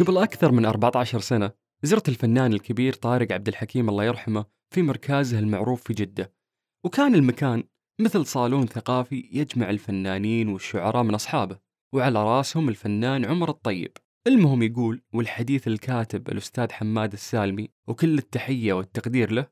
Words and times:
قبل 0.00 0.18
أكثر 0.18 0.52
من 0.52 0.66
14 0.66 1.20
سنة 1.20 1.52
زرت 1.82 2.08
الفنان 2.08 2.52
الكبير 2.52 2.92
طارق 2.92 3.32
عبد 3.32 3.48
الحكيم 3.48 3.88
الله 3.88 4.04
يرحمه 4.04 4.44
في 4.70 4.82
مركزه 4.82 5.38
المعروف 5.38 5.82
في 5.82 5.94
جدة. 5.94 6.32
وكان 6.84 7.14
المكان 7.14 7.64
مثل 8.00 8.26
صالون 8.26 8.66
ثقافي 8.66 9.28
يجمع 9.32 9.70
الفنانين 9.70 10.48
والشعراء 10.48 11.02
من 11.02 11.14
أصحابه 11.14 11.58
وعلى 11.94 12.24
راسهم 12.24 12.68
الفنان 12.68 13.24
عمر 13.24 13.50
الطيب. 13.50 13.92
المهم 14.26 14.62
يقول 14.62 15.02
والحديث 15.14 15.68
الكاتب 15.68 16.28
الأستاذ 16.28 16.72
حماد 16.72 17.12
السالمي 17.12 17.68
وكل 17.88 18.18
التحية 18.18 18.72
والتقدير 18.72 19.32
له. 19.32 19.46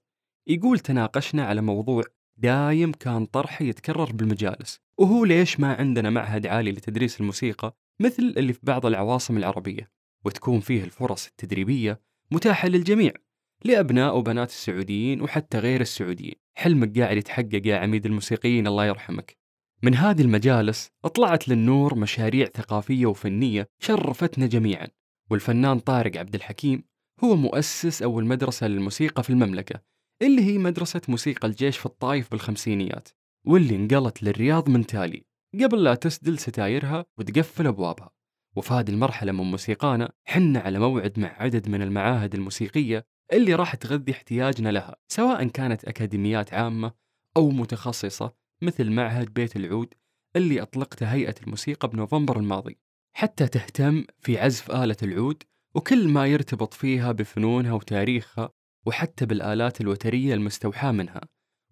يقول 0.48 0.78
تناقشنا 0.78 1.46
على 1.46 1.60
موضوع 1.60 2.02
دايم 2.42 2.92
كان 2.92 3.26
طرحه 3.26 3.64
يتكرر 3.64 4.12
بالمجالس. 4.12 4.80
وهو 4.98 5.24
ليش 5.24 5.60
ما 5.60 5.74
عندنا 5.74 6.10
معهد 6.10 6.46
عالي 6.46 6.72
لتدريس 6.72 7.20
الموسيقى 7.20 7.76
مثل 8.00 8.34
اللي 8.36 8.52
في 8.52 8.60
بعض 8.62 8.86
العواصم 8.86 9.36
العربية 9.36 9.90
وتكون 10.24 10.60
فيه 10.60 10.84
الفرص 10.84 11.26
التدريبية 11.26 12.00
متاحة 12.30 12.68
للجميع 12.68 13.12
لأبناء 13.64 14.16
وبنات 14.16 14.48
السعوديين 14.48 15.22
وحتى 15.22 15.58
غير 15.58 15.80
السعوديين. 15.80 16.34
حلمك 16.54 16.98
قاعد 16.98 17.16
يتحقق 17.16 17.62
يا 17.66 17.76
عميد 17.76 18.06
الموسيقيين 18.06 18.66
الله 18.66 18.86
يرحمك. 18.86 19.36
من 19.82 19.94
هذه 19.94 20.22
المجالس 20.22 20.90
طلعت 21.14 21.48
للنور 21.48 21.94
مشاريع 21.94 22.46
ثقافية 22.46 23.06
وفنية 23.06 23.68
شرفتنا 23.78 24.46
جميعا. 24.46 24.88
والفنان 25.30 25.78
طارق 25.78 26.16
عبد 26.16 26.34
الحكيم 26.34 26.84
هو 27.24 27.36
مؤسس 27.36 28.02
أول 28.02 28.24
مدرسة 28.26 28.68
للموسيقى 28.68 29.22
في 29.22 29.30
المملكة. 29.30 29.91
اللي 30.22 30.42
هي 30.42 30.58
مدرسة 30.58 31.00
موسيقى 31.08 31.48
الجيش 31.48 31.78
في 31.78 31.86
الطايف 31.86 32.30
بالخمسينيات 32.30 33.08
واللي 33.46 33.76
انقلت 33.76 34.22
للرياض 34.22 34.68
من 34.68 34.86
تالي 34.86 35.26
قبل 35.62 35.84
لا 35.84 35.94
تسدل 35.94 36.38
ستايرها 36.38 37.04
وتقفل 37.18 37.66
أبوابها. 37.66 38.10
وفي 38.56 38.74
هذه 38.74 38.90
المرحلة 38.90 39.32
من 39.32 39.44
موسيقانا 39.44 40.12
حنا 40.24 40.60
على 40.60 40.78
موعد 40.78 41.18
مع 41.18 41.28
عدد 41.28 41.68
من 41.68 41.82
المعاهد 41.82 42.34
الموسيقية 42.34 43.06
اللي 43.32 43.54
راح 43.54 43.74
تغذي 43.74 44.12
احتياجنا 44.12 44.68
لها 44.68 44.96
سواء 45.08 45.48
كانت 45.48 45.84
أكاديميات 45.84 46.54
عامة 46.54 46.92
أو 47.36 47.50
متخصصة 47.50 48.34
مثل 48.62 48.90
معهد 48.90 49.34
بيت 49.34 49.56
العود 49.56 49.94
اللي 50.36 50.62
أطلقته 50.62 51.06
هيئة 51.06 51.34
الموسيقى 51.42 51.88
بنوفمبر 51.88 52.36
الماضي. 52.38 52.78
حتى 53.16 53.48
تهتم 53.48 54.04
في 54.20 54.38
عزف 54.38 54.70
آلة 54.70 54.96
العود 55.02 55.42
وكل 55.74 56.08
ما 56.08 56.26
يرتبط 56.26 56.74
فيها 56.74 57.12
بفنونها 57.12 57.72
وتاريخها 57.72 58.52
وحتى 58.86 59.26
بالآلات 59.26 59.80
الوترية 59.80 60.34
المستوحاة 60.34 60.92
منها 60.92 61.20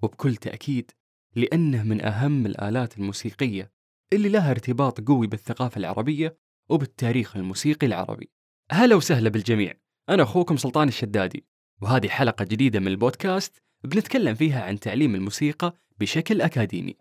وبكل 0.02 0.36
تأكيد 0.36 0.90
لأنه 1.36 1.82
من 1.82 2.04
أهم 2.04 2.46
الآلات 2.46 2.98
الموسيقية 2.98 3.72
اللي 4.12 4.28
لها 4.28 4.50
ارتباط 4.50 5.00
قوي 5.00 5.26
بالثقافة 5.26 5.78
العربية 5.78 6.36
وبالتاريخ 6.68 7.36
الموسيقي 7.36 7.86
العربي. 7.86 8.30
هلا 8.72 8.96
وسهلا 8.96 9.28
بالجميع 9.28 9.74
أنا 10.08 10.22
أخوكم 10.22 10.56
سلطان 10.56 10.88
الشدادي 10.88 11.46
وهذه 11.82 12.08
حلقة 12.08 12.44
جديدة 12.44 12.80
من 12.80 12.88
البودكاست 12.88 13.62
بنتكلم 13.84 14.34
فيها 14.34 14.62
عن 14.62 14.80
تعليم 14.80 15.14
الموسيقى 15.14 15.74
بشكل 16.00 16.40
أكاديمي. 16.40 16.96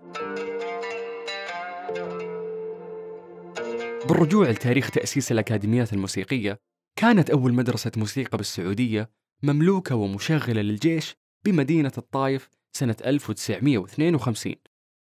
بالرجوع 4.08 4.50
لتاريخ 4.50 4.92
تأسيس 4.92 5.32
الأكاديميات 5.32 5.94
الموسيقية 5.94 6.60
كانت 6.96 7.30
أول 7.30 7.54
مدرسة 7.54 7.92
موسيقى 7.98 8.38
بالسعودية 8.38 9.10
مملوكة 9.44 9.96
ومشغلة 9.96 10.62
للجيش 10.62 11.16
بمدينة 11.46 11.92
الطايف 11.98 12.50
سنة 12.72 12.96
1952 13.06 14.56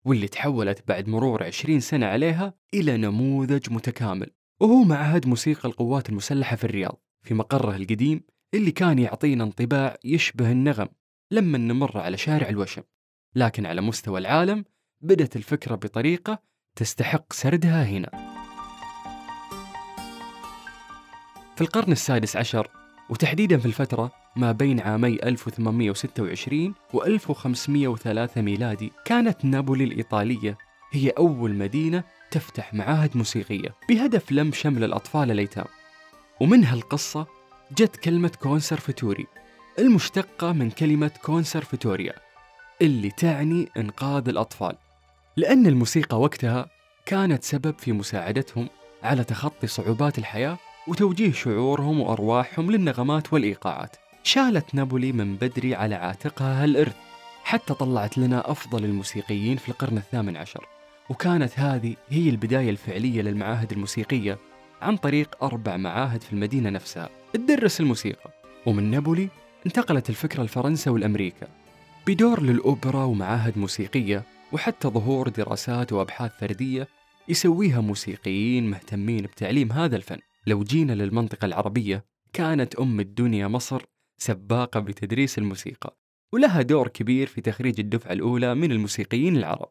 واللي 0.04 0.28
تحولت 0.28 0.88
بعد 0.88 1.08
مرور 1.08 1.44
20 1.44 1.80
سنة 1.80 2.06
عليها 2.06 2.54
إلى 2.74 2.96
نموذج 2.96 3.72
متكامل 3.72 4.30
وهو 4.60 4.82
معهد 4.82 5.26
موسيقى 5.26 5.68
القوات 5.68 6.08
المسلحة 6.08 6.56
في 6.56 6.64
الرياض 6.64 7.02
في 7.22 7.34
مقره 7.34 7.76
القديم 7.76 8.20
اللي 8.54 8.70
كان 8.70 8.98
يعطينا 8.98 9.44
انطباع 9.44 9.96
يشبه 10.04 10.52
النغم 10.52 10.88
لما 11.30 11.58
نمر 11.58 11.98
على 11.98 12.16
شارع 12.16 12.48
الوشم. 12.48 12.82
لكن 13.34 13.66
على 13.66 13.80
مستوى 13.80 14.20
العالم 14.20 14.64
بدت 15.00 15.36
الفكرة 15.36 15.74
بطريقة 15.74 16.42
تستحق 16.76 17.32
سردها 17.32 17.84
هنا. 17.84 18.10
في 21.56 21.60
القرن 21.60 21.92
السادس 21.92 22.36
عشر 22.36 22.70
وتحديدا 23.10 23.58
في 23.58 23.66
الفترة 23.66 24.12
ما 24.36 24.52
بين 24.52 24.80
عامي 24.80 25.18
1826 25.22 26.74
و 26.92 27.04
1503 27.04 28.40
ميلادي 28.40 28.92
كانت 29.04 29.44
نابولي 29.44 29.84
الإيطالية 29.84 30.58
هي 30.92 31.10
أول 31.10 31.54
مدينة 31.54 32.04
تفتح 32.30 32.74
معاهد 32.74 33.16
موسيقية 33.16 33.74
بهدف 33.88 34.32
لم 34.32 34.52
شمل 34.52 34.84
الأطفال 34.84 35.30
الأيتام 35.30 35.66
ومن 36.40 36.64
هالقصة 36.64 37.26
جت 37.72 37.96
كلمة 37.96 38.32
كونسرفتوري 38.42 39.26
المشتقة 39.78 40.52
من 40.52 40.70
كلمة 40.70 41.10
كونسرفتوريا 41.22 42.12
اللي 42.82 43.10
تعني 43.10 43.68
إنقاذ 43.76 44.28
الأطفال. 44.28 44.76
لأن 45.36 45.66
الموسيقى 45.66 46.20
وقتها 46.20 46.66
كانت 47.06 47.44
سبب 47.44 47.78
في 47.78 47.92
مساعدتهم 47.92 48.68
على 49.02 49.24
تخطي 49.24 49.66
صعوبات 49.66 50.18
الحياة 50.18 50.58
وتوجيه 50.88 51.32
شعورهم 51.32 52.00
وأرواحهم 52.00 52.70
للنغمات 52.70 53.32
والإيقاعات. 53.32 53.96
شالت 54.26 54.74
نابولي 54.74 55.12
من 55.12 55.36
بدري 55.36 55.74
على 55.74 55.94
عاتقها 55.94 56.64
هالإرث 56.64 56.96
حتى 57.44 57.74
طلعت 57.74 58.18
لنا 58.18 58.50
أفضل 58.50 58.84
الموسيقيين 58.84 59.56
في 59.56 59.68
القرن 59.68 59.96
الثامن 59.96 60.36
عشر. 60.36 60.66
وكانت 61.10 61.58
هذه 61.58 61.96
هي 62.08 62.28
البداية 62.30 62.70
الفعلية 62.70 63.22
للمعاهد 63.22 63.72
الموسيقية 63.72 64.38
عن 64.82 64.96
طريق 64.96 65.44
أربع 65.44 65.76
معاهد 65.76 66.22
في 66.22 66.32
المدينة 66.32 66.70
نفسها. 66.70 67.08
تدرس 67.32 67.80
الموسيقى. 67.80 68.30
ومن 68.66 68.90
نابولي 68.90 69.28
انتقلت 69.66 70.10
الفكرة 70.10 70.42
لفرنسا 70.42 70.90
والأمريكا. 70.90 71.48
بدور 72.06 72.42
للأوبرا 72.42 73.04
ومعاهد 73.04 73.58
موسيقية 73.58 74.22
وحتى 74.52 74.88
ظهور 74.88 75.28
دراسات 75.28 75.92
وأبحاث 75.92 76.30
فردية 76.40 76.88
يسويها 77.28 77.80
موسيقيين 77.80 78.70
مهتمين 78.70 79.22
بتعليم 79.22 79.72
هذا 79.72 79.96
الفن. 79.96 80.18
لو 80.46 80.62
جينا 80.62 80.92
للمنطقة 80.92 81.44
العربية 81.44 82.04
كانت 82.32 82.74
أم 82.74 83.00
الدنيا 83.00 83.48
مصر 83.48 83.82
سباقة 84.18 84.80
بتدريس 84.80 85.38
الموسيقى 85.38 85.96
ولها 86.32 86.62
دور 86.62 86.88
كبير 86.88 87.26
في 87.26 87.40
تخريج 87.40 87.80
الدفعة 87.80 88.12
الأولى 88.12 88.54
من 88.54 88.72
الموسيقيين 88.72 89.36
العرب. 89.36 89.68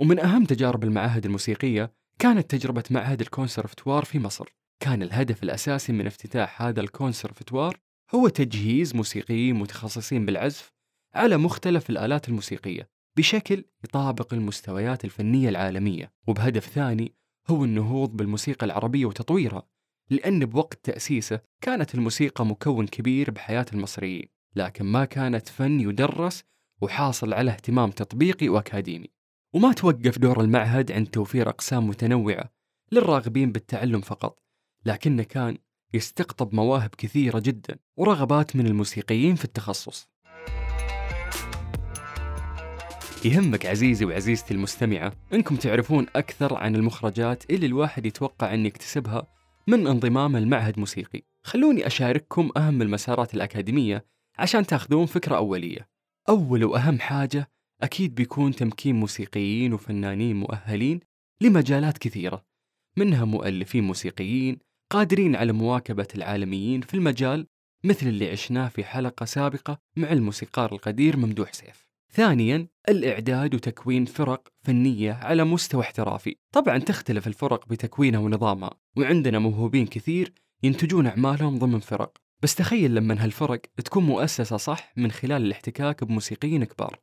ومن 0.00 0.18
أهم 0.18 0.44
تجارب 0.44 0.84
المعاهد 0.84 1.26
الموسيقية 1.26 1.92
كانت 2.18 2.50
تجربة 2.50 2.84
معهد 2.90 3.20
الكونسرفتوار 3.20 4.04
في 4.04 4.18
مصر. 4.18 4.54
كان 4.80 5.02
الهدف 5.02 5.42
الأساسي 5.42 5.92
من 5.92 6.06
افتتاح 6.06 6.62
هذا 6.62 6.80
الكونسرفتوار 6.80 7.76
هو 8.14 8.28
تجهيز 8.28 8.96
موسيقيين 8.96 9.54
متخصصين 9.54 10.26
بالعزف 10.26 10.72
على 11.14 11.36
مختلف 11.36 11.90
الآلات 11.90 12.28
الموسيقية 12.28 12.88
بشكل 13.16 13.64
يطابق 13.84 14.34
المستويات 14.34 15.04
الفنية 15.04 15.48
العالمية. 15.48 16.12
وبهدف 16.26 16.66
ثاني 16.66 17.14
هو 17.50 17.64
النهوض 17.64 18.16
بالموسيقى 18.16 18.66
العربية 18.66 19.06
وتطويرها 19.06 19.66
لأن 20.10 20.44
بوقت 20.44 20.84
تأسيسه 20.84 21.40
كانت 21.60 21.94
الموسيقى 21.94 22.46
مكون 22.46 22.86
كبير 22.86 23.30
بحياة 23.30 23.66
المصريين 23.72 24.28
لكن 24.56 24.84
ما 24.84 25.04
كانت 25.04 25.48
فن 25.48 25.80
يدرس 25.80 26.44
وحاصل 26.80 27.32
على 27.34 27.50
اهتمام 27.50 27.90
تطبيقي 27.90 28.48
وأكاديمي. 28.48 29.08
وما 29.54 29.72
توقف 29.72 30.18
دور 30.18 30.40
المعهد 30.40 30.92
عند 30.92 31.06
توفير 31.06 31.48
أقسام 31.48 31.88
متنوعة 31.88 32.50
للراغبين 32.92 33.52
بالتعلم 33.52 34.00
فقط 34.00 34.38
لكنه 34.84 35.22
كان 35.22 35.58
يستقطب 35.94 36.54
مواهب 36.54 36.90
كثيرة 36.98 37.38
جدا 37.38 37.78
ورغبات 37.96 38.56
من 38.56 38.66
الموسيقيين 38.66 39.34
في 39.34 39.44
التخصص. 39.44 40.08
يهمك 43.24 43.66
عزيزي 43.66 44.04
وعزيزتي 44.04 44.54
المستمعة 44.54 45.12
أنكم 45.32 45.56
تعرفون 45.56 46.06
أكثر 46.16 46.54
عن 46.54 46.76
المخرجات 46.76 47.50
اللي 47.50 47.66
الواحد 47.66 48.06
يتوقع 48.06 48.54
أن 48.54 48.66
يكتسبها 48.66 49.39
من 49.66 49.86
انضمام 49.86 50.36
المعهد 50.36 50.78
موسيقي. 50.78 51.22
خلوني 51.42 51.86
أشارككم 51.86 52.50
أهم 52.56 52.82
المسارات 52.82 53.34
الأكاديمية 53.34 54.04
عشان 54.38 54.66
تأخذون 54.66 55.06
فكرة 55.06 55.36
أولية. 55.36 55.88
أول 56.28 56.64
وأهم 56.64 57.00
حاجة 57.00 57.50
أكيد 57.82 58.14
بيكون 58.14 58.54
تمكين 58.54 58.96
موسيقيين 58.96 59.72
وفنانين 59.72 60.36
مؤهلين 60.36 61.00
لمجالات 61.42 61.98
كثيرة 61.98 62.44
منها 62.96 63.24
مؤلفين 63.24 63.84
موسيقيين 63.84 64.58
قادرين 64.90 65.36
على 65.36 65.52
مواكبة 65.52 66.08
العالميين 66.14 66.80
في 66.80 66.94
المجال 66.94 67.46
مثل 67.84 68.06
اللي 68.06 68.30
عشناه 68.30 68.68
في 68.68 68.84
حلقة 68.84 69.26
سابقة 69.26 69.78
مع 69.96 70.12
الموسيقار 70.12 70.72
القدير 70.72 71.16
ممدوح 71.16 71.52
سيف. 71.52 71.89
ثانيا 72.12 72.68
الإعداد 72.88 73.54
وتكوين 73.54 74.04
فرق 74.04 74.48
فنية 74.62 75.12
على 75.12 75.44
مستوى 75.44 75.80
احترافي. 75.80 76.36
طبعا 76.52 76.78
تختلف 76.78 77.26
الفرق 77.26 77.68
بتكوينها 77.68 78.20
ونظامها 78.20 78.70
وعندنا 78.96 79.38
موهوبين 79.38 79.86
كثير 79.86 80.34
ينتجون 80.62 81.06
أعمالهم 81.06 81.58
ضمن 81.58 81.80
فرق. 81.80 82.16
بس 82.42 82.54
تخيل 82.54 82.94
لما 82.94 83.24
هالفرق 83.24 83.60
تكون 83.84 84.04
مؤسسة 84.04 84.56
صح 84.56 84.92
من 84.96 85.10
خلال 85.10 85.42
الاحتكاك 85.42 86.04
بموسيقيين 86.04 86.64
كبار. 86.64 86.98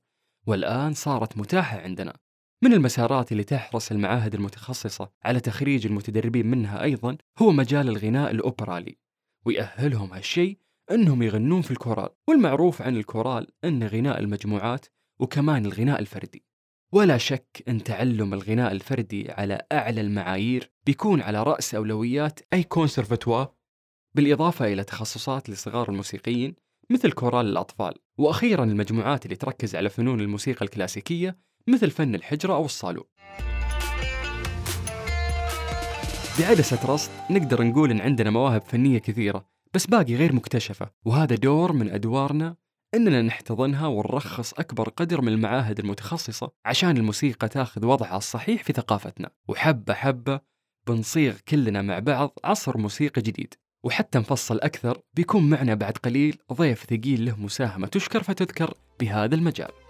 والآن 0.47 0.93
صارت 0.93 1.37
متاحة 1.37 1.79
عندنا. 1.79 2.17
من 2.63 2.73
المسارات 2.73 3.31
اللي 3.31 3.43
تحرص 3.43 3.91
المعاهد 3.91 4.35
المتخصصة 4.35 5.11
على 5.23 5.39
تخريج 5.39 5.85
المتدربين 5.85 6.47
منها 6.47 6.83
أيضا 6.83 7.17
هو 7.39 7.51
مجال 7.51 7.89
الغناء 7.89 8.31
الأوبرالي. 8.31 8.97
ويأهلهم 9.45 10.13
هالشيء 10.13 10.57
أنهم 10.91 11.23
يغنون 11.23 11.61
في 11.61 11.71
الكورال. 11.71 12.09
والمعروف 12.27 12.81
عن 12.81 12.97
الكورال 12.97 13.47
أن 13.63 13.83
غناء 13.83 14.19
المجموعات 14.19 14.85
وكمان 15.19 15.65
الغناء 15.65 15.99
الفردي. 15.99 16.43
ولا 16.93 17.17
شك 17.17 17.63
أن 17.67 17.83
تعلم 17.83 18.33
الغناء 18.33 18.71
الفردي 18.71 19.31
على 19.31 19.61
أعلى 19.71 20.01
المعايير 20.01 20.71
بيكون 20.85 21.21
على 21.21 21.43
رأس 21.43 21.75
أولويات 21.75 22.39
أي 22.53 22.63
كونسرفتوار 22.63 23.53
بالإضافة 24.15 24.73
إلى 24.73 24.83
تخصصات 24.83 25.49
لصغار 25.49 25.89
الموسيقيين 25.89 26.55
مثل 26.89 27.11
كورال 27.11 27.45
الأطفال 27.45 27.93
وأخيرا 28.17 28.63
المجموعات 28.63 29.25
اللي 29.25 29.35
تركز 29.35 29.75
على 29.75 29.89
فنون 29.89 30.21
الموسيقى 30.21 30.65
الكلاسيكية 30.65 31.37
مثل 31.67 31.91
فن 31.91 32.15
الحجرة 32.15 32.53
أو 32.53 32.65
الصالون. 32.65 33.05
بعدسة 36.39 36.93
رصد 36.93 37.11
نقدر 37.29 37.63
نقول 37.63 37.91
إن 37.91 38.01
عندنا 38.01 38.29
مواهب 38.29 38.61
فنية 38.61 38.99
كثيرة 38.99 39.49
بس 39.73 39.87
باقي 39.87 40.15
غير 40.15 40.33
مكتشفة 40.33 40.91
وهذا 41.05 41.35
دور 41.35 41.73
من 41.73 41.89
أدوارنا 41.89 42.55
إننا 42.95 43.21
نحتضنها 43.21 43.87
ونرخص 43.87 44.53
أكبر 44.53 44.89
قدر 44.89 45.21
من 45.21 45.27
المعاهد 45.27 45.79
المتخصصة 45.79 46.51
عشان 46.65 46.97
الموسيقى 46.97 47.49
تاخذ 47.49 47.85
وضعها 47.85 48.17
الصحيح 48.17 48.63
في 48.63 48.73
ثقافتنا. 48.73 49.29
وحبة 49.47 49.93
حبة 49.93 50.39
بنصيغ 50.87 51.37
كلنا 51.47 51.81
مع 51.81 51.99
بعض 51.99 52.39
عصر 52.43 52.77
موسيقى 52.77 53.21
جديد. 53.21 53.53
وحتى 53.83 54.19
نفصل 54.19 54.59
أكثر 54.59 55.01
بيكون 55.13 55.49
معنا 55.49 55.73
بعد 55.73 55.97
قليل 55.97 56.37
ضيف 56.53 56.83
ثقيل 56.83 57.25
له 57.25 57.39
مساهمة 57.39 57.87
تشكر 57.87 58.23
فتذكر 58.23 58.73
بهذا 58.99 59.35
المجال. 59.35 59.86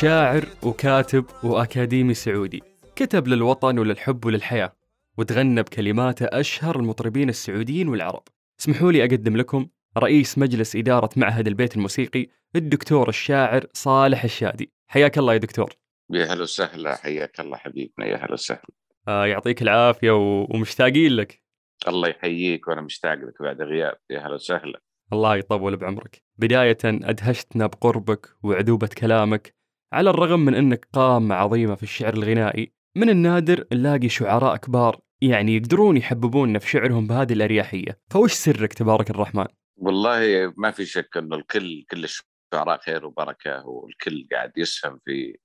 شاعر 0.00 0.44
وكاتب 0.62 1.24
وأكاديمي 1.42 2.14
سعودي. 2.14 2.62
كتب 2.96 3.28
للوطن 3.28 3.78
وللحب 3.78 4.24
وللحياة 4.24 4.76
وتغنى 5.18 5.62
بكلماته 5.62 6.26
أشهر 6.26 6.76
المطربين 6.76 7.28
السعوديين 7.28 7.88
والعرب. 7.88 8.22
اسمحوا 8.60 8.92
لي 8.92 9.04
أقدم 9.04 9.36
لكم 9.36 9.66
رئيس 9.98 10.38
مجلس 10.38 10.76
إدارة 10.76 11.10
معهد 11.16 11.46
البيت 11.46 11.76
الموسيقي 11.76 12.26
الدكتور 12.56 13.08
الشاعر 13.08 13.66
صالح 13.72 14.24
الشادي. 14.24 14.72
حياك 14.86 15.18
الله 15.18 15.32
يا 15.32 15.38
دكتور. 15.38 15.72
يا 16.10 16.24
هلا 16.24 16.42
وسهلا. 16.42 16.96
حياك 16.96 17.40
الله 17.40 17.56
حبيبنا. 17.56 18.06
يا 18.06 18.16
هلا 18.16 18.32
وسهلا. 18.32 18.68
آه 19.08 19.26
يعطيك 19.26 19.62
العافية 19.62 20.10
و... 20.10 20.46
ومشتاقين 20.50 21.12
لك. 21.12 21.42
الله 21.88 22.08
يحييك 22.08 22.68
وأنا 22.68 22.80
مشتاق 22.80 23.14
لك 23.14 23.42
بعد 23.42 23.62
غياب. 23.62 23.96
يا 24.10 24.26
هلا 24.26 24.34
وسهلا. 24.34 24.80
الله 25.12 25.36
يطول 25.36 25.76
بعمرك. 25.76 26.22
بداية 26.38 26.78
أدهشتنا 26.84 27.66
بقربك 27.66 28.28
وعذوبة 28.42 28.88
كلامك. 28.98 29.63
على 29.94 30.10
الرغم 30.10 30.40
من 30.40 30.54
أنك 30.54 30.88
قامة 30.92 31.34
عظيمة 31.34 31.74
في 31.74 31.82
الشعر 31.82 32.14
الغنائي 32.14 32.72
من 32.96 33.10
النادر 33.10 33.66
نلاقي 33.72 34.08
شعراء 34.08 34.56
كبار 34.56 35.00
يعني 35.22 35.56
يقدرون 35.56 35.96
يحببوننا 35.96 36.58
في 36.58 36.70
شعرهم 36.70 37.06
بهذه 37.06 37.32
الأريحية. 37.32 38.00
فوش 38.10 38.32
سرك 38.32 38.72
تبارك 38.72 39.10
الرحمن؟ 39.10 39.46
والله 39.76 40.52
ما 40.56 40.70
في 40.70 40.86
شك 40.86 41.16
إنه 41.16 41.36
الكل 41.36 41.84
كل 41.90 42.04
الشعراء 42.04 42.80
خير 42.80 43.06
وبركة 43.06 43.66
والكل 43.66 44.26
قاعد 44.32 44.52
يسهم 44.56 45.00
في 45.04 45.36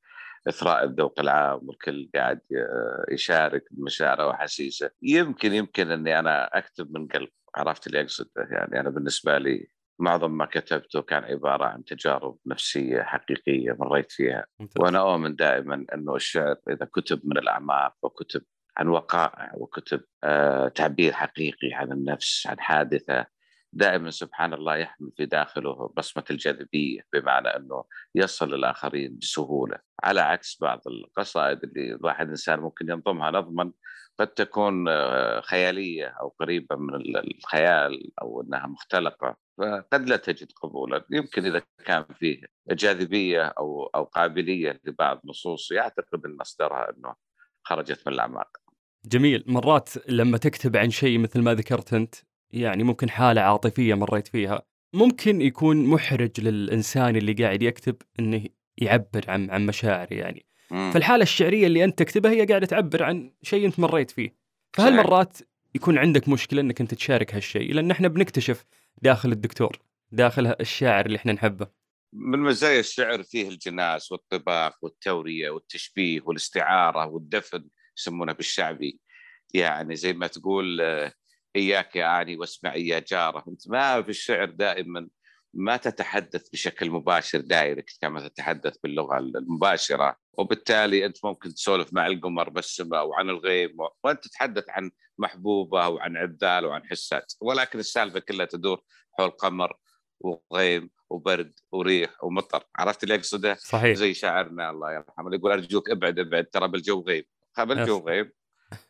إثراء 0.48 0.84
الذوق 0.84 1.20
العام 1.20 1.60
والكل 1.64 2.10
قاعد 2.16 2.42
يشارك 3.12 3.64
بمشاعره 3.72 4.28
واحاسيسه 4.28 4.90
يمكن 5.02 5.54
يمكن 5.54 5.92
إني 5.92 6.20
أنا 6.20 6.58
أكتب 6.58 6.92
من 6.92 7.08
قلب 7.08 7.30
عرفت 7.56 7.88
اللي 7.88 8.02
أقصده؟ 8.02 8.48
يعني 8.52 8.80
أنا 8.80 8.90
بالنسبة 8.90 9.38
لي 9.38 9.68
معظم 10.00 10.32
ما 10.32 10.46
كتبته 10.46 11.02
كان 11.02 11.24
عبارة 11.24 11.66
عن 11.66 11.84
تجارب 11.84 12.38
نفسية 12.46 13.02
حقيقية 13.02 13.76
مريت 13.80 14.12
فيها 14.12 14.46
ممتاز. 14.60 14.84
وأنا 14.84 15.00
أؤمن 15.00 15.36
دائما 15.36 15.86
إنه 15.94 16.16
الشعر 16.16 16.56
إذا 16.70 16.86
كتب 16.86 17.22
من 17.24 17.38
الأعماق 17.38 17.94
وكتب 18.04 18.42
عن 18.78 18.88
وقائع 18.88 19.52
وكتب 19.56 20.02
آه 20.24 20.68
تعبير 20.68 21.14
حقيقي 21.14 21.74
عن 21.74 21.92
النفس 21.92 22.48
عن 22.48 22.60
حادثة 22.60 23.26
دائما 23.74 24.10
سبحان 24.12 24.54
الله 24.54 24.76
يحمل 24.76 25.12
في 25.18 25.26
داخله 25.26 25.94
بصمة 25.98 26.24
الجاذبية 26.32 27.02
بمعنى 27.14 27.48
إنه 27.48 27.84
يصل 28.16 28.54
للاخرين 28.54 29.18
بسهولة. 29.18 29.78
على 30.04 30.22
عكس 30.22 30.58
بعض 30.62 30.82
القصائد 30.88 31.64
اللي 31.64 31.94
الواحد 31.96 32.26
الانسان 32.26 32.60
ممكن 32.60 32.90
ينظمها 32.90 33.32
نظما 33.32 33.72
قد 34.20 34.28
تكون 34.28 34.88
آه، 34.88 35.42
خيالية 35.42 36.08
أو 36.08 36.28
قريبة 36.40 36.76
من 36.76 36.96
ال- 36.96 37.36
الخيال 37.38 38.12
أو 38.22 38.42
إنها 38.42 38.68
مختلقة 38.68 39.38
فقد 39.58 40.10
لا 40.10 40.16
تجد 40.18 40.52
قبولا. 40.52 41.06
يمكن 41.12 41.46
إذا 41.46 41.62
كان 41.86 42.06
فيه 42.20 42.42
جاذبية 42.72 43.46
أو 43.46 43.86
أو 43.96 44.04
قابلية 44.04 44.80
لبعض 44.84 45.22
نصوص 45.26 45.72
يعتقد 45.72 46.26
إن 46.26 46.38
مصدرها 46.40 46.90
إنه 46.98 47.16
خرجت 47.64 48.08
من 48.08 48.14
الأعماق. 48.14 48.58
جميل. 49.06 49.44
مرات 49.48 49.90
لما 50.10 50.38
تكتب 50.38 50.78
عن 50.78 50.90
شيء 50.90 51.20
مثل 51.20 51.42
ما 51.42 51.54
ذكرت 51.54 51.94
أنت 51.94 52.16
يعني 52.52 52.84
ممكن 52.84 53.10
حالة 53.10 53.42
عاطفية 53.42 53.94
مريت 53.94 54.28
فيها 54.28 54.66
ممكن 54.94 55.42
يكون 55.42 55.86
محرج 55.86 56.42
للإنسان 56.42 57.16
اللي 57.16 57.34
قاعد 57.34 57.62
يكتب 57.64 57.96
أنه 58.20 58.46
يعبر 58.78 59.26
عن 59.28 59.50
عن 59.50 59.66
مشاعره 59.66 60.14
يعني 60.14 60.46
مم. 60.72 60.92
فالحالة 60.92 61.24
الشعرية 61.24 61.68
اللي 61.68 61.84
أنت 61.84 62.00
تكتبها 62.00 62.32
هي 62.32 62.46
قاعدة 62.46 62.66
تعبر 62.66 63.04
عن 63.04 63.32
شيء 63.42 63.66
أنت 63.66 63.80
مريت 63.80 64.12
فيه 64.12 64.36
فهل. 64.74 64.96
مرات 64.96 65.38
يكون 65.76 65.98
عندك 65.98 66.30
مشكلة 66.30 66.62
أنك 66.62 66.82
أنت 66.82 66.94
تشارك 66.94 67.36
هالشيء 67.36 67.74
لأن 67.74 67.92
إحنا 67.92 68.08
بنكتشف 68.08 68.66
داخل 69.02 69.32
الدكتور 69.32 69.80
داخل 70.12 70.56
الشاعر 70.60 71.06
اللي 71.06 71.18
إحنا 71.18 71.34
نحبه 71.34 71.68
من 72.14 72.40
مزايا 72.40 72.80
الشعر 72.80 73.24
فيه 73.24 73.50
الجناس 73.50 74.12
والطباق 74.12 74.78
والتورية 74.82 75.50
والتشبيه 75.50 76.22
والاستعارة 76.26 77.06
والدفن 77.06 77.70
يسمونه 77.98 78.34
بالشعبي 78.34 79.00
يعني 79.54 79.96
زي 79.96 80.14
ما 80.14 80.28
تقول 80.28 80.82
إياك 81.56 81.96
يا 81.96 82.22
اني 82.22 82.38
واسمعي 82.38 82.88
يا 82.88 83.00
جاره. 83.00 83.44
أنت 83.48 83.70
ما 83.70 84.02
في 84.02 84.10
الشعر 84.10 84.46
دائما 84.46 85.08
ما 85.54 85.78
تتحدث 85.78 86.50
بشكل 86.50 86.90
مباشر 86.90 87.40
دايركت 87.42 87.98
كما 88.02 88.28
تتحدث 88.28 88.78
باللغة 88.84 89.18
المباشرة. 89.18 90.16
وبالتالي 90.34 91.06
أنت 91.06 91.26
ممكن 91.26 91.54
تسولف 91.54 91.94
مع 91.94 92.08
القمر 92.08 92.50
بس 92.50 92.82
أو 92.82 93.14
عن 93.14 93.30
الغيم 93.30 93.80
و- 93.80 93.90
وأنت 94.04 94.24
تتحدث 94.28 94.70
عن 94.70 94.92
محبوبة 95.18 95.88
وعن 95.88 96.18
عذال 96.18 96.66
وعن 96.66 96.86
حسات. 96.86 97.34
ولكن 97.42 97.80
السالفة 97.80 98.20
كلها 98.20 98.46
تدور 98.46 98.82
حول 99.18 99.30
قمر 99.30 99.74
وغيم 100.20 100.90
وبرد 101.10 101.54
وريح 101.72 102.24
ومطر. 102.24 102.64
عرفت 102.76 103.04
اللي 103.04 103.16
أقصده؟ 103.16 103.56
صحيح. 103.56 103.98
زي 103.98 104.14
شاعرنا 104.14 104.70
الله 104.70 104.94
يرحمه 104.94 105.36
يقول 105.36 105.52
أرجوك 105.52 105.90
ابعد 105.90 106.20
ابعد 106.20 106.46
ترى 106.46 106.68
بالجو 106.68 107.02
غيم. 107.02 107.24
بالجو. 107.58 108.00
غيم. 108.00 108.32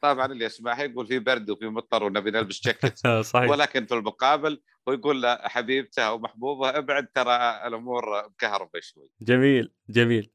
طبعا 0.01 0.25
اللي 0.25 0.45
يسمعها 0.45 0.83
يقول 0.83 1.07
في 1.07 1.19
برد 1.19 1.49
وفي 1.49 1.65
مطر 1.65 2.03
ونبي 2.03 2.31
نلبس 2.31 2.63
جاكيت. 2.63 2.99
آه، 3.05 3.21
صحيح. 3.21 3.49
ولكن 3.49 3.85
في 3.85 3.93
المقابل 3.93 4.61
هو 4.87 4.93
يقول 4.93 5.21
له 5.21 5.35
حبيبته 5.35 6.01
أو 6.01 6.19
محبوبه 6.19 6.69
ابعد 6.77 7.07
ترى 7.07 7.67
الأمور 7.67 8.03
مكهربة 8.29 8.79
شوي. 8.79 9.09
جميل 9.21 9.71
جميل. 9.89 10.31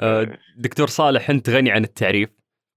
آه، 0.00 0.38
دكتور 0.56 0.86
صالح 0.86 1.30
أنت 1.30 1.50
غني 1.50 1.70
عن 1.70 1.84
التعريف 1.84 2.30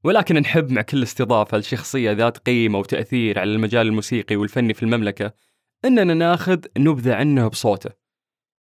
ولكن 0.03 0.36
نحب 0.36 0.72
مع 0.72 0.82
كل 0.82 1.03
استضافة 1.03 1.58
لشخصية 1.58 2.12
ذات 2.12 2.38
قيمة 2.38 2.79
وتأثير 2.79 3.39
على 3.39 3.51
المجال 3.51 3.88
الموسيقي 3.88 4.36
والفني 4.36 4.74
في 4.74 4.84
المملكة 4.84 5.34
أننا 5.86 6.13
ناخذ 6.13 6.60
نبذة 6.77 7.15
عنه 7.15 7.48
بصوته. 7.48 7.89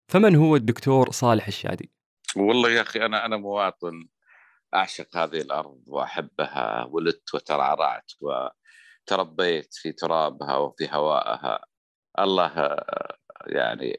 فمن 0.07 0.35
هو 0.35 0.55
الدكتور 0.55 1.11
صالح 1.11 1.47
الشادي؟ 1.47 1.91
والله 2.35 2.71
يا 2.71 2.81
أخي 2.81 3.05
أنا 3.05 3.25
أنا 3.25 3.37
مواطن. 3.37 4.07
أعشق 4.75 5.17
هذه 5.17 5.41
الأرض 5.41 5.83
وأحبها 5.87 6.87
ولدت 6.91 7.33
وترعرعت 7.33 8.11
وتربيت 8.21 9.73
في 9.73 9.91
ترابها 9.91 10.57
وفي 10.57 10.89
هوائها 10.91 11.65
الله 12.19 12.77
يعني 13.47 13.97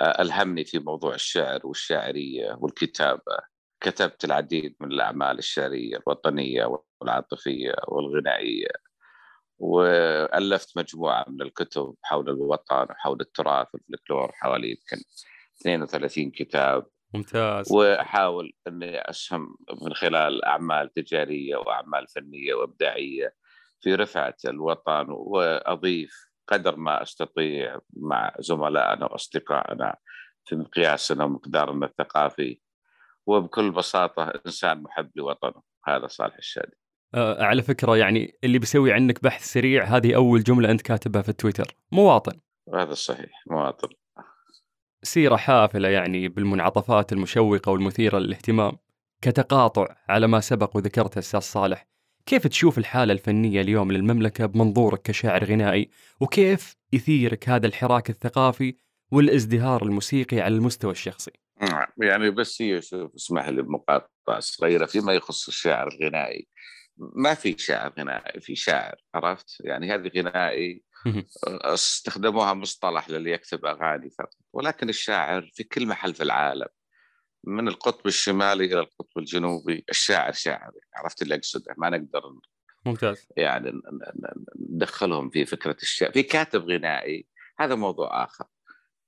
آه، 0.00 0.22
ألهمني 0.22 0.64
في 0.64 0.78
موضوع 0.78 1.14
الشعر 1.14 1.60
والشاعريه 1.66 2.56
والكتابة. 2.60 3.38
كتبت 3.80 4.24
العديد 4.24 4.76
من 4.80 4.92
الأعمال 4.92 5.38
الشعرية 5.38 5.96
الوطنية 5.96 6.80
والعاطفية 7.00 7.74
والغنائية. 7.88 8.68
وألفت 9.58 10.78
مجموعة 10.78 11.24
من 11.28 11.42
الكتب 11.42 11.94
حول 12.02 12.30
الوطن 12.30 12.86
وحول 12.90 13.20
التراث 13.20 13.66
والفلكلور 13.74 14.32
حوالي 14.34 14.70
يمكن 14.70 15.04
32 15.60 16.30
كتاب. 16.30 16.86
ممتاز. 17.14 17.72
وأحاول 17.72 18.52
إني 18.68 18.98
أسهم 18.98 19.56
من 19.82 19.94
خلال 19.94 20.44
أعمال 20.44 20.92
تجارية 20.92 21.56
وأعمال 21.56 22.08
فنية 22.08 22.54
وإبداعية 22.54 23.34
في 23.80 23.94
رفعة 23.94 24.36
الوطن 24.44 25.06
وأضيف 25.08 26.30
قدر 26.48 26.76
ما 26.76 27.02
أستطيع 27.02 27.78
مع 27.96 28.32
زملائنا 28.38 29.04
وأصدقائنا 29.04 29.96
في 30.44 30.56
مقياسنا 30.56 31.24
ومقدارنا 31.24 31.86
الثقافي. 31.86 32.60
وبكل 33.26 33.70
بساطة 33.70 34.32
إنسان 34.46 34.82
محب 34.82 35.10
لوطنه. 35.16 35.62
هذا 35.86 36.06
صالح 36.06 36.36
الشادي. 36.36 36.76
آه 37.14 37.44
على 37.44 37.62
فكرة 37.62 37.96
يعني 37.96 38.38
اللي 38.44 38.58
بيسوي 38.58 38.92
عنك 38.92 39.22
بحث 39.22 39.44
سريع 39.44 39.84
هذه 39.84 40.16
أول 40.16 40.42
جملة 40.42 40.70
أنت 40.70 40.82
كاتبها 40.82 41.22
في 41.22 41.28
التويتر. 41.28 41.76
مواطن. 41.92 42.40
هذا 42.74 42.94
صحيح 42.94 43.42
مواطن. 43.50 43.88
سيرة 45.02 45.36
حافلة 45.36 45.88
يعني 45.88 46.28
بالمنعطفات 46.28 47.12
المشوقة 47.12 47.72
والمثيرة 47.72 48.18
للاهتمام 48.18 48.72
كتقاطع 49.22 49.96
على 50.08 50.26
ما 50.26 50.40
سبق 50.40 50.76
وذكرته 50.76 51.18
أستاذ 51.18 51.40
صالح. 51.40 51.86
كيف 52.26 52.46
تشوف 52.46 52.78
الحالة 52.78 53.12
الفنية 53.12 53.60
اليوم 53.60 53.92
للمملكة 53.92 54.46
بمنظورك 54.46 55.02
كشاعر 55.02 55.44
غنائي؟ 55.44 55.90
وكيف 56.20 56.76
يثيرك 56.92 57.48
هذا 57.48 57.66
الحراك 57.66 58.10
الثقافي 58.10 58.74
والازدهار 59.12 59.82
الموسيقي 59.82 60.40
على 60.40 60.54
المستوى 60.54 60.92
الشخصي؟ 60.92 61.30
نعم، 61.62 61.86
يعني 62.02 62.30
بس 62.30 62.62
هي 62.62 62.78
اسمح 63.16 63.48
لي 63.48 63.62
بمقاطعة 63.62 64.40
صغيرة 64.40 64.86
فيما 64.86 65.12
يخص 65.12 65.48
الشعر 65.48 65.88
الغنائي. 65.88 66.48
ما 66.96 67.34
في 67.34 67.54
شعر 67.58 67.92
غنائي 67.98 68.40
في 68.40 68.54
شاعر 68.54 68.94
عرفت؟ 69.14 69.56
يعني 69.60 69.94
هذه 69.94 70.10
غنائي. 70.16 70.82
استخدموها 71.46 72.54
مصطلح 72.54 73.10
للي 73.10 73.30
يكتب 73.30 73.64
أغاني 73.64 74.10
فقط. 74.10 74.36
ولكن 74.52 74.88
الشاعر 74.88 75.50
في 75.54 75.64
كل 75.64 75.86
محل 75.86 76.14
في 76.14 76.22
العالم 76.22 76.66
من 77.44 77.68
القطب 77.68 78.06
الشمالي 78.06 78.64
إلى 78.64 78.80
القطب 78.80 79.18
الجنوبي 79.18 79.84
الشاعر 79.90 80.32
شاعر 80.32 80.72
عرفت 80.96 81.22
اللي 81.22 81.34
أقصده؟ 81.34 81.74
ما 81.78 81.90
نقدر 81.90 82.22
ممتاز. 82.86 83.28
يعني 83.36 83.72
ندخلهم 84.70 85.30
في 85.30 85.46
فكرة 85.46 85.76
الشعر 85.82 86.12
في 86.12 86.22
كاتب 86.22 86.64
غنائي 86.70 87.26
هذا 87.58 87.74
موضوع 87.74 88.24
آخر. 88.24 88.44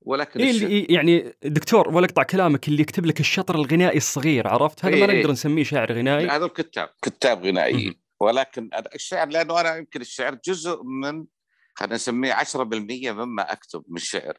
ولكن 0.00 0.40
إيه 0.40 0.50
الشعر- 0.50 0.66
اللي 0.66 0.84
يعني 0.84 1.34
دكتور 1.44 1.88
ولا 1.88 2.06
اقطع 2.06 2.22
كلامك 2.22 2.68
اللي 2.68 2.82
يكتب 2.82 3.06
لك 3.06 3.20
الشطر 3.20 3.54
الغنائي 3.54 3.96
الصغير 3.96 4.48
عرفت؟ 4.48 4.84
هذا 4.84 4.94
ما 4.94 5.00
إيه 5.00 5.06
نقدر 5.06 5.26
إيه. 5.26 5.32
نسميه 5.32 5.64
شاعر 5.64 5.92
غنائي. 5.92 6.28
هذول 6.28 6.48
كتاب 6.48 6.88
كتاب. 7.02 7.44
غنائيين 7.46 7.94
ولكن 8.20 8.70
الشعر 8.94 9.28
لأنه 9.28 9.60
أنا 9.60 9.76
يمكن 9.76 10.00
الشعر 10.00 10.38
جزء 10.44 10.82
من 10.82 11.24
خلينا 11.82 11.94
نسميه 11.94 12.32
10% 12.32 13.10
مما 13.12 13.52
أكتب 13.52 13.84
من 13.88 13.98
شعر. 13.98 14.38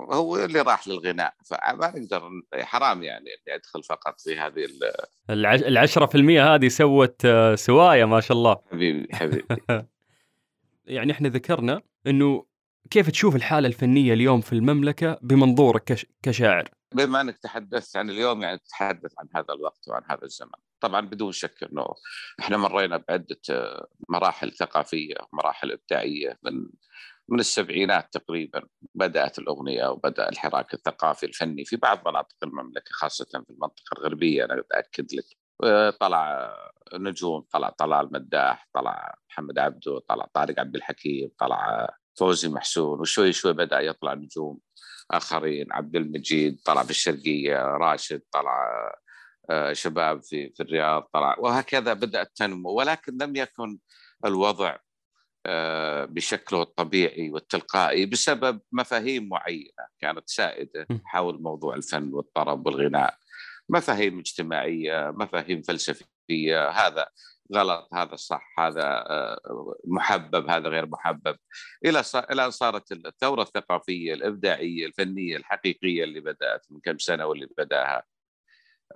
هو 0.00 0.36
اللي 0.44 0.60
راح 0.60 0.88
للغناء 0.88 1.34
فما 1.50 1.92
نقدر 1.96 2.30
حرام 2.54 3.02
يعني 3.02 3.24
إني 3.24 3.54
أدخل 3.56 3.82
فقط 3.82 4.20
في 4.20 4.38
هذه 4.38 4.64
ال- 4.64 4.92
العش... 5.30 5.60
العشرة 5.62 6.06
في 6.06 6.14
المية 6.14 6.54
هذه 6.54 6.68
سوت 6.68 7.24
آه، 7.24 7.54
سوايا 7.54 8.04
ما 8.04 8.20
شاء 8.20 8.36
الله. 8.36 8.56
حبيبي 8.70 9.14
حبيبي. 9.14 9.44
يعني 10.84 11.12
إحنا 11.12 11.28
ذكرنا 11.28 11.82
إنه 12.06 12.44
كيف 12.90 13.10
تشوف 13.10 13.36
الحالة 13.36 13.68
الفنية 13.68 14.12
اليوم 14.12 14.40
في 14.40 14.52
المملكة 14.52 15.18
بمنظورك 15.22 15.84
كش... 15.84 16.06
كشاعر؟ 16.22 16.70
بما 16.94 17.20
أنك 17.20 17.38
تحدثت 17.38 17.96
عن 17.96 18.10
اليوم 18.10 18.42
يعني 18.42 18.58
تتحدث 18.58 19.12
عن 19.18 19.28
هذا 19.34 19.54
الوقت 19.54 19.88
وعن 19.88 20.02
هذا 20.10 20.24
الزمن. 20.24 20.50
طبعا 20.80 21.00
بدون 21.00 21.32
شك 21.32 21.64
إنه 21.72 21.86
إحنا 22.40 22.56
مرينا 22.56 22.96
بعدة 23.08 23.40
آه، 23.50 23.86
مراحل 24.08 24.52
ثقافية 24.52 25.14
مراحل 25.32 25.72
إبداعية 25.72 26.38
من 26.42 26.66
من 27.28 27.40
السبعينات 27.40 28.08
تقريبا. 28.12 28.62
بدأت 28.94 29.38
الأغنية 29.38 29.86
وبدأ 29.88 30.28
الحراك 30.28 30.74
الثقافي 30.74 31.26
الفني 31.26 31.64
في 31.64 31.76
بعض 31.76 32.08
مناطق 32.08 32.36
المملكة 32.42 32.90
خاصة 32.92 33.24
في 33.24 33.50
المنطقة 33.50 33.98
الغربية. 33.98 34.44
أنا 34.44 34.60
أتأكد 34.60 35.14
لك 35.14 35.24
آه، 35.64 35.90
طلع 35.90 36.54
نجوم 36.94 37.40
طلع 37.52 37.70
طلال 37.70 38.06
المداح 38.06 38.68
طلع 38.74 39.14
محمد 39.30 39.58
عبده 39.58 39.98
طلع 40.08 40.26
طارق 40.34 40.60
عبد 40.60 40.76
الحكيم 40.76 41.30
طلع 41.38 41.88
فوزي 42.20 42.48
محسون 42.48 43.00
وشوي 43.00 43.32
شوي 43.32 43.52
بدأ 43.52 43.80
يطلع 43.80 44.14
نجوم 44.14 44.58
آخرين 45.10 45.66
عبد 45.72 45.96
المجيد 45.96 46.60
طلع 46.64 46.82
في 46.82 46.90
الشرقية 46.90 47.62
راشد 47.62 48.22
طلع 48.32 48.70
آه، 49.50 49.72
شباب 49.72 50.22
في 50.22 50.50
في 50.56 50.62
الرياض 50.62 51.02
طلع 51.02 51.36
وهكذا 51.38 51.92
بدات 51.92 52.32
تنمو 52.36 52.70
ولكن 52.70 53.16
لم 53.20 53.36
يكن 53.36 53.78
الوضع 54.24 54.76
آه، 55.46 56.04
بشكله 56.04 56.62
الطبيعي 56.62 57.30
والتلقائي 57.30 58.06
بسبب 58.06 58.60
مفاهيم 58.72 59.28
معينة 59.28 59.86
كانت 60.00 60.28
سائدة. 60.28 60.86
حول 61.04 61.42
موضوع 61.42 61.74
الفن 61.74 62.14
والطرب 62.14 62.66
والغناء 62.66 63.16
مفاهيم 63.68 64.18
اجتماعية 64.18 65.10
مفاهيم 65.10 65.62
فلسفية 65.62 66.70
هذا 66.70 67.08
غلط 67.54 67.88
هذا 67.94 68.16
صح 68.16 68.54
هذا 68.58 68.84
آه، 68.84 69.76
محبب 69.84 70.50
هذا 70.50 70.68
غير 70.68 70.86
محبب 70.86 71.36
إلى 71.84 72.02
إلى 72.30 72.44
أن 72.44 72.50
صارت 72.50 72.92
الثورة 72.92 73.42
الثقافية 73.42 74.14
الإبداعية 74.14 74.86
الفنية 74.86 75.36
الحقيقية 75.36 76.04
اللي 76.04 76.20
بدأت 76.20 76.66
من 76.70 76.80
كم 76.80 76.98
سنة 76.98 77.26
واللي 77.26 77.48
بدأها 77.58 78.02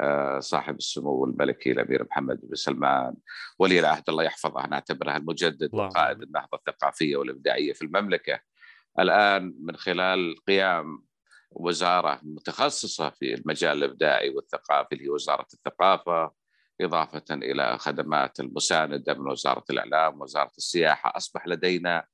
آه، 0.01 0.41
صاحب 0.41 0.77
السمو 0.77 1.25
الملكي 1.25 1.73
الأمير 1.73 2.05
محمد 2.11 2.41
بن 2.43 2.55
سلمان 2.55 3.15
ولي 3.59 3.81
العهد 3.81 4.03
الله 4.09 4.23
يحفظه 4.25 4.67
نعتبره 4.67 5.17
المجدد. 5.17 5.75
وقائد 5.75 6.23
النهضة 6.23 6.59
الثقافية 6.59 7.17
والإبداعية 7.17 7.73
في 7.73 7.83
المملكة 7.83 8.41
الآن 8.99 9.55
من 9.61 9.77
خلال 9.77 10.37
قيام 10.49 11.05
وزارة 11.51 12.21
متخصصة 12.23 13.11
في 13.11 13.35
المجال 13.35 13.79
الإبداعي 13.79 14.31
والثقافي 14.31 14.93
اللي 14.93 15.05
هي 15.05 15.09
وزارة 15.09 15.47
الثقافة 15.55 16.33
إضافة 16.81 17.25
إلى 17.31 17.79
خدمات 17.79 18.41
المساندة 18.41 19.15
من 19.15 19.31
وزارة 19.31 19.65
الإعلام 19.71 20.21
وزارة 20.21 20.53
السياحة 20.59 21.13
أصبح 21.17 21.47
لدينا 21.47 22.05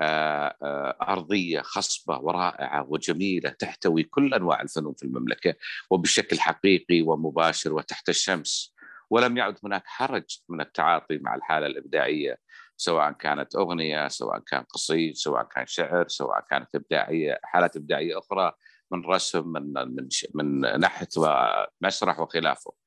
آه، 0.00 0.56
آه، 0.62 0.96
أرضية 1.02 1.60
خصبة 1.60 2.18
ورائعة 2.18 2.86
وجميلة 2.88 3.50
تحتوي 3.50 4.02
كل 4.02 4.34
أنواع 4.34 4.62
الفنون 4.62 4.94
في 4.94 5.02
المملكة 5.02 5.54
وبشكل 5.90 6.40
حقيقي 6.40 7.02
ومباشر 7.02 7.72
وتحت 7.74 8.08
الشمس. 8.08 8.74
ولم 9.10 9.36
يعد 9.36 9.56
هناك 9.64 9.82
حرج 9.86 10.38
من 10.48 10.60
التعاطي 10.60 11.18
مع 11.18 11.34
الحالة 11.34 11.66
الإبداعية 11.66 12.38
سواء 12.76 13.12
كانت 13.12 13.56
أغنية 13.56 14.08
سواء 14.08 14.38
كان 14.38 14.62
قصيد 14.62 15.14
سواء 15.16 15.42
كان 15.42 15.66
شعر 15.66 16.08
سواء 16.08 16.40
كانت 16.50 16.74
إبداعية 16.74 17.40
حالات 17.42 17.76
إبداعية 17.76 18.18
أخرى 18.18 18.52
من 18.90 19.04
رسم 19.04 19.48
من 19.48 19.72
من 19.72 20.08
من 20.34 20.60
نحت 20.60 21.14
ومسرح 21.18 22.20
وخلافه. 22.20 22.83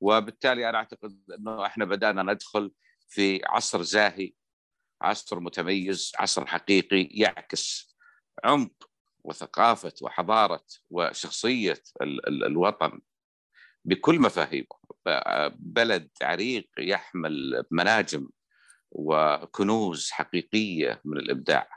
وبالتالي 0.00 0.68
أنا 0.68 0.78
أعتقد 0.78 1.20
إنه 1.38 1.66
إحنا 1.66 1.84
بدأنا 1.84 2.22
ندخل 2.22 2.72
في 3.08 3.40
عصر 3.46 3.82
زاهي 3.82 4.32
عصر 5.02 5.40
متميز 5.40 6.12
عصر 6.18 6.46
حقيقي 6.46 7.02
يعكس 7.02 7.96
عمق 8.44 8.90
وثقافة 9.24 9.92
وحضارة 10.02 10.64
وشخصية 10.90 11.82
ال- 12.02 12.28
ال- 12.28 12.44
الوطن 12.44 13.00
بكل 13.84 14.18
مفاهيمه. 14.20 14.66
بلد 15.50 16.10
عريق 16.22 16.68
يحمل 16.78 17.64
مناجم 17.70 18.28
وكنوز 18.90 20.10
حقيقية 20.10 21.00
من 21.04 21.16
الإبداع. 21.18 21.68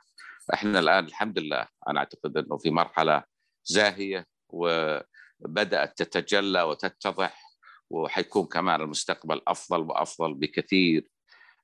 إحنا 0.54 0.80
الآن 0.80 1.06
الحمد 1.06 1.40
لله 1.40 1.68
أنا 1.88 2.00
أعتقد 2.00 2.38
إنه 2.38 2.58
في 2.58 2.70
مرحلة 2.72 3.24
زاهية 3.64 4.28
وبدأت 4.50 5.98
تتجلى 6.04 6.62
وتتضح 6.62 7.51
وحيكون 7.92 8.46
كمان 8.46 8.82
المستقبل 8.82 9.42
أفضل 9.48 9.82
وأفضل 9.82 10.34
بكثير 10.34 11.08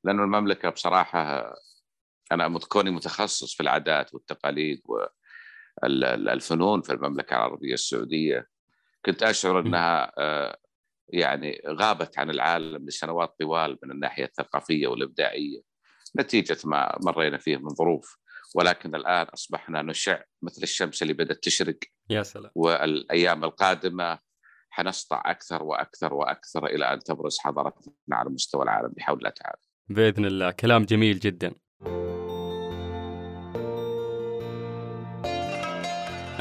لأنه 0.04 0.24
المملكة 0.24 0.70
بصراحة 0.70 1.54
أنا 2.32 2.60
كوني 2.60 2.92
متخصص 2.92 3.56
في 3.56 3.64
العادات 3.64 4.14
والتقاليد 4.14 4.82
والفنون 5.84 6.82
في 6.82 6.94
المملكة 6.94 7.34
العربية 7.34 7.74
السعودية 7.74 8.48
كنت 9.06 9.24
أشعر 9.24 9.60
إنها 9.60 10.12
آه، 10.18 10.58
يعني 11.10 11.62
غابت 11.68 12.20
عن 12.20 12.30
العالم 12.30 12.86
لسنوات 12.86 13.36
طوال 13.40 13.78
من 13.84 13.92
الناحية 13.92 14.26
الثقافية 14.26 14.88
والإبداعية 14.88 15.62
نتيجة 16.20 16.58
ما 16.66 16.98
مرينا 17.02 17.38
فيه 17.38 17.58
من 17.58 17.70
ظروف 17.70 18.18
ولكن 18.56 18.96
الآن 18.96 19.26
أصبحنا 19.26 19.82
نشع 19.82 20.22
مثل 20.42 20.64
الشمس 20.64 21.02
اللي 21.02 21.14
بدأت 21.14 21.44
تشرق 21.44 21.78
يا 22.10 22.24
سلام. 22.24 22.52
والأيام 22.56 23.44
القادمة 23.44 24.20
حنسطع 24.78 25.22
أكثر 25.26 25.64
وأكثر 25.64 26.14
وأكثر 26.14 26.66
إلى 26.66 26.94
أن 26.94 27.00
تبرز 27.00 27.38
حضارتنا 27.40 27.94
على 28.12 28.30
مستوى 28.30 28.64
العالم 28.64 28.94
بحول 28.98 29.18
الله 29.18 29.30
تعالى. 29.30 29.58
بإذن 29.90 30.26
الله 30.26 30.52
كلام 30.52 30.86
جميل 30.86 31.20
جدا 31.20 31.54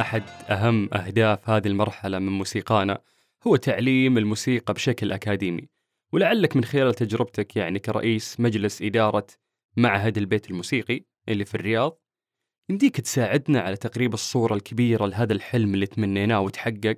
أحد 0.00 0.22
أهم 0.50 0.94
أهداف 0.94 1.50
هذه 1.50 1.66
المرحلة 1.68 2.18
من 2.18 2.32
موسيقانا 2.32 2.98
هو 3.46 3.56
تعليم 3.56 4.18
الموسيقى 4.18 4.74
بشكل 4.74 5.12
أكاديمي 5.12 5.68
ولعلك 6.12 6.56
من 6.56 6.64
خلال 6.64 6.94
تجربتك 6.94 7.56
يعني 7.56 7.78
كرئيس 7.78 8.40
مجلس 8.40 8.82
إدارة 8.82 9.26
معهد 9.76 10.18
البيت 10.18 10.50
الموسيقي 10.50 11.04
اللي 11.28 11.44
في 11.44 11.54
الرياض 11.54 12.00
يمديك 12.70 13.00
تساعدنا 13.00 13.60
على 13.60 13.76
تقريب 13.76 14.14
الصورة 14.14 14.54
الكبيرة 14.54 15.06
لهذا 15.06 15.32
الحلم 15.32 15.74
اللي 15.74 15.86
تمنيناه 15.86 16.40
وتحقق 16.40 16.96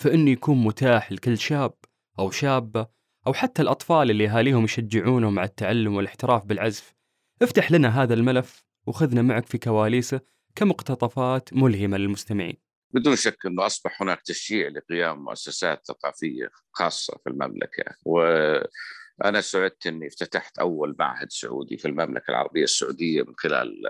فإنه 0.00 0.30
يكون 0.30 0.64
متاح 0.64 1.12
لكل 1.12 1.38
شاب 1.38 1.74
أو 2.18 2.30
شابة 2.30 2.86
أو 3.26 3.32
حتى 3.32 3.62
الأطفال 3.62 4.10
اللي 4.10 4.28
أهاليهم 4.28 4.64
يشجعونهم 4.64 5.38
على 5.38 5.48
التعلم 5.48 5.96
والاحتراف 5.96 6.44
بالعزف. 6.44 6.94
افتح 7.42 7.72
لنا 7.72 8.02
هذا 8.02 8.14
الملف 8.14 8.64
وخذنا 8.86 9.22
معك 9.22 9.46
في 9.46 9.58
كواليسه 9.58 10.20
كمقتطفات 10.54 11.54
ملهمة 11.54 11.96
للمستمعين. 11.96 12.56
بدون 12.94 13.16
شك 13.16 13.46
إنه 13.46 13.66
أصبح 13.66 14.02
هناك 14.02 14.22
تشجيع 14.22 14.68
لقيام 14.68 15.24
مؤسسات 15.24 15.86
ثقافية 15.86 16.50
خاصة 16.72 17.18
في 17.24 17.30
المملكة. 17.30 17.84
وأنا 18.04 19.40
سعدت 19.40 19.86
إني 19.86 20.06
افتتحت 20.06 20.58
أول 20.58 20.96
معهد 20.98 21.32
سعودي 21.32 21.76
في 21.76 21.88
المملكة 21.88 22.30
العربية 22.30 22.64
السعودية 22.64 23.22
من 23.22 23.34
خلال 23.36 23.82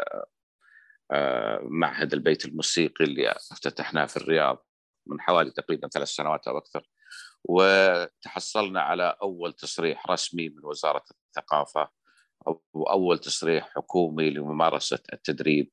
آه، 1.12 1.60
معهد 1.62 2.12
البيت 2.12 2.44
الموسيقي 2.44 3.04
اللي 3.04 3.30
افتتحناه 3.52 4.06
في 4.06 4.16
الرياض. 4.16 4.69
من 5.06 5.20
حوالي 5.20 5.50
تقريبا 5.50 5.88
ثلاث 5.88 6.08
سنوات 6.08 6.48
أو 6.48 6.58
أكثر 6.58 6.90
وتحصلنا 7.44 8.80
على 8.80 9.16
أول 9.22 9.52
تصريح 9.52 10.10
رسمي 10.10 10.48
من 10.48 10.64
وزارة 10.64 11.04
الثقافة 11.28 11.88
واول 12.72 13.18
تصريح 13.18 13.70
حكومي 13.74 14.30
لممارسة 14.30 14.98
التدريب 15.12 15.70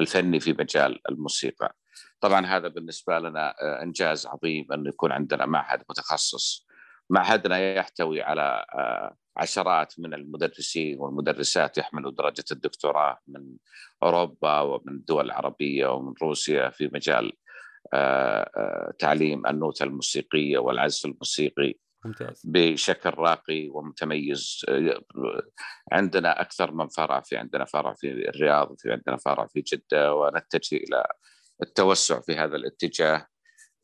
الفني 0.00 0.40
في 0.40 0.52
مجال 0.52 1.00
الموسيقى. 1.10 1.76
طبعا 2.20 2.46
هذا 2.46 2.68
بالنسبة 2.68 3.18
لنا 3.18 3.54
آه، 3.62 3.82
إنجاز 3.82 4.26
عظيم 4.26 4.72
انه 4.72 4.88
يكون 4.88 5.12
عندنا 5.12 5.46
معهد 5.46 5.82
متخصص. 5.90 6.66
معهدنا 7.10 7.74
يحتوي 7.74 8.22
على 8.22 8.66
آه، 8.74 9.16
عشرات 9.36 9.94
من 9.98 10.14
المدرسين 10.14 10.98
والمدرسات 11.00 11.78
يحملوا 11.78 12.10
درجة 12.10 12.44
الدكتوراه 12.52 13.18
من 13.26 13.56
أوروبا 14.02 14.60
ومن 14.60 14.88
الدول 14.88 15.24
العربيه 15.24 15.86
ومن 15.86 16.14
روسيا 16.22 16.70
في 16.70 16.90
مجال 16.92 17.32
تعليم 18.98 19.46
النوتة 19.46 19.84
الموسيقية 19.84 20.58
والعزف 20.58 21.06
الموسيقي 21.06 21.74
ممتاز. 22.04 22.42
بشكل 22.44 23.10
راقي 23.10 23.68
ومتميز. 23.68 24.66
عندنا 25.92 26.40
أكثر 26.40 26.72
من 26.72 26.88
فرع 26.88 27.20
في 27.20 27.36
عندنا 27.36 27.64
فرع 27.64 27.94
في 27.94 28.28
الرياض 28.28 28.70
وفي 28.70 28.92
عندنا 28.92 29.16
فرع 29.16 29.46
في 29.46 29.60
جدة 29.60 30.14
ونتجه 30.14 30.76
إلى 30.76 31.04
التوسع 31.62 32.20
في 32.20 32.36
هذا 32.36 32.56
الاتجاه. 32.56 33.26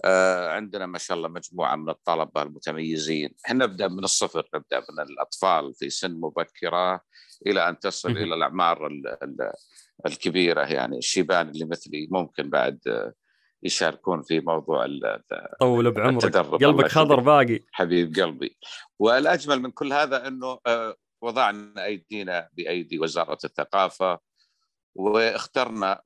آه، 0.04 0.48
عندنا 0.48 0.86
ما 0.86 0.98
شاء 0.98 1.16
الله 1.16 1.28
مجموعة 1.28 1.76
من 1.76 1.88
الطلبة 1.88 2.42
المتميزين. 2.42 3.34
إحنا 3.46 3.66
نبدأ 3.66 3.88
من 3.88 4.04
الصفر 4.04 4.48
نبدأ 4.54 4.78
من 4.78 5.00
الأطفال 5.00 5.74
في 5.74 5.90
سن 5.90 6.20
مبكرة 6.20 7.00
إلى 7.46 7.68
أن 7.68 7.78
تصل 7.78 8.10
إلى 8.10 8.34
الأعمار 8.34 8.88
الكبيرة 10.06 10.60
يعني 10.62 10.98
الشيبان 10.98 11.48
اللي 11.48 11.64
مثلي 11.64 12.08
ممكن 12.10 12.50
بعد 12.50 13.12
يشاركون 13.62 14.22
في 14.22 14.40
موضوع 14.40 14.86
طول 15.60 15.90
بعمرك. 15.90 16.36
قلبك 16.36 16.88
خضر 16.88 17.20
باقي. 17.20 17.60
حبيب 17.72 18.16
قلبي. 18.16 18.56
والأجمل 18.98 19.62
من 19.62 19.70
كل 19.70 19.92
هذا 19.92 20.28
إنه 20.28 20.58
آه، 20.66 20.96
وضعنا 21.22 21.84
أيدينا 21.84 22.48
بأيدي 22.52 22.98
وزارة 22.98 23.38
الثقافة 23.44 24.18
واخترنا 24.94 26.02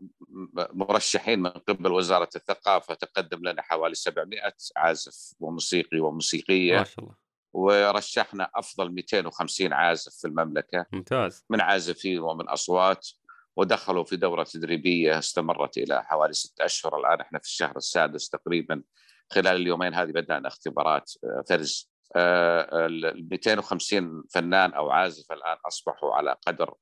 مرشحين 0.52 1.38
من 1.38 1.50
قبل 1.50 1.92
وزارة 1.92 2.28
الثقافة 2.36 2.94
تقدم 2.94 3.48
لنا 3.48 3.62
حوالي 3.62 3.94
700 3.94 4.40
عازف 4.76 5.34
وموسيقي 5.40 6.00
وموسيقية. 6.00 6.78
ما 6.78 6.84
شاء 6.84 7.04
الله. 7.04 7.14
ورشحنا 7.52 8.50
أفضل 8.54 8.92
250 8.92 9.72
عازف 9.72 10.12
في 10.14 10.28
المملكة. 10.28 10.86
ممتاز. 10.92 11.44
من 11.50 11.60
عازفين 11.60 12.18
ومن 12.18 12.48
أصوات. 12.48 13.08
ودخلوا 13.56 14.04
في 14.04 14.16
دورة 14.16 14.44
تدريبية 14.44 15.18
استمرت 15.18 15.78
إلى 15.78 16.04
حوالي 16.04 16.32
ستة 16.32 16.64
أشهر. 16.64 17.00
الآن 17.00 17.20
إحنا 17.20 17.38
في 17.38 17.44
الشهر 17.44 17.76
السادس 17.76 18.28
تقريبا. 18.28 18.82
خلال 19.30 19.56
اليومين 19.56 19.94
هذه 19.94 20.10
بدأنا 20.10 20.48
اختبارات 20.48 21.12
آه، 21.24 21.44
فرز. 21.48 21.90
ال 22.16 23.28
250 23.30 24.24
فنان 24.34 24.72
أو 24.72 24.90
عازف 24.90 25.32
الآن 25.32 25.56
أصبحوا 25.66 26.14
على 26.14 26.36
قدر 26.46 26.74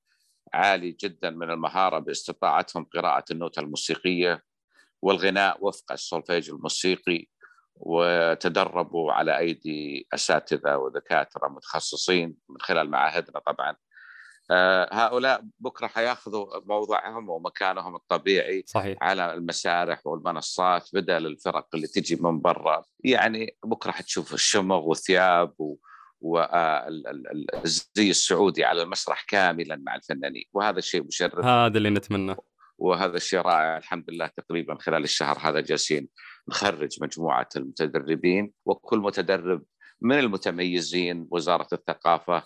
عالي 0.55 0.97
جدا 1.01 1.31
من 1.31 1.51
المهارة 1.51 1.99
باستطاعتهم 1.99 2.85
قراءة 2.85 3.25
النوتة 3.31 3.61
الموسيقية 3.61 4.43
والغناء 5.03 5.67
وفق 5.67 5.93
السولفيج 5.93 6.51
الموسيقي 6.51 7.27
وتدربوا 7.77 9.13
على 9.13 9.39
أيدي 9.39 10.07
أساتذة 10.15 10.77
ودكاترة 10.77 11.49
متخصصين 11.49 12.37
من 12.49 12.57
خلال 12.61 12.91
معاهدنا 12.91 13.39
طبعا. 13.39 13.71
آه، 13.71 13.77
هؤلاء 14.93 15.45
بكرة 15.61 15.87
حياخذوا 15.87 16.47
موضعهم 16.67 17.29
ومكانهم 17.29 17.97
الطبيعي 17.97 18.65
صحيح. 18.67 18.99
على 19.03 19.35
المسارح 19.35 20.07
والمنصات 20.07 20.89
بدل 20.93 21.27
الفرق 21.27 21.69
اللي 21.75 21.87
تجي 21.87 22.17
من 22.17 22.41
برا. 22.41 22.85
يعني 23.05 23.57
بكرة 23.65 23.91
حتشوف 23.91 24.35
الشمغ 24.35 24.89
والثياب 24.89 25.55
و... 25.59 25.77
والزي 26.21 28.11
السعودي 28.11 28.65
على 28.65 28.83
المسرح 28.83 29.25
كاملا 29.29 29.77
مع 29.77 29.95
الفنانين. 29.95 30.45
وهذا 30.53 30.79
الشيء 30.79 31.03
مشرف. 31.03 31.45
هذا 31.45 31.79
اللي 31.79 31.91
نتمناه 31.91 32.37
وهذا 32.79 33.17
الشيء 33.17 33.41
رائع. 33.41 33.77
الحمد 33.77 34.11
لله 34.11 34.27
تقريبا 34.27 34.79
خلال 34.81 35.05
الشهر 35.05 35.39
هذا 35.41 35.61
جالسين 35.61 36.09
نخرج 36.49 37.03
مجموعة 37.03 37.49
المتدربين 37.57 38.53
وكل 38.65 38.99
متدرب 38.99 39.63
من 40.01 40.19
المتميزين 40.19 41.29
وزارة 41.31 41.69
الثقافة 41.73 42.43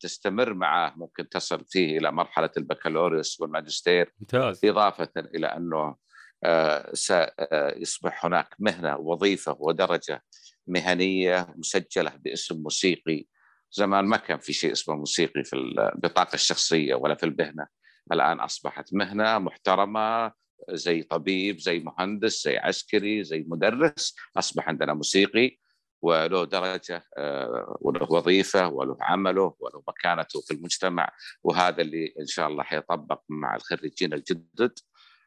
تستمر 0.00 0.54
معه 0.54 0.94
ممكن 0.96 1.28
تصل 1.28 1.64
فيه 1.68 1.98
إلى 1.98 2.12
مرحلة 2.12 2.50
البكالوريوس 2.56 3.40
والماجستير 3.40 4.12
ممتاز. 4.20 4.64
إضافة 4.64 5.12
إلى 5.16 5.46
أنه 5.46 5.96
آه، 6.44 6.92
سيصبح 6.94 8.26
هناك 8.26 8.54
مهنة 8.58 8.96
وظيفة 8.96 9.56
ودرجة 9.58 10.22
مهنية 10.66 11.54
مسجلة 11.56 12.12
باسم 12.16 12.62
موسيقي. 12.62 13.26
زمان 13.72 14.04
ما 14.04 14.16
كان 14.16 14.38
في 14.38 14.52
شيء 14.52 14.72
اسمه 14.72 14.94
موسيقي 14.94 15.44
في 15.44 15.56
البطاقه 15.56 16.34
الشخصية 16.34 16.94
ولا 16.94 17.14
في 17.14 17.26
المهنه 17.26 17.66
الآن 18.12 18.40
أصبحت 18.40 18.94
مهنة 18.94 19.38
محترمة 19.38 20.32
زي 20.70 21.02
طبيب 21.02 21.58
زي 21.58 21.78
مهندس 21.78 22.44
زي 22.44 22.56
عسكري 22.56 23.24
زي 23.24 23.44
مدرس 23.48 24.16
أصبح 24.36 24.68
عندنا 24.68 24.94
موسيقي. 24.94 25.58
وله 26.02 26.44
درجة 26.44 27.04
آه، 27.16 27.76
وله 27.80 28.12
وظيفة 28.12 28.68
وله 28.68 28.96
عمله 29.00 29.54
وله 29.60 29.82
مكانته 29.88 30.40
في 30.40 30.54
المجتمع 30.54 31.08
وهذا 31.42 31.82
اللي 31.82 32.14
إن 32.20 32.26
شاء 32.26 32.48
الله 32.48 32.62
حيطبق 32.62 33.20
مع 33.28 33.56
الخريجين 33.56 34.12
الجدد. 34.12 34.78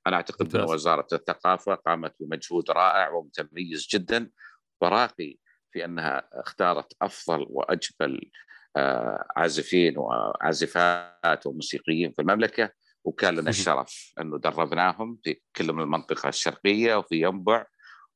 أنا 0.07 0.15
أعتقد 0.15 0.55
أن 0.55 0.63
وزارة 0.63 1.07
الثقافة 1.13 1.75
قامت 1.75 2.15
بمجهود 2.19 2.71
رائع 2.71 3.09
ومتميز 3.09 3.87
جدا 3.93 4.29
وراقي 4.81 5.37
في 5.71 5.85
أنها 5.85 6.29
اختارت 6.33 6.93
أفضل 7.01 7.45
وأجمل 7.49 8.31
آه، 8.77 9.27
عازفين 9.35 9.97
وعازفات 9.97 11.45
وموسيقيين 11.45 12.11
في 12.11 12.21
المملكة 12.21 12.71
وكان 13.03 13.35
لنا 13.35 13.49
الشرف 13.49 14.13
أنه 14.21 14.37
دربناهم 14.37 15.19
في 15.23 15.39
كل 15.55 15.73
من 15.73 15.83
المنطقة 15.83 16.29
الشرقية 16.29 16.95
وفي 16.95 17.21
ينبع 17.21 17.65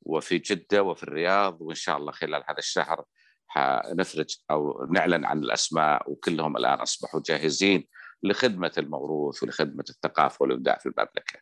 وفي 0.02 0.38
جدة 0.38 0.84
وفي 0.84 1.04
الرياض 1.04 1.62
وإن 1.62 1.76
شاء 1.76 1.98
الله 1.98 2.12
خلال 2.12 2.44
هذا 2.48 2.58
الشهر 2.58 3.06
حنفرج 3.48 4.38
أو 4.52 4.88
نعلن 4.92 5.26
عن 5.26 5.40
الأسماء 5.40 6.12
وكلهم 6.12 6.58
الآن 6.58 6.80
أصبحوا 6.80 7.22
جاهزين 7.26 7.88
لخدمة 8.24 8.72
الموروث 8.78 9.44
ولخدمة 9.44 9.84
الثقافة 9.90 10.38
والإبداع 10.44 10.78
في 10.78 10.86
المملكة. 10.86 11.40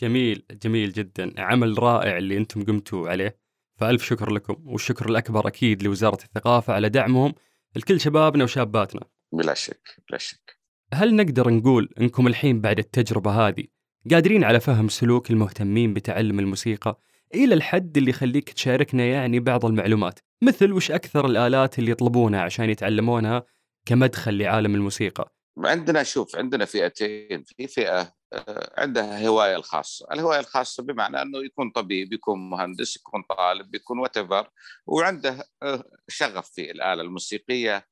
جميل 0.00 0.46
جميل 0.62 0.92
جدا. 0.92 1.34
عمل 1.38 1.82
رائع 1.82 2.18
اللي 2.18 2.36
أنتم 2.36 2.64
قمتوا 2.64 3.08
عليه. 3.08 3.38
فألف 3.76 4.04
شكر 4.04 4.30
لكم 4.30 4.56
والشكر 4.66 5.08
الأكبر 5.08 5.48
أكيد 5.48 5.82
لوزارة 5.82 6.24
الثقافة 6.24 6.72
على 6.72 6.88
دعمهم. 6.88 7.34
لكل 7.76 8.00
شبابنا 8.00 8.44
وشاباتنا. 8.44 9.02
بلا 9.32 9.54
شك 9.54 9.96
بلا 10.08 10.18
شك. 10.18 10.58
هل 10.92 11.16
نقدر 11.16 11.50
نقول 11.50 11.94
أنكم 12.00 12.26
الحين 12.26 12.60
بعد 12.60 12.78
التجربة 12.78 13.48
هذه 13.48 13.64
قادرين 14.10 14.44
على 14.44 14.60
فهم 14.60 14.88
سلوك 14.88 15.30
المهتمين 15.30 15.94
بتعلم 15.94 16.38
الموسيقى؟ 16.38 17.00
إلى 17.34 17.54
الحد 17.54 17.96
اللي 17.96 18.10
يخليك 18.10 18.52
تشاركنا 18.52 19.04
يعني 19.04 19.40
بعض 19.40 19.64
المعلومات. 19.64 20.18
مثل 20.42 20.72
وش 20.72 20.90
أكثر 20.90 21.26
الآلات 21.26 21.78
اللي 21.78 21.90
يطلبونها 21.90 22.40
عشان 22.40 22.70
يتعلمونها 22.70 23.42
كمدخل 23.86 24.38
لعالم 24.38 24.74
الموسيقى؟ 24.74 25.34
عندنا 25.58 26.02
شوف 26.02 26.36
عندنا 26.36 26.64
فئتين. 26.64 27.44
في 27.44 27.66
فئة 27.66 28.14
آه، 28.32 28.80
عندها 28.80 29.26
هواية 29.26 29.56
الخاصة. 29.56 30.06
الهواية 30.12 30.40
الخاصة 30.40 30.82
بمعنى 30.82 31.22
أنه 31.22 31.44
يكون 31.44 31.70
طبيب 31.70 32.12
يكون 32.12 32.50
مهندس 32.50 32.96
يكون 32.96 33.22
طالب 33.22 33.74
يكون 33.74 33.98
واتيفر 33.98 34.50
وعنده 34.86 35.44
آه، 35.62 35.84
شغف 36.08 36.50
في 36.50 36.70
الآلة 36.70 37.02
الموسيقية 37.02 37.86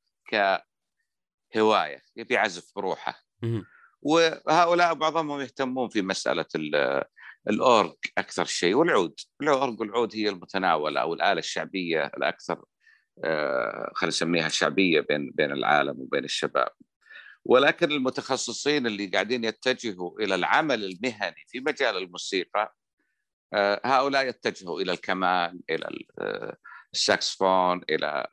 كهواية 1.52 2.02
يبي 2.16 2.34
يعزف 2.34 2.72
بروحه. 2.76 3.24
وهؤلاء 4.02 4.94
بعضهم 4.94 5.40
يهتمون 5.40 5.88
في 5.88 6.02
مسألة 6.02 6.46
الأورج 7.50 7.94
أكثر 8.18 8.44
شيء 8.44 8.74
والعود. 8.74 9.14
الأورج 9.42 9.80
والعود 9.80 10.16
هي 10.16 10.28
المتناولة 10.28 11.00
أو 11.00 11.14
الآلة 11.14 11.38
الشعبية 11.38 12.06
الأكثر 12.06 12.64
آه، 13.24 13.92
خلينا 13.94 14.08
نسميها 14.08 14.48
شعبية 14.48 15.00
بين 15.00 15.30
بين 15.34 15.52
العالم 15.52 16.00
وبين 16.00 16.24
الشباب. 16.24 16.68
ولكن 17.44 17.92
المتخصصين 17.92 18.86
اللي 18.86 19.06
قاعدين 19.06 19.44
يتجهوا 19.44 20.20
إلى 20.20 20.34
العمل 20.34 20.84
المهني 20.84 21.44
في 21.48 21.60
مجال 21.60 21.96
الموسيقى 21.96 22.76
آه، 23.54 23.80
هؤلاء 23.84 24.28
يتجهوا 24.28 24.80
إلى 24.80 24.92
الكمان 24.92 25.60
إلى 25.70 26.04
آه، 26.18 26.56
الساكسفون 26.92 27.80
إلى 27.90 28.26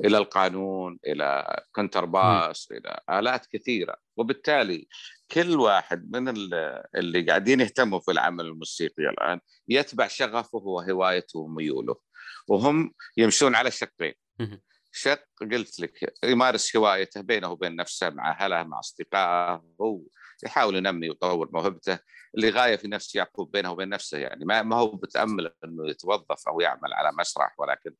إلى 0.00 0.18
القانون 0.18 0.98
إلى 1.06 1.56
كونترباس 1.74 2.68
إلى 2.72 3.00
آلات 3.10 3.46
كثيرة. 3.46 3.96
وبالتالي 4.16 4.88
كل 5.30 5.56
واحد 5.60 6.10
من 6.16 6.28
ال- 6.28 6.82
اللي 6.96 7.22
قاعدين 7.22 7.60
يهتموا 7.60 8.00
في 8.00 8.10
العمل 8.10 8.44
الموسيقي 8.46 9.02
الآن 9.02 9.40
يتبع 9.68 10.06
شغفه 10.08 10.58
وهوايته 10.58 11.38
وميوله. 11.38 11.96
وهم 12.48 12.92
يمشون 13.16 13.54
على 13.54 13.70
شقين. 13.70 14.14
شق 14.94 15.24
قلت 15.40 15.80
لك 15.80 16.14
يمارس 16.24 16.76
هوايته 16.76 17.20
بينه 17.20 17.48
وبين 17.50 17.76
نفسه 17.76 18.10
مع 18.10 18.30
أهله 18.30 18.62
مع 18.62 18.78
أصدقائه 18.78 19.64
هو 19.80 20.00
يحاول 20.44 20.76
ينمي 20.76 21.08
ويطور 21.08 21.48
موهبته. 21.52 21.98
اللي 22.34 22.50
غاية 22.50 22.76
في 22.76 22.88
نفس 22.88 23.14
يعقوب 23.14 23.50
بينه 23.50 23.70
وبين 23.70 23.88
نفسه 23.88 24.18
يعني 24.18 24.44
ما 24.44 24.62
ما 24.62 24.76
هو 24.76 24.96
بتامل 24.96 25.52
إنه 25.64 25.90
يتوظف 25.90 26.48
أو 26.48 26.60
يعمل 26.60 26.92
على 26.92 27.12
مسرح 27.18 27.54
ولكن 27.60 27.94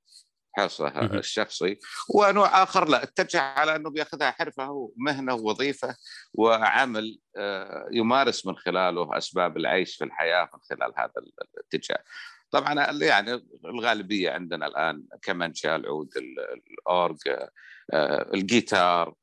حرصه. 0.57 0.89
الشخصي 1.19 1.79
ونوع 2.15 2.63
آخر 2.63 2.89
لا 2.89 3.03
اتجه 3.03 3.41
على 3.41 3.77
أنه 3.77 3.91
بياخذها 3.91 4.31
حرفة 4.31 4.71
ومهنة 4.71 5.35
ووظيفة 5.35 5.97
وعمل 6.35 7.19
آه، 7.37 7.89
يمارس 7.93 8.47
من 8.47 8.57
خلاله 8.57 9.19
أسباب 9.19 9.57
العيش 9.57 9.97
في 9.97 10.05
الحياة 10.05 10.49
من 10.55 10.61
خلال 10.71 10.93
هذا 10.97 11.13
الاتجاه. 11.55 12.03
طبعا 12.51 12.91
يعني 13.03 13.47
الغالبية 13.65 14.31
عندنا 14.31 14.67
الآن 14.67 15.05
كمانجا 15.23 15.77
العود 15.77 16.11
ال- 16.17 16.63
الأورج 16.71 17.19
آه، 17.93 18.31
الجيتار 18.35 19.15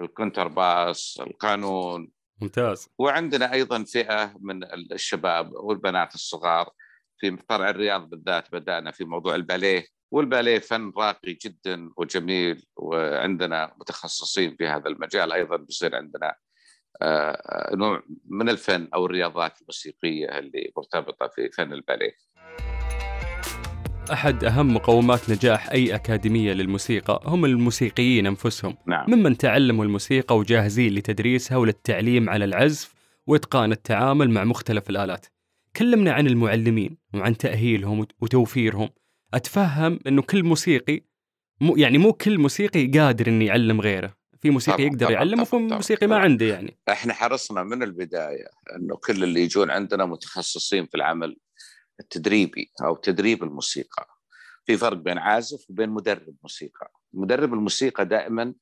الكونترباس 0.00 1.18
القانون 1.26 2.10
ممتاز 2.42 2.88
وعندنا 2.98 3.52
أيضا 3.52 3.84
فئة 3.84 4.34
من 4.40 4.64
الشباب 4.92 5.52
والبنات 5.52 6.14
الصغار 6.14 6.70
في 7.18 7.36
فرع 7.48 7.70
الرياض 7.70 8.08
بالذات 8.10 8.52
بدأنا 8.52 8.90
في 8.90 9.04
موضوع 9.04 9.34
الباليه 9.34 9.86
والباليه 10.14 10.58
فن 10.58 10.92
راقي 10.96 11.38
جدا 11.44 11.90
وجميل 11.96 12.64
وعندنا 12.76 13.74
متخصصين 13.80 14.56
في 14.56 14.66
هذا 14.66 14.88
المجال 14.88 15.32
أيضا 15.32 15.56
بيصير 15.56 15.96
عندنا 15.96 16.34
آه، 17.02 17.70
نوع 17.74 18.02
من 18.28 18.48
الفن 18.48 18.88
أو 18.94 19.06
الرياضات 19.06 19.60
الموسيقية 19.60 20.38
اللي 20.38 20.72
مرتبطة 20.76 21.28
في 21.28 21.50
فن 21.56 21.72
الباليه. 21.72 22.12
أحد 24.12 24.44
أهم 24.44 24.74
مقومات 24.74 25.30
نجاح 25.30 25.70
أي 25.70 25.94
أكاديمية 25.94 26.52
للموسيقى 26.52 27.20
هم 27.24 27.44
الموسيقيين 27.44 28.26
أنفسهم. 28.26 28.76
نعم. 28.86 29.10
ممن 29.10 29.36
تعلموا 29.38 29.84
الموسيقى 29.84 30.36
وجاهزين 30.36 30.94
لتدريسها 30.94 31.56
وللتعليم 31.58 32.30
على 32.30 32.44
العزف 32.44 32.94
وإتقان 33.26 33.72
التعامل 33.72 34.30
مع 34.30 34.44
مختلف 34.44 34.90
الآلات. 34.90 35.26
كلمنا 35.76 36.12
عن 36.12 36.26
المعلمين 36.26 36.96
وعن 37.14 37.36
تأهيلهم 37.36 37.98
وت- 37.98 38.12
وتوفيرهم. 38.20 38.88
أتفهم 39.34 39.98
أنه 40.06 40.22
كل 40.22 40.42
موسيقي 40.42 41.00
مو 41.60 41.76
يعني 41.76 41.98
مو 41.98 42.12
كل 42.12 42.38
موسيقي 42.38 42.86
قادر 42.86 43.28
أنه 43.28 43.44
يعلم 43.44 43.80
غيره 43.80 44.14
في 44.40 44.50
موسيقي 44.50 44.76
طبعاً، 44.76 44.86
يقدر 44.86 45.10
يعلم 45.10 45.40
وفي 45.40 45.56
موسيقي 45.56 46.06
ما. 46.06 46.16
عنده 46.16 46.46
يعني 46.46 46.78
إحنا 46.88 47.14
حرصنا 47.14 47.62
من 47.62 47.82
البداية 47.82 48.46
إنه 48.76 48.96
كل 48.96 49.24
اللي 49.24 49.40
يجون 49.40 49.70
عندنا 49.70 50.04
متخصصين 50.06 50.86
في 50.86 50.94
العمل 50.94 51.36
التدريبي 52.00 52.70
أو 52.84 52.96
تدريب 52.96 53.42
الموسيقى. 53.42 54.06
في 54.66 54.76
فرق 54.76 54.96
بين 54.96 55.18
عازف 55.18 55.70
وبين 55.70 55.88
مدرب 55.90 56.34
موسيقى. 56.42 56.92
مدرب 57.12 57.54
الموسيقى 57.54 58.04
دائما 58.04 58.54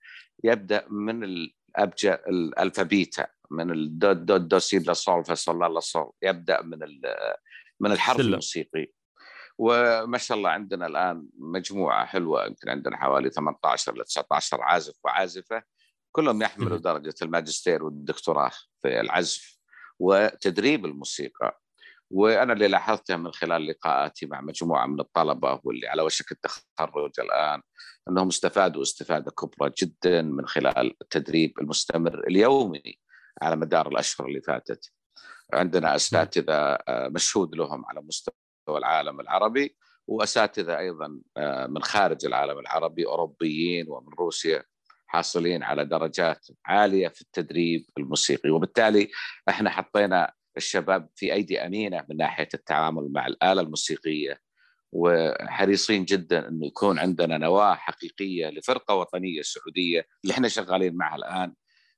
يبدأ 0.44 0.85
من 0.90 1.24
الابجد 1.24 2.20
الألفابيتا 2.28 3.26
من 3.50 3.70
الدو 3.70 4.12
دو 4.12 4.37
دو 4.37 4.58
سي 4.58 4.78
لا 4.78 4.92
صول 4.92 5.24
فا 5.24 5.35
صول 5.35 5.74
لا 5.74 5.80
صول 5.80 6.11
يبدأ 6.22 6.62
من 6.62 6.78
من 7.80 7.92
الحرف 7.92 8.16
سلم. 8.16 8.26
الموسيقي. 8.26 8.92
وما 9.58 10.18
شاء 10.18 10.38
الله 10.38 10.50
عندنا 10.50 10.86
الآن 10.86 11.28
مجموعة 11.38 12.06
حلوة 12.06 12.46
يمكن 12.46 12.68
عندنا 12.68 12.96
حوالي 12.96 13.30
18 13.30 13.94
ل 13.96 14.04
19 14.04 14.62
عازف 14.62 14.94
وعازفة 15.04 15.62
كلهم 16.12 16.42
يحملوا. 16.42 16.78
درجة 16.78 17.14
الماجستير 17.22 17.84
والدكتوراه 17.84 18.50
في 18.82 19.00
العزف 19.00 19.58
وتدريب 19.98 20.84
الموسيقى 20.84 21.60
وأنا 22.10 22.52
اللي 22.52 22.68
لاحظته 22.68 23.16
من 23.16 23.32
خلال 23.32 23.66
لقاءاتي 23.66 24.26
مع 24.26 24.40
مجموعة 24.40 24.86
من 24.86 25.00
الطلبة 25.00 25.60
واللي 25.64 25.88
على 25.88 26.02
وشك 26.02 26.32
التخرج 26.32 27.12
الآن 27.20 27.62
أنهم 28.08 28.28
استفادوا 28.28 28.82
استفادة 28.82 29.30
كبرى 29.30 29.72
جدا 29.78 30.22
من 30.22 30.46
خلال 30.46 30.96
التدريب 31.02 31.60
المستمر 31.60 32.26
اليومي 32.28 32.98
على 33.42 33.56
مدار 33.56 33.88
الأشهر 33.88 34.26
اللي 34.26 34.42
فاتت. 34.42 34.92
عندنا 35.52 35.94
اساتذه 35.96 36.54
آه، 36.54 37.08
مشهود 37.08 37.54
لهم 37.54 37.84
على 37.86 38.00
مستوى 38.00 38.41
العالم 38.68 39.20
العربي 39.20 39.77
وأساتذة 40.07 40.79
أيضا 40.79 41.20
آه، 41.37 41.66
من 41.66 41.83
خارج 41.83 42.27
العالم 42.27 42.59
العربي 42.59 43.07
أوروبيين 43.07 43.87
ومن 43.88 44.09
روسيا 44.18 44.62
حاصلين 45.07 45.62
على 45.62 45.85
درجات 45.85 46.46
عالية 46.66 47.09
في 47.09 47.20
التدريب 47.20 47.87
الموسيقي. 47.98 48.51
وبالتالي 48.51 49.11
إحنا 49.48 49.70
حطينا 49.70 50.33
الشباب 50.57 51.09
في 51.14 51.33
أيدي 51.33 51.66
أمينة 51.66 52.05
من 52.09 52.16
ناحية 52.16 52.48
التعامل 52.55 53.12
مع 53.12 53.27
الآلة 53.27 53.61
الموسيقية. 53.62 54.40
وحريصين 54.92 56.05
جدا 56.05 56.48
إنه 56.48 56.66
يكون 56.66 56.98
عندنا 56.98 57.38
نواة 57.38 57.75
حقيقية 57.75 58.48
لفرقة 58.48 58.94
وطنية 58.94 59.42
سعودية 59.42 60.07
اللي 60.25 60.35
إحنا 60.35 60.48
شغالين 60.48 60.96
معها 60.96 61.16
الآن 61.16 61.55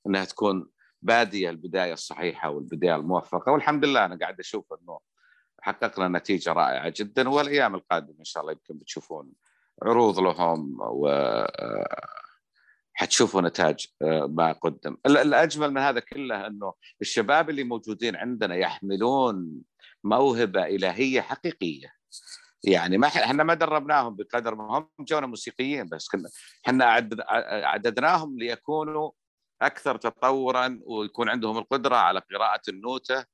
إنها 0.07 0.25
تكون 0.25 0.71
بادية 1.03 1.51
البداية 1.51 1.93
الصحيحة 1.93 2.51
والبداية 2.51 2.97
الموفقة. 2.97 3.53
والحمد 3.53 3.85
لله 3.85 4.05
أنا 4.05 4.19
قاعد 4.19 4.41
أشوف 4.41 4.73
إنه 4.73 4.99
حققنا 5.65 6.19
نتيجة 6.19 6.53
رائعة 6.53 6.93
جدا 6.97 7.29
والأيام 7.29 7.75
القادمة 7.75 8.19
إن 8.19 8.25
شاء 8.25 8.41
الله 8.41 8.53
يمكن 8.53 8.79
بتشوفون 8.79 9.33
عروض 9.83 10.19
لهم 10.21 10.77
و 10.81 11.09
حتشوفوا 12.93 13.41
نتاج 13.41 13.87
آه، 14.03 14.27
ما 14.31 14.53
قدم. 14.53 14.97
ال- 15.07 15.17
الأجمل 15.17 15.71
من 15.71 15.79
هذا 15.81 16.01
كله 16.01 16.47
إنه 16.47 16.75
الشباب 17.01 17.51
اللي 17.51 17.65
موجودين 17.65 18.17
عندنا 18.17 18.55
يحملون 18.57 19.63
موهبة 20.05 20.65
إلهية 20.67 21.21
حقيقية. 21.21 21.93
يعني 22.65 22.99
ما 22.99 23.07
إحنا 23.07 23.43
ما 23.45 23.55
دربناهم 23.55 24.17
بقدر 24.17 24.55
ما 24.55 24.79
هم 24.79 24.89
جونا 25.01 25.27
موسيقيين 25.27 25.87
بس 25.89 26.09
كنا 26.09 26.29
إحنا 26.67 26.85
عدد- 26.85 27.25
عددناهم 27.65 28.39
ليكونوا 28.39 29.11
أكثر 29.63 29.97
تطورا 29.97 30.81
ويكون 30.87 31.29
عندهم 31.29 31.59
القدرة 31.59 31.97
على 31.97 32.23
قراءة 32.35 32.61
النوتة 32.69 33.25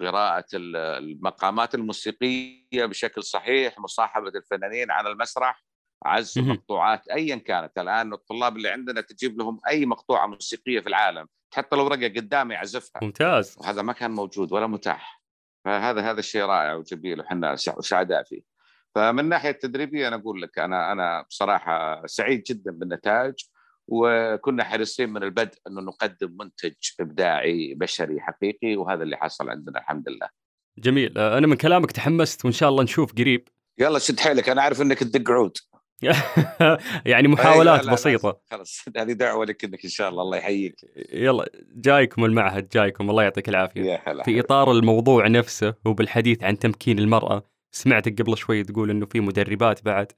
قراءة 0.00 0.46
ال- 0.54 0.76
المقامات 0.76 1.74
الموسيقية 1.74 2.86
بشكل 2.86 3.22
صحيح 3.22 3.78
مصاحبة 3.78 4.28
الفنانين 4.28 4.90
على 4.90 5.08
المسرح 5.10 5.64
عزف. 6.04 6.42
مقطوعات 6.42 7.08
ايا 7.08 7.36
كانت. 7.36 7.78
الآن 7.78 8.12
الطلاب 8.12 8.56
اللي 8.56 8.68
عندنا 8.68 9.00
تجيب 9.00 9.38
لهم 9.38 9.60
أي 9.68 9.86
مقطوعة 9.86 10.26
موسيقية 10.26 10.80
في 10.80 10.86
العالم 10.88 11.26
تحط 11.50 11.74
له 11.74 11.82
ورقة 11.82 12.08
قدامه 12.08 12.54
يعزفها. 12.54 13.00
ممتاز. 13.04 13.56
وهذا 13.58 13.82
ما 13.82 13.92
كان 13.92 14.10
موجود 14.10 14.52
ولا 14.52 14.66
متاح. 14.66 15.22
فهذا 15.64 16.00
هذا 16.10 16.18
الشيء 16.18 16.42
رائع 16.42 16.74
وجميل 16.74 17.20
وحنا 17.20 17.56
سع- 17.56 17.80
سعداء 17.80 18.22
فيه. 18.22 18.40
فمن 18.94 19.18
الناحية 19.20 19.50
التدريبية 19.50 20.08
أنا 20.08 20.16
أقول 20.16 20.42
لك 20.42 20.58
أنا 20.58 20.92
أنا 20.92 21.22
بصراحة 21.22 22.06
سعيد 22.06 22.42
جدا 22.42 22.70
بالنتائج. 22.72 23.34
وكنا 23.90 24.64
حريصين 24.64 25.10
من 25.10 25.22
البدء 25.22 25.58
انه 25.66 25.80
نقدم 25.80 26.36
منتج 26.40 26.72
إبداعي 27.00 27.74
بشري 27.74 28.20
حقيقي 28.20 28.76
وهذا 28.76 29.02
اللي 29.02 29.16
حصل 29.16 29.50
عندنا 29.50 29.78
الحمد 29.78 30.08
لله. 30.08 30.28
جميل 30.78 31.18
آه، 31.18 31.38
أنا 31.38 31.46
من 31.46 31.56
كلامك 31.56 31.92
تحمست 31.92 32.44
وإن 32.44 32.52
شاء 32.52 32.68
الله 32.68 32.82
نشوف 32.82 33.12
قريب 33.12 33.48
يلا 33.78 33.98
شد 33.98 34.20
حيلك 34.20 34.48
أنا 34.48 34.60
أعرف 34.60 34.82
إنك 34.82 34.98
تدق 34.98 35.30
عود. 35.30 35.56
يعني 37.06 37.28
محاولات 37.28 37.80
لا 37.80 37.86
لا 37.86 37.92
بسيطة. 37.92 38.40
خلاص 38.50 38.84
هذه 38.96 39.12
دعوة 39.12 39.46
لك 39.46 39.64
إنك 39.64 39.84
إن 39.84 39.90
شاء 39.90 40.08
الله 40.08 40.22
الله 40.22 40.36
يحييك. 40.36 40.76
يلا 41.12 41.50
جايكم 41.74 42.24
المعهد 42.24 42.68
جايكم 42.68 43.10
الله 43.10 43.22
يعطيك 43.22 43.48
العافية 43.48 43.82
يا 43.82 44.00
هلا 44.06 44.22
في 44.22 44.40
إطار 44.40 44.72
الموضوع 44.72 45.28
نفسه 45.28 45.74
وبالحديث 45.84 46.44
عن 46.44 46.58
تمكين 46.58 46.98
المرأة 46.98 47.42
سمعتك 47.72 48.22
قبل 48.22 48.36
شوي 48.36 48.62
تقول 48.62 48.90
إنه 48.90 49.06
في 49.06 49.20
مدربات 49.20 49.84
بعد 49.84 50.12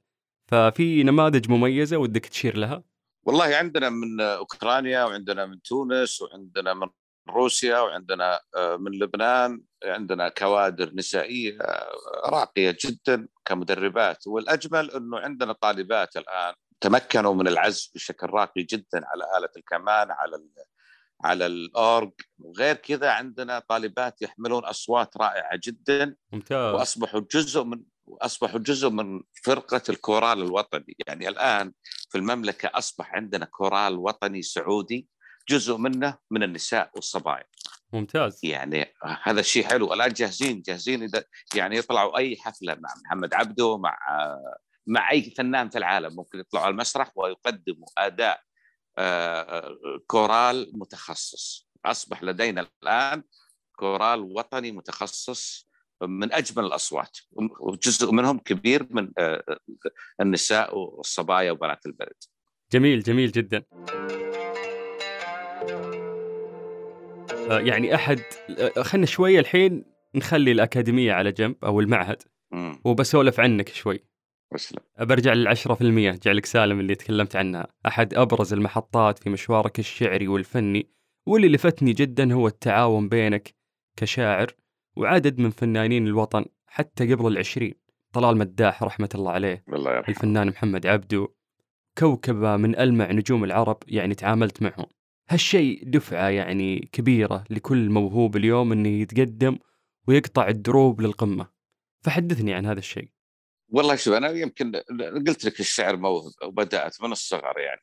ففي 0.51 1.03
نماذج 1.03 1.51
مميزة 1.51 1.97
ودك 1.97 2.25
تشير 2.25 2.57
لها 2.57 2.83
والله 3.25 3.55
عندنا 3.55 3.89
من 3.89 4.21
أوكرانيا 4.21 5.03
وعندنا 5.03 5.45
من 5.45 5.61
تونس 5.61 6.21
وعندنا 6.21 6.73
من 6.73 6.87
روسيا 7.29 7.79
وعندنا 7.79 8.39
آه، 8.55 8.77
من 8.77 8.91
لبنان 8.91 9.61
عندنا 9.83 10.29
كوادر 10.29 10.91
نسائية 10.93 11.57
آه، 11.61 11.91
راقية 12.25 12.77
جدا 12.85 13.27
كمدربات. 13.45 14.27
والأجمل 14.27 14.91
إنه 14.91 15.19
عندنا 15.19 15.53
طالبات 15.53 16.17
الآن 16.17 16.53
تمكنوا 16.81 17.33
من 17.33 17.47
العزف 17.47 17.89
بشكل 17.95 18.27
راقي 18.27 18.63
جدا 18.63 19.05
على 19.05 19.23
آلة 19.37 19.49
الكمان 19.57 20.11
على 20.11 20.35
ال 20.35 20.49
على 21.23 21.45
الأورج. 21.45 22.11
وغير 22.39 22.75
كذا 22.75 23.09
عندنا 23.11 23.59
طالبات 23.59 24.21
يحملون 24.21 24.65
أصوات 24.65 25.17
رائعة 25.17 25.59
جدا. 25.63 26.15
ممتاز. 26.31 26.73
وأصبحوا 26.75 27.21
جزء 27.31 27.63
من 27.63 27.83
وأصبحوا 28.05 28.59
جزء 28.59 28.89
من 28.89 29.23
فرقة 29.43 29.81
الكورال 29.89 30.41
الوطني، 30.41 30.95
يعني 31.07 31.27
الآن 31.27 31.73
في 32.13 32.19
المملكة 32.19 32.71
أصبح 32.73 33.15
عندنا 33.15 33.45
كورال 33.45 33.97
وطني 33.97 34.41
سعودي 34.41 35.07
جزء 35.49 35.77
منه 35.77 36.17
من 36.31 36.43
النساء 36.43 36.91
والصبايا، 36.95 37.43
ممتاز. 37.93 38.39
يعني 38.43 38.93
هذا 39.23 39.39
الشيء 39.39 39.63
حلو، 39.63 39.93
الآن 39.93 40.13
جاهزين 40.13 40.61
جاهزين 40.61 41.03
إذا 41.03 41.23
يعني 41.55 41.77
يطلعوا 41.77 42.17
أي 42.17 42.37
حفلة 42.37 42.75
مع 42.75 42.89
محمد 43.05 43.33
عبده 43.33 43.77
مع 43.77 43.97
مع 44.87 45.11
أي 45.11 45.33
فنان 45.37 45.69
في 45.69 45.77
العالم. 45.77 46.15
ممكن 46.15 46.39
يطلعوا 46.39 46.65
على 46.65 46.71
المسرح 46.71 47.11
ويقدموا 47.15 47.87
أداء 47.97 48.41
آه، 48.97 49.77
كورال 50.07 50.71
متخصص. 50.73 51.69
أصبح 51.85 52.23
لدينا 52.23 52.67
الآن 52.83 53.23
كورال 53.75 54.19
وطني 54.19 54.71
متخصص 54.71 55.69
من 56.07 56.33
أجمل 56.33 56.65
الأصوات 56.65 57.17
وجزء 57.59 58.11
منهم 58.11 58.39
كبير 58.39 58.87
من 58.89 59.11
آه، 59.17 59.43
النساء 60.21 60.77
والصبايا 60.77 61.51
وبنات 61.51 61.85
البلد. 61.85 62.23
جميل 62.71 62.99
جميل 62.99 63.31
جدا. 63.31 63.63
آه، 67.49 67.59
يعني 67.59 67.95
أحد 67.95 68.19
خلينا 68.81 69.05
شوية 69.05 69.39
الحين 69.39 69.85
نخلي 70.15 70.51
الأكاديمية 70.51 71.13
على 71.13 71.31
جنب 71.31 71.55
أو 71.63 71.79
المعهد. 71.79 72.23
مم. 72.51 72.81
وبسولف 72.85 73.39
عنك 73.39 73.69
شوي. 73.69 73.99
بس 74.53 74.73
لا. 74.73 75.05
برجع 75.05 75.33
للعشرة 75.33 75.73
في 75.73 75.81
المية 75.81 76.11
جعلك 76.11 76.45
سالم 76.45 76.79
اللي 76.79 76.95
تكلمت 76.95 77.35
عنها. 77.35 77.67
أحد 77.87 78.13
أبرز 78.13 78.53
المحطات 78.53 79.19
في 79.19 79.29
مشوارك 79.29 79.79
الشعري 79.79 80.27
والفني 80.27 80.89
واللي 81.27 81.47
لفتني 81.47 81.93
جدا 81.93 82.33
هو 82.33 82.47
التعاون 82.47 83.09
بينك 83.09 83.55
كشاعر 83.97 84.55
وعدد 84.95 85.39
من 85.39 85.49
فنانين 85.49 86.07
الوطن 86.07 86.45
حتى 86.67 87.13
قبل 87.13 87.27
العشرين. 87.27 87.73
طلال 88.13 88.37
مداح 88.37 88.83
رحمة 88.83 89.09
الله 89.15 89.31
عليه 89.31 89.63
الله 89.69 89.91
يرحمه. 89.91 90.15
الفنان 90.15 90.47
محمد 90.47 90.85
عبدو 90.85 91.27
كوكبة 91.97 92.57
من 92.57 92.79
ألمع 92.79 93.11
نجوم 93.11 93.43
العرب 93.43 93.77
يعني 93.87 94.15
تعاملت 94.15 94.61
معهم. 94.61 94.85
هالشيء 95.29 95.89
دفعة 95.89 96.29
يعني 96.29 96.89
كبيرة 96.91 97.43
لكل 97.49 97.89
موهوب 97.89 98.35
اليوم 98.35 98.71
أنه 98.71 98.89
يتقدم 98.89 99.57
ويقطع 100.07 100.47
الدروب 100.47 101.01
للقمة. 101.01 101.47
فحدثني 102.01 102.53
عن 102.53 102.65
هذا 102.65 102.79
الشيء. 102.79 103.09
والله 103.69 103.95
شوف 103.95 104.13
أنا 104.13 104.29
يمكن 104.29 104.71
قلت 105.27 105.45
لك 105.45 105.59
الشعر 105.59 105.97
موهبه 105.97 106.31
وبدات 106.45 107.01
من 107.01 107.11
الصغر 107.11 107.59
يعني. 107.59 107.81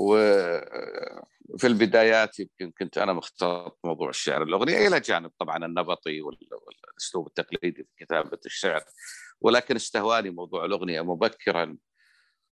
وفي 0.00 1.66
البدايات 1.66 2.40
يمكن 2.40 2.70
كنت 2.78 2.98
أنا 2.98 3.12
مختلط 3.12 3.78
موضوع 3.84 4.08
الشعر 4.08 4.42
الأغنية 4.42 4.86
إلى 4.88 5.00
جانب 5.00 5.30
طبعا 5.38 5.66
النبطي 5.66 6.20
وال- 6.20 6.48
والأسلوب 6.66 7.26
التقليدي 7.26 7.84
في 7.84 8.04
كتابة 8.04 8.38
الشعر 8.46 8.84
ولكن 9.40 9.76
استهواني 9.76 10.30
موضوع 10.30 10.64
الأغنية 10.64 11.00
مبكرا 11.00 11.76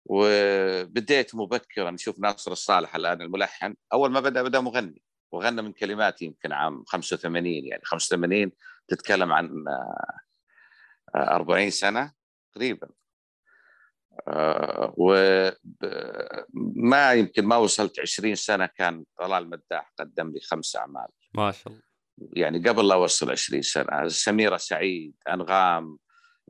وبديت 0.05 1.35
مبكرا 1.35 1.91
نشوف 1.91 2.19
ناصر 2.19 2.51
الصالح 2.51 2.95
الآن 2.95 3.21
الملحن. 3.21 3.75
أول 3.93 4.11
ما 4.11 4.19
بدأ 4.19 4.43
بدأ 4.43 4.59
مغني 4.59 5.01
وغنى 5.31 5.61
من 5.61 5.71
كلماتي 5.73 6.25
يمكن 6.25 6.51
عام 6.51 6.83
85 6.87 7.45
يعني 7.65 7.81
85 7.85 8.51
تتكلم 8.87 9.33
عن 9.33 9.65
آه، 9.67 10.19
آه، 11.15 11.35
40 11.35 11.69
سنة 11.69 12.13
تقريبا. 12.53 12.89
وما 14.97 15.53
يمكن 17.13 17.45
ما 17.45 17.57
وصلت 17.57 17.99
20 17.99 18.35
سنة 18.35 18.65
كان 18.65 19.03
طلال 19.19 19.49
مداح 19.49 19.93
قدم 19.99 20.31
لي 20.31 20.39
خمس 20.39 20.75
أعمال. 20.75 21.07
ما 21.33 21.51
شاء 21.51 21.67
الله. 21.67 21.81
يعني 22.33 22.69
قبل 22.69 22.87
لا 22.87 22.95
أوصل 22.95 23.31
20 23.31 23.61
سنة 23.61 24.07
سميره 24.07 24.57
سعيد 24.57 25.13
أنغام 25.29 25.97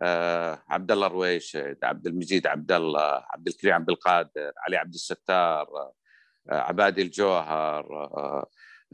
آه، 0.03 0.63
عبد 0.69 0.91
الله 0.91 1.07
رويشد 1.07 1.77
عبد 1.83 2.07
المجيد 2.07 2.47
عبد 2.47 2.71
الله 2.71 3.23
عبد 3.33 3.47
الكريم 3.47 3.73
عبد 3.73 3.89
القادر 3.89 4.51
علي 4.57 4.77
عبد 4.77 4.93
الستار 4.93 5.67
آه، 6.51 6.51
عبادي 6.51 7.01
الجوهر 7.01 7.85
آه، 7.93 8.47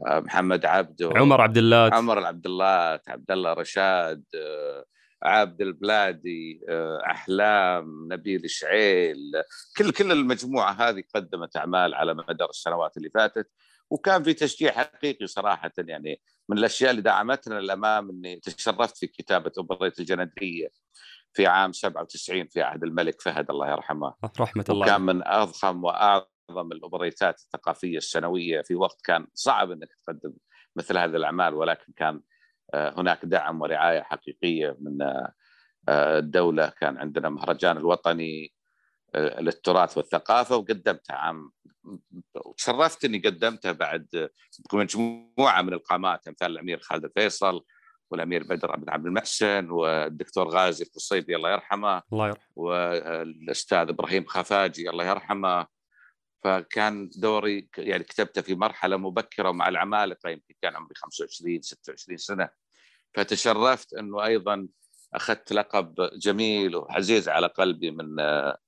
آه، 0.06 0.20
محمد 0.20 0.66
عبده 0.66 1.10
عمر 1.16 1.40
عبد 1.40 1.58
الله 1.58 1.94
عمر 1.94 2.18
العبد 2.18 2.46
الله 2.46 3.00
عبد 3.08 3.30
الله 3.30 3.52
رشاد 3.52 4.24
آه، 4.36 4.84
عبد 5.22 5.60
البلادي 5.60 6.60
آه، 6.68 7.02
أحلام 7.06 8.08
نبيل 8.12 8.50
شعيل 8.50 9.32
كل 9.76 9.92
كل 9.92 10.12
المجموعة 10.12 10.72
هذه 10.72 11.02
قدمت 11.14 11.56
أعمال 11.56 11.94
على 11.94 12.14
مدار 12.14 12.50
السنوات 12.50 12.96
اللي 12.96 13.10
فاتت 13.10 13.50
وكان 13.90 14.22
في 14.22 14.34
تشجيع 14.34 14.72
حقيقي 14.72 15.26
صراحة 15.26 15.72
يعني 15.78 16.20
من 16.48 16.58
الأشياء 16.58 16.90
اللي 16.90 17.02
دعمتنا 17.02 17.54
للأمام 17.54 18.10
إني 18.10 18.40
تشرفت 18.40 18.96
في 18.96 19.06
كتابة 19.06 19.52
اوبريت 19.58 20.00
الجندرية 20.00 20.68
في 21.32 21.46
عام 21.46 21.72
97 21.72 22.46
في 22.48 22.62
عهد 22.62 22.84
الملك 22.84 23.20
فهد 23.20 23.50
الله 23.50 23.70
يرحمه 23.70 24.14
رحمة 24.40 24.64
الله 24.68 24.92
عليه. 24.92 25.04
من 25.04 25.26
أضخم 25.26 25.84
وأعظم 25.84 26.72
الاوبريتات 26.72 27.40
الثقافية 27.40 27.96
السنوية 27.96 28.62
في 28.62 28.74
وقت 28.74 29.00
كان 29.04 29.26
صعب 29.34 29.70
إنك 29.70 29.88
تقدم 30.06 30.32
مثل 30.76 30.98
هذه 30.98 31.16
الأعمال 31.16 31.54
ولكن 31.54 31.92
كان 31.96 32.20
هناك 32.74 33.24
دعم 33.24 33.60
ورعاية 33.60 34.02
حقيقية 34.02 34.76
من 34.80 35.02
آه، 35.88 36.18
الدولة. 36.18 36.68
كان 36.80 36.98
عندنا 36.98 37.28
مهرجان 37.28 37.76
الوطني 37.76 38.52
آه، 39.14 39.40
للتراث 39.40 39.96
والثقافة 39.96 40.56
وقدمتها 40.56 41.16
عام 41.16 41.50
وتشرفت 42.34 43.04
إني 43.04 43.18
قدمتها 43.18 43.72
بعد 43.72 44.28
مجموعة 44.72 45.62
من 45.62 45.72
القامات 45.72 46.28
أمثال 46.28 46.52
الأمير 46.52 46.80
خالد 46.80 47.04
الفيصل 47.04 47.64
والأمير 48.10 48.42
بدر 48.42 48.76
بن 48.76 48.90
عبد 48.90 49.06
المحسن 49.06 49.70
والدكتور 49.70 50.48
غازي 50.48 50.84
القصيبي 50.84 51.36
الله 51.36 51.50
يرحمه 51.50 52.02
الله 52.12 52.28
يرحمه. 52.28 52.52
والأستاذ 52.56 53.88
إبراهيم 53.88 54.24
خفاجي 54.24 54.90
الله 54.90 55.04
يرحمه. 55.04 55.66
فكان 56.44 57.10
دوري 57.16 57.68
يعني 57.78 58.04
كتبته 58.04 58.42
في 58.42 58.54
مرحلة 58.54 58.96
مبكرة 58.96 59.48
ومع 59.48 59.68
العمالقة 59.68 60.30
يمكن 60.30 60.54
كان 60.62 60.76
عمري 60.76 60.94
25 60.94 61.62
26 61.62 62.16
سنة. 62.16 62.48
فتشرفت 63.14 63.94
إنه 63.94 64.24
أيضا 64.24 64.68
أخذت 65.14 65.52
لقب 65.52 65.94
جميل 66.16 66.76
وعزيز 66.76 67.28
على 67.28 67.46
قلبي 67.46 67.90
من 67.90 68.20
آه، 68.20 68.58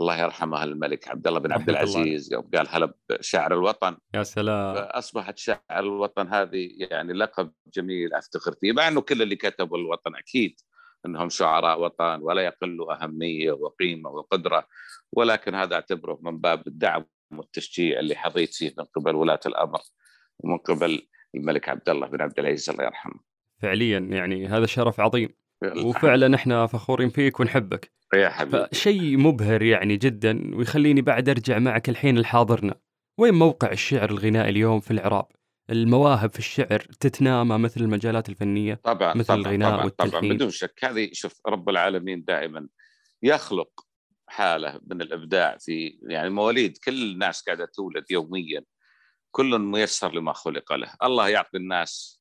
الله 0.00 0.16
يرحمه 0.20 0.64
الملك 0.64 1.08
عبد 1.08 1.26
الله 1.26 1.40
بن 1.40 1.52
عبد 1.52 1.70
العزيز 1.70 2.32
يوم 2.32 2.50
قال 2.54 2.66
هلا 2.70 2.94
بشاعر 3.10 3.54
الوطن. 3.54 3.96
يا 4.14 4.22
سلام. 4.22 4.74
فأصبحت 4.74 5.38
شاعر 5.38 5.60
الوطن 5.70 6.28
هذه 6.28 6.68
يعني 6.78 7.12
لقب 7.12 7.52
جميل 7.74 8.14
أفتخر 8.14 8.54
فيه 8.60 8.72
مع 8.72 8.88
إنه 8.88 9.00
كل 9.00 9.22
اللي 9.22 9.36
كتبوا 9.36 9.78
الوطن 9.78 10.16
أكيد 10.16 10.60
إنهم 11.06 11.28
شعراء 11.28 11.80
وطن 11.80 12.18
ولا 12.22 12.42
يقلوا 12.42 13.04
أهمية 13.04 13.52
وقيمة 13.52 14.10
وقدرة 14.10 14.66
ولكن 15.12 15.54
هذا 15.54 15.74
أعتبره 15.74 16.18
من 16.22 16.38
باب 16.38 16.66
الدعم 16.66 17.04
والتشجيع 17.32 18.00
اللي 18.00 18.14
حظيت 18.14 18.54
فيه 18.54 18.74
من 18.78 18.84
قبل 18.84 19.14
ولاة 19.14 19.40
الأمر 19.46 19.80
ومن 20.38 20.58
قبل 20.58 21.08
الملك 21.34 21.68
عبد 21.68 21.88
الله 21.88 22.06
بن 22.06 22.22
عبد 22.22 22.38
العزيز 22.38 22.70
الله 22.70 22.84
يرحمه. 22.84 23.20
فعليا 23.62 23.98
يعني 23.98 24.46
هذا 24.46 24.66
شرف 24.66 25.00
عظيم. 25.00 25.28
وفعلا 25.84 26.34
إحنا 26.34 26.66
فخورين 26.66 27.08
فيك 27.08 27.40
ونحبك. 27.40 27.92
يا 28.14 28.28
حبيبي. 28.28 28.66
فشيء 28.72 29.16
مبهر 29.16 29.62
يعني 29.62 29.96
جدا 29.96 30.56
ويخليني 30.56 31.02
بعد 31.02 31.28
أرجع 31.28 31.58
معك 31.58 31.88
الحين 31.88 32.18
لحاضرنا 32.18 32.74
وين 33.18 33.34
موقع 33.34 33.72
الشعر 33.72 34.10
الغنائي 34.10 34.50
اليوم 34.50 34.80
في 34.80 34.90
العراب 34.90 35.26
المواهب 35.70 36.30
في 36.30 36.38
الشعر 36.38 36.78
تتنامى 37.00 37.58
مثل 37.58 37.80
المجالات 37.80 38.28
الفنية 38.28 38.74
طبعا 38.74 39.14
مثل 39.14 39.26
طبعا 39.26 39.40
الغناء 39.40 39.70
طبعا, 39.70 39.88
طبعا. 39.88 40.06
والتلحين. 40.06 40.34
بدون 40.34 40.50
شك 40.50 40.84
هذه 40.84 41.10
شوف 41.12 41.40
رب 41.46 41.68
العالمين 41.68 42.24
دائما 42.24 42.68
يخلق 43.22 43.86
حالة 44.26 44.80
من 44.86 45.02
الإبداع 45.02 45.56
في 45.60 45.98
يعني 46.02 46.30
مواليد 46.30 46.78
كل 46.84 47.12
الناس 47.12 47.42
قاعدة 47.42 47.64
تولد 47.74 48.04
يوميا. 48.10 48.64
كل 49.30 49.58
ميسر 49.58 50.14
لما 50.14 50.32
خلق 50.32 50.72
له. 50.72 50.92
الله 51.02 51.28
يعطي 51.28 51.56
الناس 51.56 52.17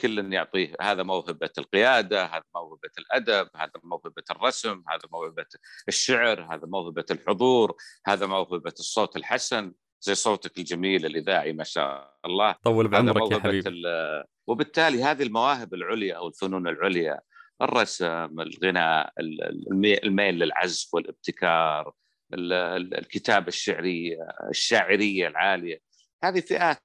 كل 0.00 0.32
يعطيه 0.32 0.74
هذا 0.80 1.02
موهبة 1.02 1.50
القيادة 1.58 2.24
هذا 2.26 2.42
موهبة 2.54 2.90
الأدب 2.98 3.48
هذا 3.56 3.72
موهبة 3.82 4.22
الرسم 4.30 4.82
هذا 4.88 5.02
موهبة 5.12 5.46
الشعر 5.88 6.54
هذا 6.54 6.66
موهبة 6.66 7.04
الحضور 7.10 7.76
هذا 8.06 8.26
موهبة 8.26 8.72
الصوت 8.78 9.16
الحسن 9.16 9.72
زي 10.00 10.14
صوتك 10.14 10.58
الجميل 10.58 11.06
الإذاعي 11.06 11.52
ما 11.52 11.64
شاء 11.64 12.16
الله. 12.24 12.52
طول 12.64 12.88
بعمرك 12.88 13.16
يا 13.16 13.20
موهبة 13.20 13.40
حبيبي. 13.40 13.68
ال- 13.68 14.24
وبالتالي 14.46 15.02
هذه 15.02 15.22
المواهب 15.22 15.74
العليا 15.74 16.16
أو 16.16 16.28
الفنون 16.28 16.68
العليا 16.68 17.20
الرسم، 17.62 18.40
الغناء، 18.40 19.12
ال- 19.20 19.42
المي- 19.72 20.02
الميل 20.02 20.34
للعزف 20.38 20.94
والابتكار، 20.94 21.92
ال- 22.34 22.52
ال- 22.52 22.94
الكتابة 22.98 23.48
الشعرية، 23.48 24.16
الشاعرية 24.50 25.26
العالية، 25.28 25.80
هذه 26.24 26.40
فئات 26.40 26.82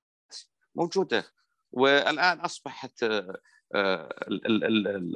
موجودة 0.75 1.25
والآن 1.71 2.39
أصبحت 2.39 3.03
آه، 3.03 3.37
آه، 3.75 4.09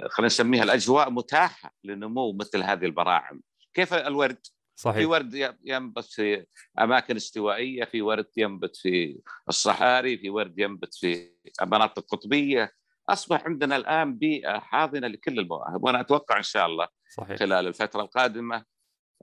خلينا 0.09 0.25
نسميها 0.27 0.63
الأجواء 0.63 1.09
متاحة 1.09 1.73
لنمو 1.83 2.33
مثل 2.33 2.63
هذه 2.63 2.85
البراعم، 2.85 3.41
كيف 3.73 3.93
الورد؟ 3.93 4.37
في 4.75 4.81
صحيح 4.81 5.09
ورد 5.09 5.33
ي- 5.33 5.57
ينبت 5.63 6.05
في 6.05 6.45
أماكن 6.79 7.15
استوائية، 7.15 7.83
في 7.83 8.01
ورد 8.01 8.27
ينبت 8.37 8.75
في 8.75 9.19
الصحاري، 9.49 10.17
في 10.17 10.29
ورد 10.29 10.59
ينبت 10.59 10.95
في 10.95 11.31
مناطق 11.61 12.05
قطبيه، 12.05 12.71
أصبح 13.09 13.45
عندنا 13.45 13.75
الآن 13.75 14.17
بيئة 14.17 14.59
حاضنة 14.59 15.07
لكل 15.07 15.39
المواهب، 15.39 15.83
وأنا 15.83 15.99
أتوقع 16.01 16.37
إن 16.37 16.43
شاء 16.43 16.65
الله 16.65 16.87
صحيح. 17.17 17.37
خلال 17.39 17.67
الفترة 17.67 18.01
القادمة 18.01 18.65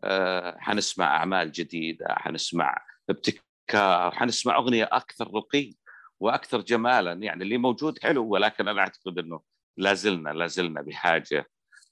آه، 0.04 0.56
حنسمع 0.58 1.16
أعمال 1.16 1.52
جديدة، 1.52 2.06
حنسمع 2.08 2.76
ابتكار، 3.10 4.14
حنسمع 4.14 4.56
أغنية 4.56 4.88
أكثر 4.92 5.34
رقي. 5.34 5.74
وأكثر 6.20 6.60
جمالا، 6.60 7.12
يعني 7.12 7.42
اللي 7.42 7.58
موجود 7.58 7.98
حلو 8.02 8.28
ولكن 8.28 8.68
أنا 8.68 8.80
أعتقد 8.80 9.18
إنه 9.18 9.40
لا 9.76 9.94
زلنا 9.94 10.30
لا 10.30 10.46
زلنا 10.46 10.82
بحاجة 10.82 11.46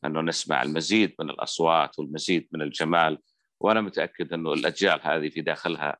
إنه 0.04 0.20
نسمع 0.20 0.62
المزيد 0.62 1.14
من 1.20 1.30
الأصوات 1.30 1.98
والمزيد 1.98 2.48
من 2.52 2.62
الجمال. 2.62 3.18
وأنا 3.60 3.80
متأكد 3.80 4.32
إنه 4.32 4.52
الأجيال 4.52 5.00
هذه 5.02 5.28
في 5.28 5.40
داخلها 5.40 5.96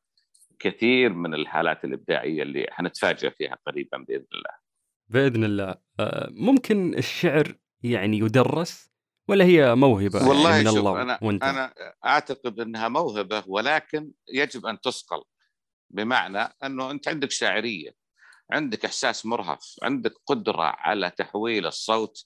كثير 0.59 1.13
من 1.13 1.33
الحالات 1.33 1.85
الإبداعية 1.85 2.43
اللي 2.43 2.67
حنتفاجئ 2.69 3.31
فيها 3.31 3.57
قريبا 3.65 3.97
بإذن 3.97 4.25
الله. 4.33 4.51
بإذن 5.07 5.43
الله. 5.43 5.75
آه، 5.99 6.29
ممكن 6.31 6.97
الشعر 6.97 7.55
يعني 7.83 8.17
يدرس 8.19 8.91
ولا 9.27 9.45
هي 9.45 9.75
موهبة 9.75 10.27
والله 10.27 10.49
يعني 10.49 10.63
من 10.63 10.69
شوف 10.69 10.79
الله 10.79 11.01
أنا 11.01 11.19
وأنت؟ 11.21 11.43
أنا 11.43 11.73
أعتقد 12.05 12.59
إنها 12.59 12.87
موهبة 12.87 13.43
ولكن 13.47 14.11
يجب 14.33 14.65
أن 14.65 14.81
تصقل 14.81 15.23
بمعنى 15.89 16.53
إنه 16.63 16.91
أنت 16.91 17.07
عندك 17.07 17.31
شاعرية. 17.31 18.06
عندك 18.51 18.85
إحساس 18.85 19.25
مرهف 19.25 19.75
عندك 19.83 20.13
قدرة 20.25 20.63
على 20.63 21.09
تحويل 21.09 21.65
الصوت 21.65 22.25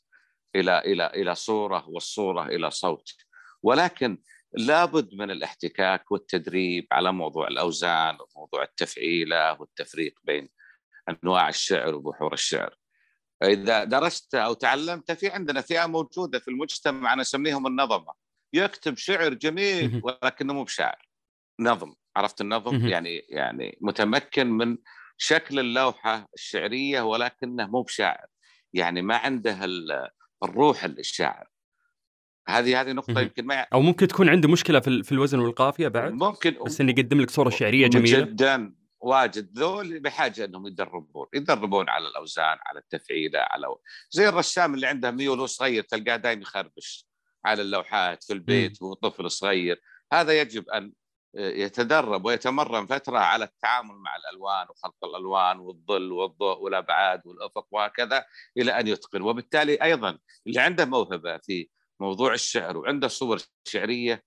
إلى 0.55 0.79
إلى 0.79 1.07
إلى 1.07 1.35
صورة 1.35 1.89
والصورة 1.89 2.45
إلى 2.45 2.71
صوت. 2.71 3.09
ولكن 3.63 4.21
لابد 4.53 5.13
من 5.13 5.31
الاحتكاك 5.31 6.11
والتدريب 6.11 6.87
على 6.91 7.11
موضوع 7.11 7.47
الأوزان 7.47 8.17
وموضوع 8.19 8.63
التفعيلة 8.63 9.61
والتفريق 9.61 10.19
بين 10.23 10.49
أنواع 11.09 11.49
الشعر 11.49 11.95
وبحور 11.95 12.33
الشعر. 12.33 12.75
إذا 13.43 13.83
درست 13.83 14.35
أو 14.35 14.53
تعلمت 14.53 15.11
في 15.11 15.29
عندنا 15.29 15.61
فئة 15.61 15.85
موجودة 15.85 16.39
في 16.39 16.47
المجتمع 16.47 17.15
نسميهم 17.15 17.67
النظمة. 17.67 18.13
يكتب 18.53 18.97
شعر 18.97 19.33
جميل. 19.33 20.01
ولكنه 20.03 20.53
مو 20.53 20.63
بشاعر. 20.63 21.07
نظم. 21.59 21.93
عرفت 22.15 22.41
النظم. 22.41 22.87
يعني 22.87 23.17
يعني 23.17 23.77
متمكن 23.81 24.47
من 24.47 24.77
شكل 25.17 25.59
اللوحة 25.59 26.27
الشعرية 26.33 27.01
ولكنه 27.01 27.67
مو 27.67 27.81
بشاعر. 27.81 28.25
يعني 28.73 29.01
ما 29.01 29.15
عنده 29.17 29.65
ال- 29.65 30.07
الروح 30.43 30.83
الشاعر 30.83 31.47
هذه 32.47 32.81
هذه 32.81 32.93
مهم. 32.93 33.03
يمكن 33.17 33.45
ما 33.45 33.67
أو 33.73 33.81
ممكن 33.81 34.07
تكون 34.07 34.29
عنده 34.29 34.49
مشكلة 34.49 34.79
في 34.79 34.87
ال- 34.87 35.03
في 35.03 35.11
الوزن 35.11 35.39
والقافية 35.39 35.87
بعد؟ 35.87 36.11
ممكن. 36.11 36.55
بس 36.65 36.81
إنه 36.81 36.91
يقدم 36.91 37.21
لك 37.21 37.29
صورة 37.29 37.49
شعرية 37.49 37.87
جميلة. 37.87 38.19
جدا 38.19 38.75
واجد. 38.99 39.57
ذول 39.59 39.99
بحاجة 39.99 40.45
إنهم 40.45 40.67
يدربون. 40.67 41.27
يدربون 41.33 41.89
على 41.89 42.07
الأوزان 42.07 42.57
على 42.65 42.79
التفعيلة 42.79 43.39
على 43.39 43.67
زي 44.11 44.29
الرسام 44.29 44.73
اللي 44.73 44.87
عنده 44.87 45.11
ميول 45.11 45.49
صغير 45.49 45.83
تلقاه 45.83 46.15
دائما 46.15 46.41
يخربش 46.41 47.07
على 47.45 47.61
اللوحات 47.61 48.23
في 48.23 48.33
البيت 48.33 48.81
وهو 48.81 48.93
طفل 48.93 49.31
صغير. 49.31 49.81
هذا 50.13 50.41
يجب 50.41 50.69
أن 50.69 50.93
يتدرب 51.35 52.25
ويتمرن 52.25 52.85
فترة 52.85 53.17
على 53.17 53.45
التعامل 53.45 53.95
مع 53.95 54.15
الألوان 54.15 54.67
وخلق 54.69 55.05
الألوان 55.05 55.59
والظل 55.59 56.11
والضوء 56.11 56.59
والأبعاد 56.59 57.21
والأفق 57.27 57.67
وهكذا 57.71 58.25
إلى 58.57 58.79
أن 58.79 58.87
يتقن. 58.87 59.21
وبالتالي 59.21 59.83
أيضا 59.83 60.17
اللي 60.47 60.59
عنده 60.59 60.85
موهبة 60.85 61.37
في 61.37 61.69
موضوع 61.99 62.33
الشعر 62.33 62.77
وعنده 62.77 63.07
صور 63.07 63.39
شعرية 63.67 64.23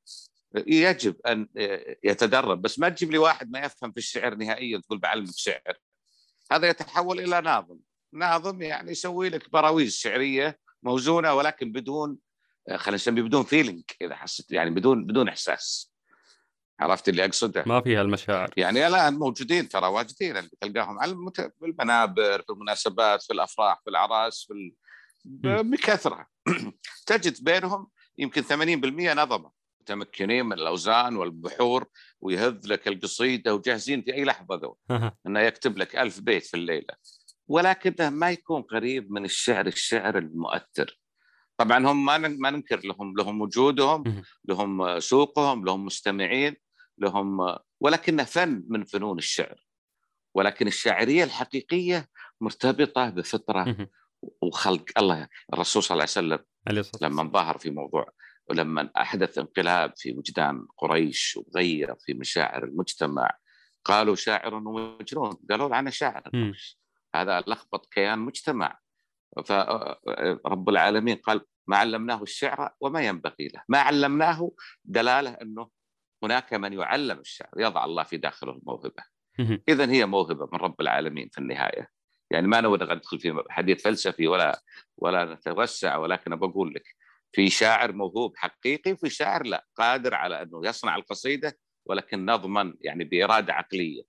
يجب 0.67 1.17
أن 1.27 1.49
يتدرب. 2.05 2.63
بس 2.63 2.79
ما 2.79 2.89
تجيب 2.89 3.11
لي 3.11 3.19
واحد 3.19 3.51
ما 3.51 3.59
يفهم 3.59 3.93
في 3.93 3.99
الشعر 3.99 4.35
نهائيا 4.35 4.79
تقول 4.79 4.99
بعلمك 4.99 5.37
شعر. 5.37 5.79
هذا 6.53 6.69
يتحول 6.69 7.21
إلى 7.21 7.41
ناظم. 7.41 7.79
ناظم 8.13 8.63
يعني 8.63 8.91
يسوي 8.91 9.29
لك 9.29 9.51
براويز 9.51 9.97
شعرية 9.97 10.59
موزونة 10.83 11.35
ولكن 11.35 11.73
بدون 11.73 12.19
خلينا 12.77 12.95
نسميه 12.95 13.23
بدون 13.23 13.43
feeling 13.43 13.83
إذا 14.03 14.15
حسيت 14.15 14.53
يعني 14.53 14.71
بدون 14.71 15.07
بدون 15.07 15.29
إحساس. 15.29 15.94
عرفت 16.81 17.09
اللي 17.09 17.25
أقصده؟ 17.25 17.65
ما 17.67 17.81
فيها 17.81 18.03
المشاعر. 18.03 18.51
يعني 18.57 18.87
الان 18.87 19.15
موجودين 19.15 19.69
ترى 19.69 19.87
واجدين 19.87 20.37
اللي 20.37 20.51
تلقاهم 20.61 20.99
على 20.99 21.13
المت... 21.13 21.41
في 21.41 21.65
المنابر 21.65 22.43
في 22.43 22.51
المناسبات 22.51 23.23
في 23.23 23.33
الأفراح 23.33 23.81
في 23.85 23.91
الاعراس 23.91 24.45
في 24.49 24.53
ال... 24.53 24.75
بكثرة. 25.71 26.27
تجد 27.07 27.45
بينهم 27.45 27.87
يمكن 28.19 28.43
80% 28.43 28.47
نظمة. 29.17 29.65
متمكنين 29.81 30.47
من 30.47 30.53
الأوزان 30.53 31.17
والبحور 31.17 31.87
ويهذ 32.21 32.61
لك 32.67 32.89
القصيدة 32.89 33.55
وجاهزين 33.55 34.03
في 34.03 34.15
أي 34.15 34.25
لحظة 34.25 34.55
ذو 34.57 34.77
إنه 35.27 35.41
يكتب 35.41 35.79
لك 35.79 35.97
ألف 35.97 36.21
بيت 36.21 36.47
في 36.47 36.55
الليلة. 36.55 36.95
ولكنه 37.49 38.11
ما 38.11 38.31
يكون 38.31 38.63
قريب 38.63 39.13
من 39.13 39.25
الشعر 39.25 39.67
الشعر 39.67 40.19
المؤثر. 40.19 40.99
طبعا 41.57 41.87
هم 41.87 42.05
ما 42.05 42.19
ما 42.19 42.51
ننكر 42.51 42.81
لهم 42.85 43.15
لهم 43.17 43.41
وجودهم 43.41 44.23
لهم 44.45 45.01
سوقهم 45.01 45.65
لهم 45.65 45.85
مستمعين. 45.85 46.57
لهم 46.99 47.59
ولكنه 47.81 48.25
فن 48.25 48.65
من 48.69 48.85
فنون 48.85 49.19
الشعر. 49.19 49.67
ولكن 50.35 50.67
الشاعرية 50.67 51.25
الحقيقية 51.25 52.09
مرتبطة 52.41 53.11
بفطرة 53.11 53.89
وخلق. 54.43 54.85
الله 54.99 55.29
الرسول 55.53 55.83
صلى 55.83 55.95
الله 55.95 56.39
عليه 56.67 56.81
وسلم 56.81 56.91
لما 57.03 57.23
ظهر 57.23 57.59
في 57.59 57.71
موضوع 57.71 58.13
ولما 58.51 58.91
أحدث 58.97 59.39
انقلاب 59.39 59.93
في 59.97 60.13
وجدان 60.13 60.67
قريش 60.79 61.37
وغير 61.37 61.95
في 62.01 62.15
مشاعر 62.15 62.65
المجتمع 62.65 63.31
قالوا 63.85 64.15
شاعر 64.15 64.55
ومجنون. 64.55 65.39
قالوا 65.51 65.77
عنه 65.77 65.91
شاعر. 65.91 66.31
هذا 67.15 67.41
لخبط 67.41 67.87
كيان 67.93 68.19
مجتمع. 68.19 68.79
فرب 69.47 70.69
العالمين 70.69 71.17
قال 71.17 71.41
ما 71.67 71.77
علمناه 71.77 72.23
الشعر 72.23 72.75
وما 72.81 73.07
ينبغي 73.07 73.49
له. 73.55 73.63
ما 73.69 73.79
علمناه 73.79 74.53
دلالة 74.85 75.31
أنه 75.31 75.71
هناك 76.25 76.55
من 76.55 76.73
يعلم 76.73 77.19
الشعر 77.19 77.51
يضع 77.57 77.85
الله 77.85 78.03
في 78.03 78.17
داخله 78.17 78.53
الموهبة. 78.53 79.03
اذا 79.69 79.91
هي 79.91 80.07
موهبة 80.07 80.49
من 80.53 80.59
رب 80.59 80.81
العالمين 80.81 81.29
في 81.33 81.39
النهاية. 81.39 81.89
يعني 82.31 82.47
ما 82.47 82.61
نبغى 82.61 82.95
ندخل 82.95 83.21
في 83.21 83.45
حديث 83.51 83.83
فلسفي 83.83 84.27
ولا 84.27 84.63
ولا 84.97 85.35
نتوسع 85.35 85.97
ولكن 85.97 86.37
بقول 86.37 86.75
لك 86.75 86.83
في 87.33 87.51
شاعر 87.51 87.93
موهوب 87.93 88.33
حقيقي 88.37 88.93
وفي 88.93 89.11
شاعر 89.11 89.47
لا 89.47 89.67
قادر 89.77 90.15
على 90.15 90.43
أنه 90.43 90.61
يصنع 90.65 90.97
القصيدة 90.97 91.59
ولكن 91.87 92.27
نظما 92.27 92.75
يعني 92.81 93.05
بإرادة 93.05 93.53
عقلية. 93.53 94.03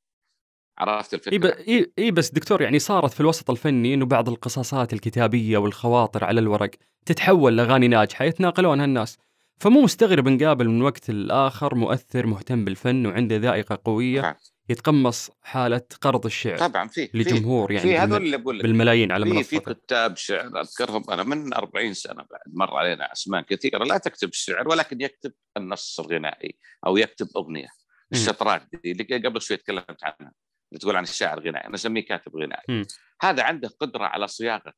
عرفت 0.77 1.13
الفكرة؟ 1.13 1.57
إي 1.67 1.93
إيه 1.97 2.11
بس 2.11 2.31
دكتور 2.31 2.61
يعني 2.61 2.79
صارت 2.79 3.13
في 3.13 3.21
الوسط 3.21 3.49
الفني 3.49 3.93
إنه 3.93 4.05
بعض 4.05 4.29
القصاصات 4.29 4.93
الكتابية 4.93 5.57
والخواطر 5.57 6.23
على 6.23 6.39
الورق 6.39 6.71
تتحول 7.05 7.57
لأغاني 7.57 7.87
ناجحة 7.87 8.25
يتناقلونها 8.25 8.85
الناس. 8.85 9.17
فمو 9.59 9.81
مستغرب 9.81 10.27
نقابل 10.27 10.69
من 10.69 10.81
وقت 10.81 11.09
الآخر 11.09 11.75
مؤثر 11.75 12.25
مهتم 12.25 12.65
بالفن 12.65 13.05
وعنده 13.05 13.35
ذائقة 13.35 13.79
قوية 13.85 14.21
طبعا. 14.21 14.35
يتقمص 14.69 15.31
حالة 15.41 15.81
قرض 16.01 16.25
الشعر 16.25 16.57
طبعا 16.57 16.87
في 16.87 17.09
لجمهور 17.13 17.71
يعني 17.71 17.83
في 17.83 17.97
هذول 17.97 18.23
اللي 18.23 18.37
بقول 18.37 18.61
بالملايين 18.61 19.11
على 19.11 19.43
في 19.43 19.43
في 19.43 19.73
كتاب 19.73 20.17
شعر 20.17 20.61
أذكرهم 20.61 21.03
أنا 21.11 21.23
من 21.23 21.53
40 21.53 21.93
سنة 21.93 22.15
بعد 22.15 22.41
مر 22.47 22.77
علينا 22.77 23.11
أسماء 23.13 23.41
كثيرة. 23.41 23.83
لا 23.83 23.97
تكتب 23.97 24.29
الشعر 24.29 24.67
ولكن 24.67 25.01
يكتب 25.01 25.33
النص 25.57 25.99
الغنائي 25.99 26.57
أو 26.87 26.97
يكتب 26.97 27.27
أغنية. 27.35 27.67
الشطرات 28.11 28.61
دي 28.83 28.91
اللي 28.91 29.27
قبل 29.27 29.41
شوي 29.41 29.57
تكلمت 29.57 30.03
عنها 30.03 30.33
اللي 30.71 30.79
تقول 30.79 30.95
عن 30.95 31.03
الشاعر 31.03 31.39
غنائي 31.39 31.67
أنا 31.67 31.75
أسميه 31.75 32.05
كاتب 32.05 32.35
غنائي. 32.35 32.81
م. 32.81 32.85
هذا 33.21 33.43
عنده 33.43 33.69
قدرة 33.79 34.03
على 34.03 34.27
صياغة 34.27 34.73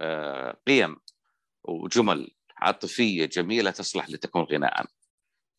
آه، 0.00 0.60
قيم 0.66 0.96
وجمل 1.64 2.30
عاطفية 2.62 3.26
جميلة 3.26 3.70
تصلح 3.70 4.10
لتكون 4.10 4.42
غناء. 4.42 4.86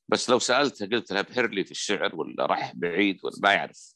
بس 0.09 0.29
لو 0.29 0.39
سالته 0.39 0.85
قلت 0.85 1.11
له 1.11 1.19
ابهر 1.19 1.47
لي 1.47 1.63
في 1.63 1.71
الشعر 1.71 2.15
ولا 2.15 2.45
راح 2.45 2.75
بعيد 2.75 3.19
ولا 3.23 3.35
ما 3.43 3.53
يعرف. 3.53 3.95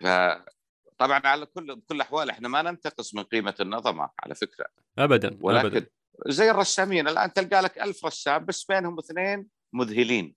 فطبعا 0.00 1.20
على 1.24 1.46
كل 1.46 1.76
بكل 1.76 1.96
الاحوال 1.96 2.30
إحنا 2.30 2.48
ما 2.48 2.62
ننتقص 2.62 3.14
من 3.14 3.22
قيمة 3.22 3.54
النظمة 3.60 4.10
على 4.20 4.34
فكرة. 4.34 4.66
ابدا 4.98 5.38
ولكن 5.40 5.66
ابدا 5.66 5.86
زي 6.26 6.50
الرسامين 6.50 7.08
الآن 7.08 7.32
تلقى 7.32 7.62
لك 7.62 7.78
ألف 7.78 8.06
رسام 8.06 8.44
بس 8.44 8.64
بينهم 8.64 8.98
اثنين 8.98 9.48
مذهلين. 9.72 10.34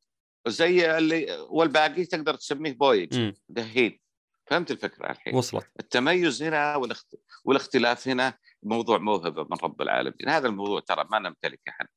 زي 0.48 0.98
اللي 0.98 1.38
والباقي 1.50 2.06
تقدر 2.06 2.36
تسميه 2.36 2.74
بويج. 2.74 3.34
دهين. 3.50 4.00
فهمت 4.48 4.72
الفكرة 4.72 5.12
الحين؟ 5.12 5.36
وصلت. 5.36 5.68
التميز 5.80 6.44
هنا 6.44 6.76
والاخت... 6.76 7.16
والاختلاف 7.46 8.08
هنا 8.08 8.38
موضوع 8.64 8.98
موهبة 8.98 9.44
من 9.44 9.58
رب 9.64 9.82
العالمين. 9.82 10.30
هذا 10.30 10.48
الموضوع 10.48 10.80
ترى 10.80 11.06
ما 11.12 11.20
نمتلكه 11.20 11.70
إحنا 11.70 11.88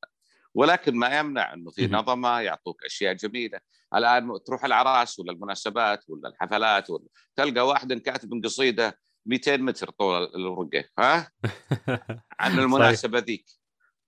ولكن 0.53 0.95
ما 0.95 1.19
يمنع 1.19 1.53
أنه 1.53 1.71
في. 1.71 1.87
نظمة 1.87 2.39
يعطوك 2.39 2.85
أشياء 2.85 3.13
جميلة. 3.13 3.59
الآن 3.95 4.43
تروح 4.45 4.65
الاعراس 4.65 5.19
ولا 5.19 5.31
المناسبات 5.31 6.09
ولا 6.09 6.29
الحفلات 6.29 6.89
ولا 6.89 7.07
تلقى 7.35 7.67
واحد 7.67 7.93
كاتب 7.93 8.41
قصيدة 8.43 8.99
200 9.25 9.57
متر 9.57 9.89
طول 9.89 10.23
الورقة 10.35 10.83
ها؟ 10.99 11.31
عن 12.39 12.59
المناسبة 12.59 13.19
ذيك. 13.19 13.58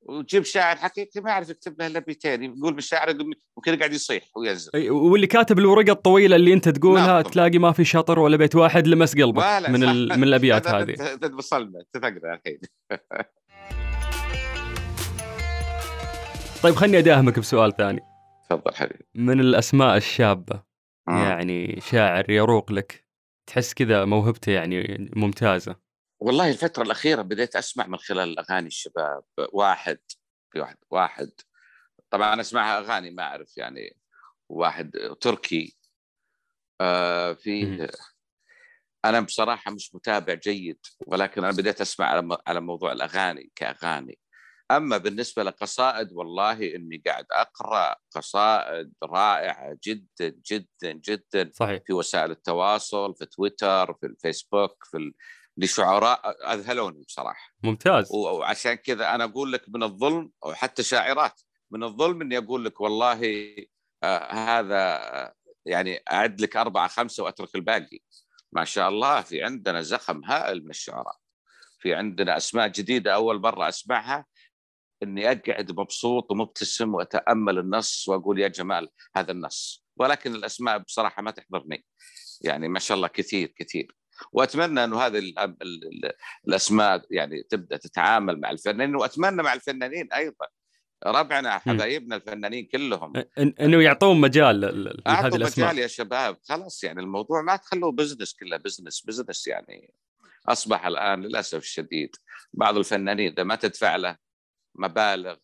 وتجيب 0.01 0.43
شاعر 0.43 0.75
حقيقي 0.75 1.21
ما 1.21 1.29
يعرف 1.29 1.49
يكتب 1.49 1.79
له 1.79 1.87
الا 1.87 2.03
200 2.07 2.29
يقول 2.29 2.73
بالشاعر 2.73 3.13
ممكن 3.57 3.73
يقعد 3.73 3.93
يصيح 3.93 4.23
وينزل 4.35 4.71
أي، 4.75 4.89
واللي 4.89 5.27
كاتب 5.27 5.59
الورقة 5.59 5.91
الطويلة 5.91 6.35
اللي 6.35 6.53
أنت 6.53 6.69
تقولها 6.69 7.07
نعم. 7.07 7.21
تلاقي 7.21 7.57
ما 7.57 7.71
في 7.71 7.85
شطر 7.85 8.19
ولا 8.19 8.37
بيت 8.37 8.55
واحد 8.55 8.87
لمس 8.87 9.15
قلبك 9.15 9.37
ولا 9.37 9.69
من. 9.69 9.79
من 10.19 10.23
الأبيات 10.23 10.67
هذه 10.75 10.95
وصلنا 11.33 11.79
اتفقنا 11.79 12.33
الحين 12.33 12.59
طيب 16.63 16.75
خلني 16.75 16.97
أداهمك 16.97 17.39
بسؤال 17.39 17.75
ثاني 17.75 18.01
تفضل 18.49 18.75
حبيبي 18.75 19.05
من 19.15 19.39
الأسماء 19.39 19.97
الشابة 19.97 20.63
آه. 21.09 21.27
يعني 21.27 21.79
شاعر 21.81 22.29
يروق 22.29 22.71
لك 22.71 23.05
تحس 23.47 23.73
كذا 23.73 24.05
موهبته 24.05 24.51
يعني 24.51 25.09
ممتازة 25.15 25.75
والله 26.21 26.49
الفترة 26.49 26.83
الأخيرة 26.83 27.21
بديت 27.21 27.55
أسمع 27.55 27.87
من 27.87 27.97
خلال 27.97 28.39
أغاني 28.39 28.67
الشباب 28.67 29.23
واحد 29.53 29.99
في 30.51 30.59
واحد 30.59 30.77
واحد 30.89 31.31
طبعا 32.09 32.33
أنا 32.33 32.41
اسمعها 32.41 32.79
أغاني 32.79 33.11
ما 33.11 33.23
أعرف 33.23 33.57
يعني 33.57 33.97
واحد 34.49 34.91
تركي 35.21 35.77
آه 36.81 37.33
في 37.33 37.65
مم. 37.65 37.87
أنا 39.05 39.19
بصراحة 39.19 39.71
مش 39.71 39.95
متابع 39.95 40.33
جيد 40.33 40.79
ولكن 41.07 41.43
أنا 41.43 41.53
بديت 41.57 41.81
أسمع 41.81 42.05
على 42.05 42.37
على 42.47 42.61
موضوع 42.61 42.91
الأغاني 42.91 43.51
كأغاني 43.55 44.19
أما 44.71 44.97
بالنسبة 44.97 45.43
لقصائد 45.43 46.13
والله 46.13 46.75
إني 46.75 47.03
قاعد 47.05 47.25
أقرأ 47.31 47.95
قصائد 48.15 48.93
رائعة 49.03 49.77
جدا 49.83 50.35
جدا 50.51 50.91
جدا 50.91 51.51
صحيح 51.53 51.81
في 51.85 51.93
وسائل 51.93 52.31
التواصل 52.31 53.15
في 53.15 53.25
تويتر 53.25 53.93
في 53.93 54.05
الفيسبوك 54.05 54.83
في. 54.83 55.13
لشعراء 55.57 56.53
أذهلوني 56.53 57.03
بصراحة. 57.07 57.53
ممتاز. 57.63 58.11
وعشان 58.11 58.73
كذا 58.73 59.15
أنا 59.15 59.23
أقول 59.23 59.53
لك 59.53 59.63
من 59.67 59.83
الظلم 59.83 60.31
أو 60.45 60.53
حتى 60.53 60.83
شاعرات 60.83 61.41
من 61.71 61.83
الظلم 61.83 62.21
إني 62.21 62.37
أقول 62.37 62.65
لك 62.65 62.81
والله 62.81 63.55
آه 64.03 64.33
هذا 64.33 65.33
يعني 65.65 66.03
أعد 66.11 66.41
لك 66.41 66.57
أربعة 66.57 66.87
خمسة 66.87 67.23
وأترك 67.23 67.55
الباقي. 67.55 67.99
ما 68.51 68.65
شاء 68.65 68.89
الله 68.89 69.21
في 69.21 69.43
عندنا 69.43 69.81
زخم 69.81 70.23
هائل 70.25 70.63
من 70.63 70.69
الشعراء. 70.69 71.15
في 71.79 71.93
عندنا 71.93 72.37
أسماء 72.37 72.67
جديدة 72.67 73.13
أول 73.13 73.41
مرة 73.41 73.69
أسمعها. 73.69 74.25
إني 75.03 75.31
أقعد 75.31 75.71
مبسوط 75.71 76.31
ومبتسم 76.31 76.95
وأتأمل 76.95 77.59
النص 77.59 78.07
وأقول 78.07 78.39
يا 78.39 78.47
جمال 78.47 78.89
هذا 79.15 79.31
النص. 79.31 79.85
ولكن 79.97 80.35
الأسماء 80.35 80.77
بصراحة 80.77 81.21
ما 81.21 81.31
تحضرني. 81.31 81.85
يعني 82.41 82.67
ما 82.67 82.79
شاء 82.79 82.97
الله 82.97 83.07
كثير 83.07 83.53
كثير. 83.57 83.95
وأتمنى 84.31 84.83
أنه 84.83 85.01
هذه 85.01 85.17
ال- 85.17 85.39
ال- 85.39 85.57
ال- 85.61 86.11
الأسماء 86.47 87.05
يعني 87.11 87.43
تبدأ 87.43 87.77
تتعامل 87.77 88.39
مع 88.39 88.51
الفنانين 88.51 88.95
وأتمنى 88.95 89.43
مع 89.43 89.53
الفنانين 89.53 90.13
أيضا. 90.13 90.47
ربعنا 91.05 91.57
حبايبنا 91.57 92.15
الفنانين 92.15 92.65
كلهم. 92.71 93.13
إنه 93.37 93.81
يعطون 93.83 94.21
مجال 94.21 94.61
لهذه 94.61 95.35
الاسماء 95.35 95.67
مجال 95.69 95.79
يا 95.79 95.87
شباب. 95.87 96.37
خلاص 96.43 96.83
يعني 96.83 97.01
الموضوع 97.01 97.41
ما 97.41 97.55
تخلوه 97.55 97.91
business 97.91 98.33
كله 98.33 98.57
business 98.57 99.01
business 99.01 99.47
يعني 99.47 99.93
أصبح 100.47 100.85
الآن 100.85 101.21
للأسف 101.21 101.57
الشديد 101.57 102.15
بعض 102.53 102.77
الفنانين 102.77 103.31
إذا 103.31 103.43
ما 103.43 103.55
تدفع 103.55 103.95
له 103.95 104.17
مبالغ 104.75 105.35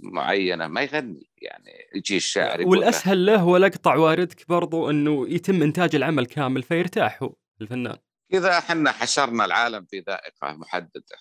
معينة 0.00 0.66
ما 0.66 0.82
يغني. 0.82 1.30
يعني 1.36 1.88
يجي 1.94 2.16
الشاعر 2.16 2.60
له 2.60 2.66
والأسهل 2.66 3.26
له 3.26 3.44
والاقطع 3.44 3.94
واردك 3.96 4.48
برضو 4.48 4.90
إنه 4.90 5.28
يتم 5.28 5.62
إنتاج 5.62 5.94
العمل 5.94 6.26
كامل 6.26 6.62
فيرتاح 6.62 7.22
هو 7.22 7.34
الفنان. 7.60 7.96
كذا 8.30 8.58
إحنا 8.58 8.92
حشرنا 8.92 9.44
العالم 9.44 9.84
في 9.84 10.00
ذائقة 10.00 10.52
محددة 10.56 11.16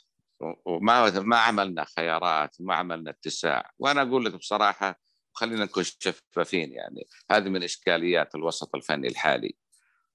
وما 0.65 1.19
ما 1.19 1.37
عملنا 1.37 1.85
خيارات 1.95 2.55
وما 2.59 2.75
عملنا 2.75 3.09
اتساع 3.09 3.71
وأنا 3.79 4.01
أقول 4.01 4.25
لك 4.25 4.33
بصراحة 4.33 4.99
خلينا 5.33 5.65
نكون 5.65 5.83
شفافين 5.83 6.73
يعني 6.73 7.07
هذه 7.31 7.49
من 7.49 7.63
إشكاليات 7.63 8.35
الوسط 8.35 8.75
الفني 8.75 9.07
الحالي 9.07 9.55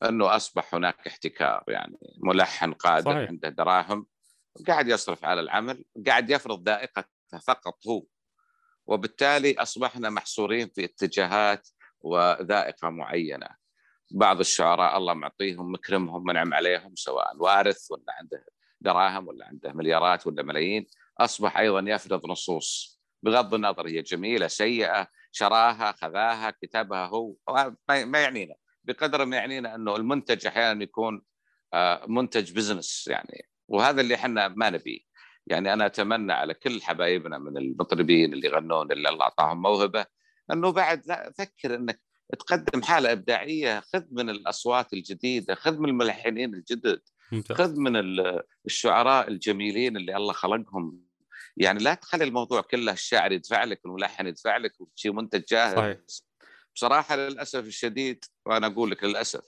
إنه 0.02 0.36
أصبح 0.36 0.74
هناك 0.74 1.06
احتكار 1.06 1.64
يعني 1.68 1.98
ملحن 2.18 2.72
قادر 2.72 3.04
صحيح. 3.04 3.16
صحيح. 3.16 3.28
عنده 3.28 3.48
دراهم 3.48 4.06
قاعد 4.68 4.88
يصرف 4.88 5.24
على 5.24 5.40
العمل 5.40 5.84
قاعد 6.06 6.30
يفرض 6.30 6.68
ذائقته 6.68 7.38
فقط 7.46 7.86
هو 7.86 8.06
وبالتالي 8.86 9.54
أصبحنا 9.58 10.10
محصورين 10.10 10.68
في 10.74 10.84
اتجاهات 10.84 11.68
وذائقة 12.00 12.90
معينة 12.90 13.63
بعض 14.14 14.40
الشعراء 14.40 14.98
الله 14.98 15.14
معطيهم 15.14 15.72
مكرمهم 15.72 16.24
منعم 16.24 16.54
عليهم 16.54 16.94
سواء 16.96 17.36
وارث 17.36 17.90
ولا 17.90 18.04
عنده 18.18 18.46
دراهم 18.80 19.28
ولا 19.28 19.46
عنده 19.46 19.72
مليارات 19.72 20.26
ولا 20.26 20.42
ملايين. 20.42 20.86
أصبح 21.20 21.58
أيضا 21.58 21.84
يفرض 21.86 22.26
نصوص. 22.26 23.00
بغض 23.22 23.54
النظر 23.54 23.88
هي 23.88 24.02
جميلة 24.02 24.46
سيئة 24.48 25.08
شراها 25.32 25.92
خذاها 25.92 26.50
كتبها 26.50 27.06
هو. 27.06 27.36
ما 27.88 28.20
يعنينا. 28.20 28.54
بقدر 28.84 29.24
ما 29.24 29.36
يعنينا 29.36 29.74
أنه 29.74 29.96
المنتج 29.96 30.46
أحيانا 30.46 30.82
يكون 30.82 31.22
آه، 31.74 32.04
منتج 32.08 32.52
بزنس 32.52 33.08
يعني. 33.08 33.48
وهذا 33.68 34.00
اللي 34.00 34.14
إحنا 34.14 34.48
ما 34.48 34.70
نبيه. 34.70 35.00
يعني 35.46 35.72
أنا 35.72 35.86
أتمنى 35.86 36.32
على 36.32 36.54
كل 36.54 36.82
حبايبنا 36.82 37.38
من 37.38 37.56
المطربين 37.56 38.32
اللي 38.32 38.48
يغنون 38.48 38.92
اللي 38.92 39.08
الله 39.08 39.22
أعطاهم 39.24 39.62
موهبة 39.62 40.06
أنه 40.52 40.72
بعد 40.72 41.06
لا 41.06 41.32
فكر 41.38 41.74
إنك 41.74 42.00
تقدم 42.38 42.82
حالة 42.82 43.12
إبداعية 43.12 43.80
خذ 43.80 44.02
من 44.10 44.30
الأصوات 44.30 44.92
الجديدة 44.92 45.54
خذ 45.54 45.78
من 45.78 45.88
الملحنين 45.88 46.54
الجدد 46.54 47.00
ممتاز. 47.32 47.56
خذ 47.56 47.74
من 47.80 47.96
ال- 47.96 48.42
الشعراء 48.66 49.28
الجميلين 49.28 49.96
اللي 49.96 50.16
الله 50.16 50.32
خلقهم. 50.32 51.00
يعني 51.56 51.78
لا 51.84 51.94
تخلي 51.94 52.24
الموضوع 52.24 52.60
كله 52.60 52.92
الشاعر 52.92 53.32
يدفع 53.32 53.64
لك 53.64 53.80
والملحن 53.84 54.26
يدفع 54.26 54.56
لك 54.56 54.72
وشي 54.80 55.10
منتج 55.10 55.42
جاهز. 55.50 55.74
صحيح. 55.76 55.96
بصراحة 56.74 57.16
للأسف 57.16 57.66
الشديد 57.66 58.24
وأنا 58.46 58.66
أقول 58.66 58.90
لك 58.90 59.04
للأسف 59.04 59.44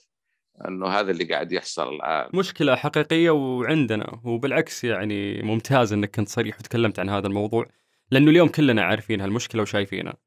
إنه 0.67 0.87
هذا 0.87 1.11
اللي 1.11 1.23
قاعد 1.23 1.51
يحصل 1.51 1.95
الآن. 1.95 2.29
مشكلة 2.33 2.75
حقيقية 2.75 3.29
وعندنا 3.29 4.21
وبالعكس 4.23 4.83
يعني 4.83 5.41
ممتاز 5.41 5.93
إنك 5.93 6.15
كنت 6.15 6.29
صريح 6.29 6.59
وتكلمت 6.59 6.99
عن 6.99 7.09
هذا 7.09 7.27
الموضوع 7.27 7.65
لأنه 8.11 8.31
اليوم 8.31 8.47
كلنا 8.47 8.81
عارفين 8.83 9.21
هالمشكلة 9.21 9.61
وشايفينها. 9.61 10.17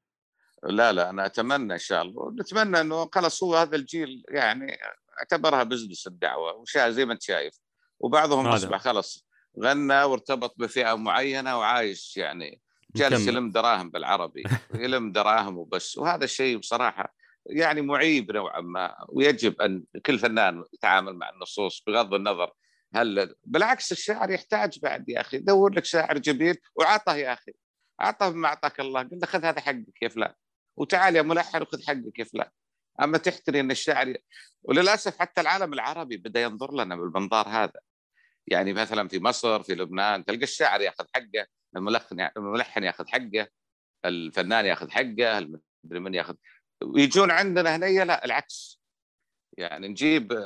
لا 0.63 0.93
لا 0.93 1.11
أنا 1.11 1.27
أتمنى 1.27 1.73
إن 1.73 1.79
شاء 1.79 2.03
الله 2.03 2.35
نتمنى 2.41 2.81
إنه 2.81 3.09
خلاص 3.13 3.43
هو 3.43 3.57
هذا 3.57 3.77
الجيل 3.77 4.25
يعني 4.29 4.79
اعتبرها 5.19 5.63
بزنس 5.63 6.07
الدعوة 6.07 6.53
وشا 6.53 6.91
زي 6.91 7.05
ما 7.05 7.13
أنت 7.13 7.23
شايف 7.23 7.55
وبعضهم. 8.01 8.47
أصبح 8.47 8.81
خلاص 8.81 9.27
غنى 9.63 10.03
وارتبط 10.03 10.55
بفئة 10.59 10.95
معينة 10.95 11.59
وعايش 11.59 12.17
يعني 12.17 12.61
جالس. 12.97 13.27
يلم 13.27 13.51
دراهم 13.51 13.91
بالعربي 13.91 14.45
يلم 14.75 15.13
دراهم 15.13 15.59
وبس 15.59 15.99
وهذا 15.99 16.25
الشيء 16.25 16.59
بصراحة 16.59 17.15
يعني 17.47 17.83
معيب 17.83 18.33
نوعا 18.33 18.61
ما 18.61 18.97
ويجب 19.09 19.61
أن 19.61 19.85
كل 20.07 20.19
فنان 20.19 20.65
يتعامل 20.75 21.15
مع 21.15 21.31
النصوص 21.31 21.83
بغض 21.87 22.15
النظر 22.15 22.53
هل 22.95 23.35
بالعكس 23.45 23.93
الشاعر 23.93 24.31
يحتاج 24.31 24.79
بعد 24.83 25.09
يا 25.09 25.21
أخي 25.21 25.39
دور 25.39 25.75
لك 25.75 25.85
شاعر 25.85 26.19
جميل 26.19 26.57
وعطه 26.75 27.15
يا 27.15 27.33
أخي 27.33 27.53
عطه 28.01 28.29
بما 28.29 28.49
اعطاك 28.49 28.81
الله 28.81 29.03
قل 29.03 29.19
له 29.21 29.27
خذ 29.27 29.45
هذا 29.45 29.61
حقك 29.61 30.03
يا 30.03 30.09
فلان 30.09 30.33
وتعال 30.81 31.17
يا 31.17 31.23
ملحن 31.23 31.63
وخذ 31.63 31.83
حقك 31.87 32.19
يا 32.19 32.25
فلان. 32.25 32.51
أما 33.01 33.19
تحتري 33.19 33.61
إن 33.61 33.71
الشاعر. 33.71 34.17
وللأسف 34.63 35.19
حتى 35.19 35.41
العالم 35.41 35.73
العربي 35.73 36.17
بدأ 36.17 36.43
ينظر 36.43 36.75
لنا 36.75 36.97
بالمنظار 36.97 37.49
هذا. 37.49 37.81
يعني 38.47 38.73
مثلا 38.73 39.09
في 39.09 39.19
مصر 39.19 39.63
في 39.63 39.75
لبنان 39.75 40.25
تلقى 40.25 40.43
الشاعر 40.43 40.81
يأخذ 40.81 41.05
حقه 41.15 41.47
الملحن 41.77 42.29
الملحن 42.37 42.85
يأخذ 42.85 43.09
حقه 43.09 43.49
الفنان 44.05 44.67
يأخذ 44.67 44.91
حقه 44.91 45.39
المدري 45.39 46.01
من 46.01 46.15
يأخذ. 46.15 46.35
ويجون 46.83 47.31
عندنا 47.31 47.77
هنا 47.77 48.05
لا 48.05 48.25
العكس. 48.25 48.81
يعني 49.59 49.89
نجيب 49.89 50.45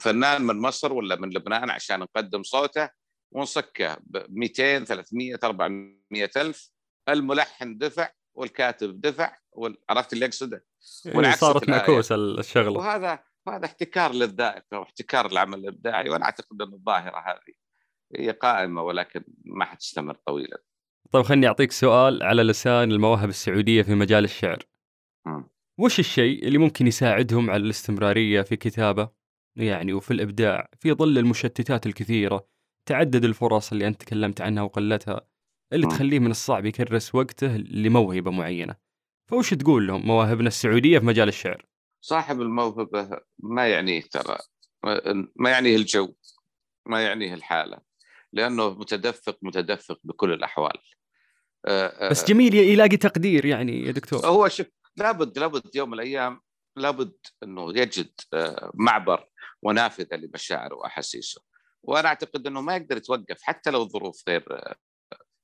فنان 0.00 0.42
من 0.42 0.56
مصر 0.56 0.92
ولا 0.92 1.16
من 1.16 1.30
لبنان 1.30 1.70
عشان 1.70 2.00
نقدم 2.00 2.42
صوته 2.42 2.88
ونصكه 3.32 3.96
ب 4.00 4.26
200 4.28 4.84
300 4.84 5.38
400 5.44 6.30
ألف. 6.36 6.70
الملحن 7.08 7.78
دفع 7.78 8.10
والكاتب 8.34 9.00
دفع 9.00 9.36
عرفت 9.90 10.12
اللي 10.12 10.26
أقصده 10.26 10.66
والعكس 11.14 11.40
صارت. 11.40 11.68
معكوسة 11.68 12.14
الشغلة 12.14 12.78
وهذا 12.78 13.18
وهذا 13.46 13.64
احتكار 13.64 14.12
للذائقة 14.12 14.78
واحتكار 14.78 15.26
العمل 15.26 15.58
الإبداعي 15.58 16.10
وأنا 16.10 16.24
أعتقد 16.24 16.62
أن 16.62 16.72
الظاهرة 16.72 17.18
هذه 17.18 17.54
هي 18.16 18.30
قائمة 18.30 18.82
ولكن 18.82 19.24
ما 19.44 19.64
حتستمر 19.64 20.14
طويلا. 20.14 20.62
طيب 21.12 21.24
خلني 21.24 21.46
أعطيك 21.46 21.72
سؤال 21.72 22.22
على 22.22 22.42
لسان 22.42 22.92
المواهب 22.92 23.28
السعودية 23.28 23.82
في 23.82 23.94
مجال 23.94 24.24
الشعر 24.24 24.58
مم. 25.26 25.48
وش 25.78 25.98
الشيء 25.98 26.46
اللي 26.46 26.58
ممكن 26.58 26.86
يساعدهم 26.86 27.50
على 27.50 27.62
الاستمرارية 27.62 28.42
في 28.42 28.56
كتابة 28.56 29.08
يعني 29.56 29.92
وفي 29.92 30.10
الإبداع 30.10 30.68
في 30.80 30.92
ظل 30.92 31.18
المشتتات 31.18 31.86
الكثيرة 31.86 32.48
تعدد 32.86 33.24
الفرص 33.24 33.72
اللي 33.72 33.86
أنت 33.86 34.00
تكلمت 34.00 34.40
عنها 34.40 34.62
وقلتها 34.62 35.28
اللي 35.72 35.86
مم. 35.86 35.92
تخليه 35.92 36.18
من 36.18 36.30
الصعب 36.30 36.66
يكرس 36.66 37.14
وقته 37.14 37.56
لموهبة 37.56 38.30
معينة 38.30 38.76
فوش 39.26 39.50
تقول 39.50 39.86
لهم 39.86 40.06
مواهبنا 40.06 40.48
السعودية 40.48 40.98
في 40.98 41.04
مجال 41.04 41.28
الشعر؟ 41.28 41.66
صاحب 42.00 42.40
الموهبة 42.40 43.20
ما 43.38 43.68
يعنيه 43.68 44.02
ترى. 44.02 44.38
ما 45.36 45.50
يعنيه 45.50 45.76
الجو. 45.76 46.14
ما 46.86 47.04
يعنيه 47.04 47.34
الحالة. 47.34 47.78
لأنه 48.32 48.70
متدفق 48.70 49.38
متدفق 49.42 50.00
بكل 50.04 50.32
الأحوال. 50.32 50.78
آه، 51.66 51.86
آه، 51.86 52.10
بس 52.10 52.24
جميل 52.24 52.54
يلاقي 52.54 52.96
تقدير 52.96 53.44
يعني 53.44 53.86
يا 53.86 53.92
دكتور. 53.92 54.26
هو 54.26 54.48
شوف 54.48 54.66
لابد 54.96 55.38
لابد 55.38 55.76
يوم 55.76 55.90
من 55.90 55.94
الأيام 55.94 56.40
لابد 56.76 57.16
إنه 57.42 57.78
يجد 57.78 58.12
آه، 58.34 58.70
معبر 58.74 59.28
ونافذة 59.62 60.16
لمشاعره 60.16 60.74
وأحاسيسه. 60.74 61.42
وأنا 61.82 62.08
أعتقد 62.08 62.46
إنه 62.46 62.60
ما 62.60 62.76
يقدر 62.76 62.96
يتوقف 62.96 63.42
حتى 63.42 63.70
لو 63.70 63.82
الظروف 63.82 64.22
غير 64.28 64.74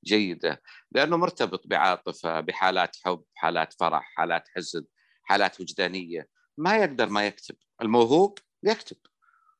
جيدة 0.05 0.63
لأنه 0.93 1.17
مرتبط 1.17 1.67
بعاطفة 1.67 2.41
بحالات 2.41 2.97
حب 3.05 3.25
حالات 3.35 3.73
فرح 3.73 4.13
حالات 4.17 4.49
حزن 4.49 4.85
حالات 5.23 5.61
وجدانية. 5.61 6.29
ما 6.59 6.77
يقدر 6.77 7.09
ما 7.09 7.27
يكتب. 7.27 7.57
الموهوب 7.83 8.39
يكتب 8.63 8.97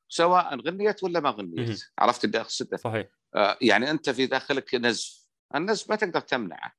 سواء 0.09 0.55
غنيت 0.55 1.03
ولا 1.03 1.19
ما. 1.19 1.29
غنيت. 1.29 1.81
عرفت 1.99 2.23
اللي 2.23 2.41
أقصده؟ 2.41 2.77
صحيح. 2.77 3.07
آه، 3.35 3.57
يعني 3.61 3.91
أنت 3.91 4.09
في 4.09 4.25
داخلك 4.25 4.75
نزف. 4.75 5.27
النزف 5.55 5.89
ما 5.89 5.95
تقدر 5.95 6.19
تمنعه. 6.19 6.73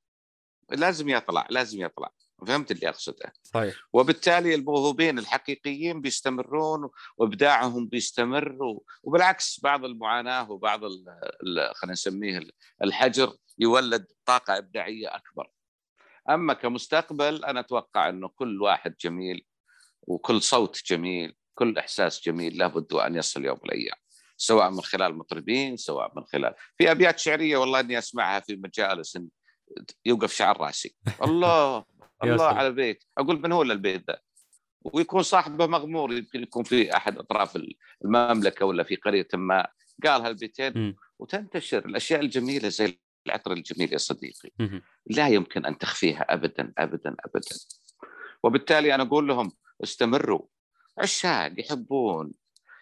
لازم 0.70 1.08
يطلع 1.08 1.46
لازم 1.50 1.80
يطلع. 1.80 2.12
فهمت 2.44 2.70
اللي 2.70 2.88
أقصده 2.88 3.32
صحيح 3.42 3.74
وبالتالي 3.92 4.54
الموهوبين 4.54 5.18
الحقيقيين 5.18 6.00
بيستمرون 6.00 6.90
وإبداعهم 7.16 7.86
بيستمر 7.86 8.62
و- 8.62 8.84
وبالعكس 9.02 9.60
بعض 9.62 9.84
المعاناة 9.84 10.50
وبعض 10.50 10.80
خلينا 11.74 11.92
نسميه 11.92 12.38
ال- 12.38 12.52
الحجر 12.82 13.36
يولد 13.58 14.06
طاقة 14.26 14.58
إبداعية 14.58 15.16
أكبر. 15.16 15.50
أما 16.30 16.54
كمستقبل 16.54 17.44
أنا 17.44 17.60
أتوقع 17.60 18.08
إنه 18.08 18.28
كل 18.28 18.62
واحد 18.62 18.94
جميل 19.00 19.46
وكل 20.02 20.42
صوت 20.42 20.80
جميل، 20.86 21.34
كل 21.54 21.78
إحساس 21.78 22.22
جميل 22.24 22.58
لابد 22.58 22.92
أن 22.92 23.14
يصل 23.16 23.44
يوم 23.44 23.58
من 23.64 23.70
الأيام. 23.70 23.96
سواء 24.36 24.70
من 24.70 24.80
خلال 24.80 25.18
مطربين 25.18 25.76
سواء 25.76 26.12
من 26.16 26.24
خلال 26.24 26.54
في 26.78 26.90
أبيات 26.90 27.18
شعرية 27.18 27.56
والله 27.56 27.80
إني 27.80 27.98
أسمعها 27.98 28.40
في 28.40 28.56
مجالس 28.56 29.18
يوقف 30.04 30.32
شعر 30.34 30.60
راسي 30.60 30.96
الله 31.24 31.84
الله. 32.24 32.44
على 32.44 32.66
البيت. 32.66 33.04
أقول 33.18 33.40
من 33.40 33.52
هو 33.52 33.62
البيت 33.62 34.10
ذا 34.10 34.20
ويكون 34.84 35.22
صاحبه 35.22 35.66
مغمور 35.66 36.12
يمكن 36.12 36.42
يكون 36.42 36.64
في 36.64 36.96
أحد 36.96 37.18
أطراف 37.18 37.58
المملكة 38.04 38.66
ولا 38.66 38.82
في 38.84 38.96
قرية 38.96 39.28
ما. 39.34 39.66
قال 40.04 40.22
هالبيتين. 40.22 40.96
وتنتشر 41.18 41.86
الأشياء 41.86 42.20
الجميلة 42.20 42.68
زي 42.68 42.98
العطر 43.26 43.52
الجميل 43.52 43.92
يا 43.92 43.98
صديقي. 43.98 44.50
مهم. 44.58 44.82
لا 45.06 45.28
يمكن 45.28 45.66
أن 45.66 45.78
تخفيها 45.78 46.26
ابدا 46.34 46.72
ابدا 46.78 47.16
ابدا. 47.24 47.56
وبالتالي 48.42 48.94
أنا 48.94 49.02
أقول 49.02 49.28
لهم 49.28 49.52
استمروا. 49.82 50.46
عشاق 50.98 51.52
يحبون 51.58 52.32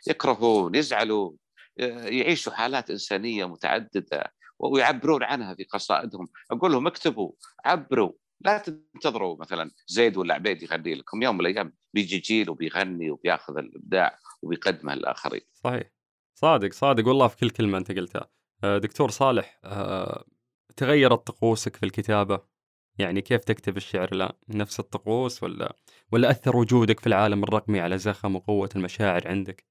يكرهون 0.08 0.74
يزعلون 0.74 1.36
يعيشوا 1.76 2.52
حالات 2.52 2.90
إنسانية 2.90 3.48
متعددة 3.48 4.32
ويعبرون 4.58 5.22
عنها 5.22 5.54
في 5.54 5.64
قصائدهم. 5.64 6.28
أقول 6.50 6.72
لهم 6.72 6.86
اكتبوا 6.86 7.32
عبروا. 7.64 8.12
لا 8.40 8.58
تنتظروا 8.58 9.36
مثلا 9.40 9.70
زيد 9.86 10.16
ولا 10.16 10.34
عبيد 10.34 10.62
يغني 10.62 10.94
لكم 10.94 11.22
يوم 11.22 11.34
من 11.34 11.40
الأيام 11.40 11.72
بيجي 11.94 12.18
جيل 12.18 12.50
وبيغني 12.50 13.10
وبيأخذ 13.10 13.58
الإبداع 13.58 14.18
وبيقدمه 14.42 14.94
للآخرين. 14.94 15.40
صحيح. 15.54 15.90
صادق 16.34 16.72
صادق. 16.72 17.08
والله 17.08 17.28
في 17.28 17.36
كل 17.36 17.50
كلمة 17.50 17.78
أنت 17.78 17.92
قلتها. 17.92 18.30
آه، 18.64 18.78
دكتور 18.78 19.10
صالح 19.10 19.60
آه، 19.64 20.24
تغيرت 20.76 21.26
طقوسك 21.26 21.76
في 21.76 21.86
الكتابة؟ 21.86 22.40
يعني 22.98 23.20
كيف 23.20 23.44
تكتب 23.44 23.76
الشعر 23.76 24.12
الآن؟ 24.12 24.32
نفس 24.48 24.80
الطقوس 24.80 25.42
ولا 25.42 25.76
ولا 26.12 26.30
أثر 26.30 26.56
وجودك 26.56 27.00
في 27.00 27.06
العالم 27.06 27.42
الرقمي 27.42 27.80
على 27.80 27.98
زخم 27.98 28.36
وقوة 28.36 28.68
المشاعر 28.76 29.28
عندك؟ 29.28 29.66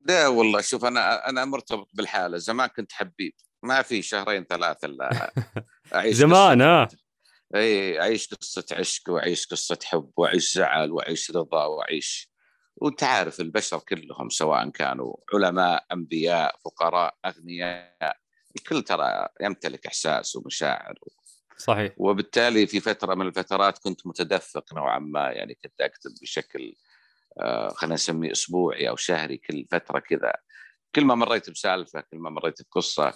لا 0.00 0.28
والله 0.28 0.60
شوف 0.60 0.84
أنا 0.84 1.28
أنا 1.28 1.44
مرتبط 1.44 1.88
بالحالة. 1.94 2.38
زمان 2.38 2.68
كنت 2.68 2.92
حبيب. 2.92 3.32
ما 3.62 3.82
في 3.82 4.02
شهرين 4.02 4.44
ثلاثة 4.44 4.86
إلا 4.86 5.32
أعيش 5.94 6.16
زمان 6.16 6.60
ها 6.60 6.88
اي 7.54 8.00
اعيش 8.00 8.34
قصة 8.34 8.64
عشق 8.72 9.10
واعيش 9.10 9.46
قصة 9.46 9.78
حب 9.84 10.10
واعيش 10.16 10.54
زعل 10.54 10.90
واعيش 10.90 11.30
رضا 11.30 11.64
واعيش 11.64 12.30
وانت 12.76 13.02
عارف 13.02 13.40
البشر 13.40 13.78
كلهم 13.78 14.28
سواء 14.28 14.70
كانوا 14.70 15.16
علماء 15.34 15.84
أنبياء 15.92 16.56
فقراء 16.64 17.14
أغنياء. 17.26 18.16
الكل 18.56 18.82
ترى 18.82 19.28
يمتلك 19.40 19.86
إحساس 19.86 20.36
ومشاعر 20.36 20.94
صحيح. 21.56 21.92
وبالتالي 21.96 22.66
في 22.66 22.80
فترة 22.80 23.14
من 23.14 23.26
الفترات 23.26 23.78
كنت 23.78 24.06
متدفق 24.06 24.74
نوعا 24.74 24.98
ما 24.98 25.30
يعني 25.30 25.54
كنت 25.54 25.80
أكتب 25.80 26.10
بشكل 26.22 26.74
آه، 27.40 27.68
خلينا 27.68 27.94
نسميه 27.94 28.32
أسبوعي 28.32 28.88
أو 28.88 28.96
شهري 28.96 29.36
كل 29.36 29.66
فترة 29.70 29.98
كذا. 29.98 30.32
كل 30.94 31.04
ما 31.04 31.14
مريت 31.14 31.50
بسالفة 31.50 32.00
كل 32.00 32.18
ما 32.18 32.30
مريت 32.30 32.62
بقصة 32.62 33.14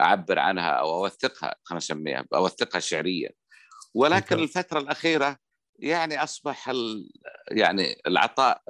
أعبر 0.00 0.38
عنها 0.38 0.70
أو 0.70 1.04
أوثقها 1.04 1.54
خلينا 1.64 1.78
نسميها 1.78 2.24
أوثقها 2.34 2.80
شعريا. 2.80 3.30
ولكن. 3.94 4.38
الفترة 4.38 4.78
الأخيرة 4.78 5.38
يعني 5.78 6.22
أصبح 6.22 6.68
ال... 6.68 7.10
يعني 7.50 7.96
العطاء 8.06 8.62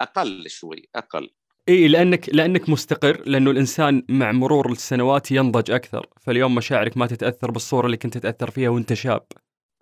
أقل 0.00 0.50
شوي 0.50 0.88
أقل. 0.94 1.30
إي 1.68 1.88
لأنك 1.88 2.28
لأنك 2.28 2.68
مستقر 2.68 3.22
لأنه 3.26 3.50
الإنسان 3.50 4.02
مع 4.08 4.32
مرور 4.32 4.72
السنوات 4.72 5.30
ينضج 5.30 5.70
أكثر. 5.70 6.06
فاليوم 6.20 6.54
مشاعرك 6.54 6.96
ما 6.96 7.06
تتأثر 7.06 7.50
بالصورة 7.50 7.86
اللي 7.86 7.96
كنت 7.96 8.18
تتأثر 8.18 8.50
فيها 8.50 8.68
وأنت 8.68 8.92
شاب. 8.92 9.26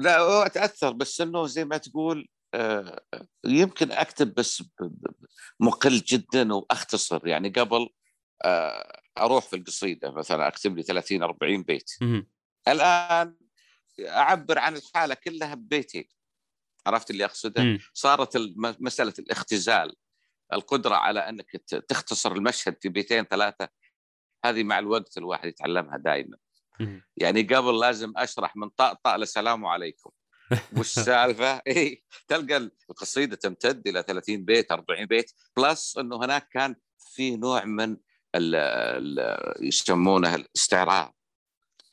لا 0.01 0.19
هو 0.19 0.43
اتاثر 0.43 0.93
بس 0.93 1.21
إنه 1.21 1.47
زي 1.47 1.65
ما 1.65 1.77
تقول 1.77 2.29
آه، 2.55 3.01
يمكن 3.47 3.93
أكتب 3.93 4.35
بس 4.35 4.63
مقل 5.61 5.99
جدا 5.99 6.55
وأختصر. 6.55 7.27
يعني 7.27 7.49
قبل 7.49 7.89
آه، 8.45 9.01
أروح 9.19 9.45
في 9.45 9.57
القصيدة 9.57 10.11
مثلا 10.11 10.49
أكتب 10.49 10.77
لي 10.77 10.83
30 10.83 11.23
40 11.23 11.63
بيت. 11.63 11.91
الآن 12.69 13.35
أعبر 14.01 14.59
عن 14.59 14.77
الحالة 14.77 15.15
كلها 15.15 15.55
ببيتين 15.55 16.09
عرفت 16.87 17.11
اللي 17.11 17.25
أقصده؟ 17.25 17.63
مم. 17.63 17.79
صارت 17.95 18.37
مسألة 18.57 19.15
الاختزال 19.19 19.97
القدرة 20.53 20.95
على 20.95 21.21
أنك 21.21 21.51
تختصر 21.89 22.33
المشهد 22.33 22.77
في 22.83 22.89
بيتين 22.89 23.25
ثلاثة 23.25 23.69
هذه 24.45 24.63
مع 24.65 24.79
الوقت 24.79 25.19
الواحد 25.19 25.49
يتعلمها 25.49 25.97
دائما. 25.97 26.37
يعني 27.17 27.43
قبل 27.43 27.81
لازم 27.81 28.13
أشرح 28.17 28.57
من 28.57 28.69
طقطق 28.69 29.17
لسلام 29.17 29.67
عليكم 29.67 30.11
وش 30.79 30.99
السالفة؟ 30.99 31.63
إي 31.69 32.05
تلقى 32.29 32.71
القصيدة 32.91 33.37
تمتد 33.37 33.89
إلى 33.89 34.03
30 34.03 34.45
بيت 34.45 34.73
40 34.73 35.07
بيت 35.07 35.33
plus 35.57 35.99
إنه 35.99 36.17
هناك 36.17 36.49
كان 36.49 36.77
في 36.99 37.37
نوع 37.37 37.65
من 37.65 37.97
ال 38.35 38.55
ال 38.55 39.67
يسمونه 39.67 40.35
الاستعراض 40.35 41.16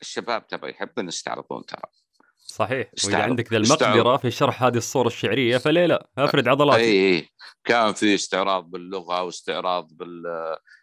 الشباب 0.04 0.46
ترى 0.46 0.70
يحبون 0.70 1.08
يستعرضون 1.08 1.66
ترى 1.66 1.82
صحيح 2.38 2.90
وإذا. 3.04 3.22
عندك 3.22 3.52
ذا. 3.52 3.56
المقدرة 3.58 4.16
في 4.16 4.30
شرح 4.30 4.62
هذه 4.62 4.76
الصورة 4.76 5.06
الشعرية 5.06 5.58
فليه 5.58 5.86
لا 5.86 6.08
افرد 6.18 6.48
عضلاتي 6.48 6.80
اي 6.82 7.16
اي 7.16 7.28
كان 7.64 7.92
في 7.92 8.14
استعراض 8.14 8.70
باللغة 8.70 9.22
واستعراض 9.22 9.88
بال 9.92 10.22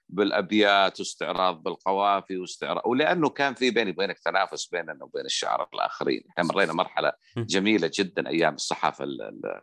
بالأبيات 0.10 1.00
واستعراض 1.00 1.64
بالقوافي 1.64 2.38
واستعراض 2.38 2.82
ولأنه 2.86 3.30
كان 3.30 3.54
في 3.54 3.72
بيني 3.72 3.92
وبينك 3.92 4.20
تنافس 4.20 4.66
بيننا 4.66 5.04
وبين 5.04 5.26
الشعراء 5.26 5.70
الآخرين، 5.74 6.24
إحنا 6.30 6.44
مرينا 6.44 6.74
مرحلة. 6.74 7.12
جميلة 7.38 7.92
جدا 7.94 8.30
أيام 8.30 8.54
الصحافة 8.56 9.04
ال- 9.04 9.22
ال- 9.22 9.62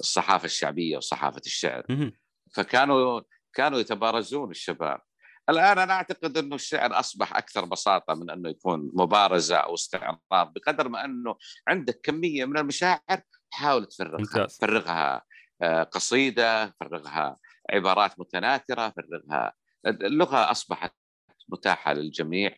الصحافة 0.00 0.44
الشعبية 0.44 0.96
وصحافة 0.96 1.42
الشعر،. 1.46 1.86
فكانوا 2.54 3.20
كانوا 3.52 3.78
يتبارزون 3.78 4.50
الشباب. 4.50 5.00
الآن 5.48 5.78
أنا 5.78 5.92
أعتقد 5.92 6.38
إنه 6.38 6.54
الشعر 6.54 6.98
أصبح 6.98 7.36
أكثر 7.36 7.64
بساطة 7.64 8.14
من 8.14 8.30
إنه 8.30 8.48
يكون 8.50 8.90
مبارزة 8.94 9.56
أو 9.56 9.74
استعراض 9.74 10.20
بقدر 10.32 10.88
ما 10.88 11.04
إنه 11.04 11.36
عندك 11.68 12.00
كمية 12.02 12.44
من 12.44 12.58
المشاعر 12.58 13.22
حاول 13.50 13.86
تفرغها. 13.86 14.46
فرغها 14.46 15.22
آه، 15.62 15.82
قصيدة 15.82 16.74
فرغها 16.80 17.36
عبارات 17.70 18.20
متناثرة 18.20 18.90
فرغها 18.96 19.52
اللغة 19.86 20.50
أصبحت 20.50 20.94
متاحة 21.48 21.92
للجميع 21.92 22.56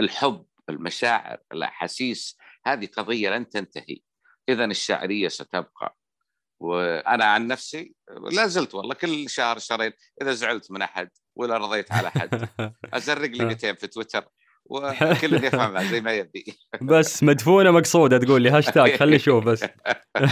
الحب 0.00 0.46
المشاعر 0.68 1.38
الأحاسيس 1.52 2.38
هذه 2.66 2.86
قضية 2.86 3.30
لن 3.30 3.48
تنتهي 3.48 4.00
اذا 4.48 4.64
الشعريه 4.64 5.28
ستبقى 5.28 5.96
وأنا 6.60 7.24
عن 7.24 7.46
نفسي 7.46 7.94
لا 8.32 8.46
زلت 8.46 8.74
والله 8.74 8.94
كل 8.94 9.30
شهر 9.30 9.58
شهرين 9.58 9.92
إذا 10.22 10.32
زعلت 10.32 10.70
من 10.70 10.82
أحد 10.82 11.10
ولا 11.36 11.58
رضيت 11.58 11.92
على 11.92 12.08
احد 12.08 12.48
أزرق 12.94 13.30
لي 13.30 13.44
200 13.44 13.72
في 13.72 13.86
تويتر 13.86 14.24
وكل 14.64 15.44
يفهمها 15.44 15.82
زي 15.82 16.00
ما 16.00 16.12
يبي. 16.12 16.44
بس 16.90 17.22
مدفونة 17.22 17.70
مقصودة 17.70 18.18
تقول 18.18 18.42
لي 18.42 18.50
هاشتاج 18.50 18.96
خلي 18.96 19.16
أشوف 19.16 19.44
بس. 19.44 19.64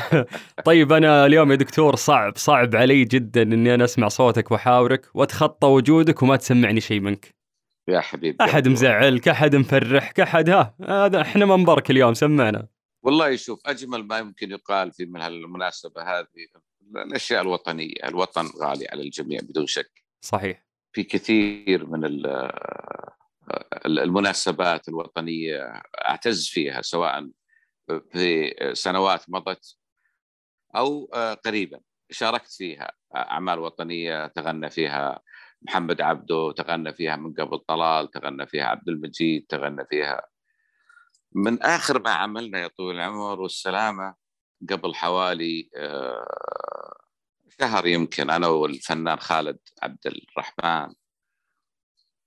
طيب 0.65 0.93
أنا 0.93 1.27
اليوم 1.27 1.51
يا 1.51 1.57
دكتور 1.57 1.97
صعب 1.97 2.37
صعب 2.37 2.77
علي 2.77 3.05
جدا 3.05 3.43
إني 3.43 3.75
أنا 3.75 3.85
أسمع 3.85 4.09
صوتك 4.09 4.51
وأحاورك. 4.51 5.07
واتخطى 5.15 5.67
وجودك 5.67 6.23
وما 6.23 6.37
تسمعني 6.37 6.81
شيء 6.81 7.01
منك. 7.01 7.35
يا 7.89 8.01
حبيبي 8.01 8.45
أحد 8.45 8.69
مزعلك 8.69 9.29
أحد 9.29 9.57
مفرحك 9.57 10.21
أحد 10.21 10.51
ها 10.51 10.75
هذا 10.89 11.21
إحنا 11.21 11.45
منبرك 11.45 11.91
اليوم 11.91 12.15
سمعنا. 12.15 12.69
والله 13.03 13.37
شوف 13.37 13.61
أجمل 13.67 14.07
ما 14.07 14.19
يمكن 14.19 14.51
يقال 14.51 14.93
في 14.93 15.05
من 15.07 15.21
هالمناسبة 15.21 16.03
هذه 16.03 16.27
الأشياء 16.97 17.43
الوطنية، 17.43 17.95
الوطن 18.05 18.47
غالي 18.63 18.87
على 18.93 19.03
الجميع 19.03 19.41
بدون 19.43 19.67
شك. 19.67 20.05
صحيح. 20.21 20.68
في 20.93 21.03
كثير 21.03 21.87
من 21.87 22.05
ال- 22.05 22.53
المناسبات 23.87 24.89
الوطنية 24.89 25.83
أعتز 26.09 26.49
فيها 26.49 26.83
سواء 26.83 27.29
في 28.13 28.55
سنوات 28.73 29.25
مضت 29.29 29.77
أو 30.77 31.05
قريبا. 31.47 31.81
شاركت 32.11 32.53
فيها 32.53 32.93
أعمال 33.17 33.59
وطنية 33.59 34.27
تغنى 34.27 34.71
فيها 34.71 35.21
محمد 35.63 36.01
عبده 36.01 36.53
تغنى 36.57 36.95
فيها 36.95 37.17
من 37.17 37.35
قبل 37.35 37.59
طلال 37.59 38.11
تغنى 38.11 38.47
فيها 38.47 38.65
عبد 38.65 38.89
المجيد 38.89 39.47
تغنى 39.49 39.85
فيها 39.91 40.23
من 41.33 41.63
آخر 41.63 42.03
ما 42.03 42.11
عملنا 42.11 42.59
يا 42.59 42.67
طويل 42.69 42.97
العمر 42.97 43.41
والسلامة 43.41 44.15
قبل 44.71 44.95
حوالي 44.95 45.71
آه، 45.77 46.98
شهر 47.61 47.87
يمكن 47.87 48.31
أنا 48.31 48.47
والفنان 48.47 49.19
خالد 49.19 49.59
عبد 49.83 50.07
الرحمن 50.07 50.95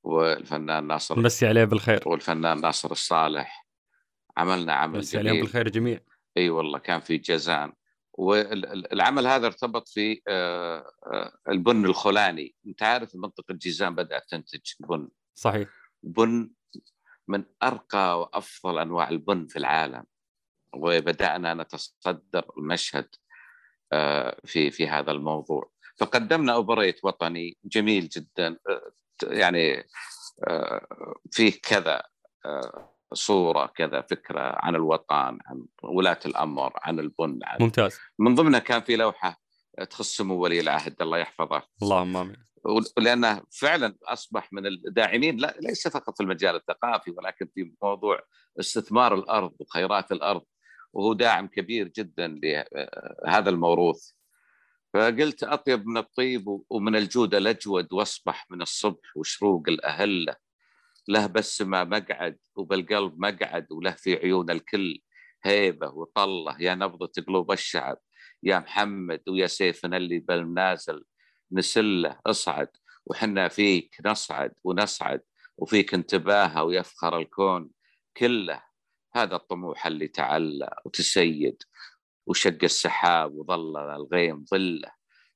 والفنان 0.03 0.87
ناصر 0.87 1.19
نمسي 1.19 1.47
عليه 1.47 1.63
بالخير. 1.63 2.03
والفنان 2.05 2.61
ناصر 2.61 2.91
الصالح. 2.91 3.67
عملنا 4.37 4.73
عمل 4.73 4.99
بس 4.99 5.15
عليهم 5.15 5.39
بالخير 5.39 5.69
جميع. 5.69 5.99
إي 6.37 6.49
والله 6.49 6.79
كان 6.79 6.99
في 6.99 7.17
جازان. 7.17 7.73
والعمل 8.13 9.27
هذا 9.27 9.47
ارتبط 9.47 9.89
في 9.89 10.21
آه، 10.27 10.91
آه، 11.13 11.37
البن 11.49 11.85
الخولاني. 11.85 12.55
أنت 12.67 12.83
عارف 12.83 13.15
منطقة 13.15 13.53
جيزان 13.53 13.95
بدأت 13.95 14.29
تنتج 14.29 14.71
بن. 14.79 15.09
صحيح. 15.35 15.69
بن 16.03 16.49
من 17.27 17.45
أرقى 17.63 18.19
وأفضل 18.19 18.79
أنواع 18.79 19.09
البن 19.09 19.47
في 19.47 19.59
العالم. 19.59 20.03
وبدأنا 20.75 21.53
نتصدر 21.53 22.51
المشهد 22.57 23.15
في 24.45 24.71
في 24.71 24.87
هذا 24.87 25.11
الموضوع. 25.11 25.71
فقدمنا 25.97 26.53
أوبريت 26.53 26.99
وطني 27.03 27.57
جميل 27.65 28.09
جدا. 28.09 28.57
آه، 28.69 28.91
يعني 29.23 29.85
آه، 30.47 30.87
فيه 31.31 31.53
كذا 31.63 32.03
صورة 33.13 33.65
كذا 33.65 34.01
فكرة 34.01 34.41
عن 34.41 34.75
الوطن 34.75 35.37
عن 35.45 35.65
ولاة 35.83 36.19
الأمر 36.25 36.73
عن 36.75 36.99
البن 36.99 37.39
عن 37.43 37.57
ممتاز. 37.61 37.97
من 38.19 38.35
ضمنها 38.35 38.59
كان 38.59 38.81
في 38.81 38.95
لوحة 38.95 39.41
تخص 39.89 40.17
سمو 40.17 40.35
ولي 40.43 40.59
العهد 40.59 41.01
الله 41.01 41.17
يحفظه. 41.17 41.61
اللهم 41.81 42.17
آمين. 42.17 42.51
ولأنه 42.97 43.41
فعلا 43.51 43.97
أصبح 44.03 44.53
من 44.53 44.65
الداعمين 44.65 45.37
لا 45.37 45.55
ليس 45.59 45.87
فقط 45.87 46.17
في 46.17 46.23
المجال 46.23 46.55
الثقافي 46.55 47.11
ولكن 47.11 47.47
في 47.55 47.73
موضوع 47.83 48.19
استثمار 48.59 49.15
الأرض 49.15 49.53
وخيرات 49.59 50.11
الأرض. 50.11 50.41
وهو 50.93 51.13
داعم 51.13 51.47
كبير 51.47 51.87
جدا 51.87 52.27
لهذا 52.27 53.49
الموروث. 53.49 54.11
فقلت 54.93 55.43
أطيب 55.43 55.87
من 55.87 55.97
الطيب 55.97 56.61
ومن 56.69 56.95
الجود 56.95 57.35
الأجود 57.35 57.93
وأصبح 57.93 58.45
من 58.51 58.61
الصبح 58.61 59.17
وشروق 59.17 59.63
الأهلة. 59.67 60.35
له 61.07 61.27
بسمه 61.27 61.83
مقعد 61.83 62.37
وبالقلب 62.55 63.19
مقعد 63.19 63.71
وله 63.71 63.91
في 63.91 64.15
عيون 64.15 64.49
الكل 64.49 65.01
هيبة 65.43 65.87
وطلة. 65.87 66.61
يا 66.61 66.75
نبضة 66.75 67.11
قلوب 67.27 67.51
الشعب 67.51 67.97
يا 68.43 68.59
محمد 68.59 69.21
ويا 69.29 69.47
سيفنا 69.47 69.97
اللي 69.97 70.19
بالمنازل 70.19 71.03
نسله. 71.51 72.19
اصعد 72.25 72.69
وحنا 73.05 73.47
فيك 73.47 73.95
نصعد 74.05 74.51
ونصعد 74.63 75.21
وفيك 75.57 75.93
انتباهه 75.93 76.63
ويفخر 76.63 77.17
الكون 77.17 77.69
كله. 78.17 78.70
هذا 79.13 79.35
الطموح 79.35 79.87
اللي 79.87 80.07
تعلى 80.07 80.75
وتسيد 80.85 81.63
وشق 82.27 82.57
السحاب 82.63 83.33
وظل 83.35 83.77
الغيم 83.77 84.45
ظله. 84.45 84.91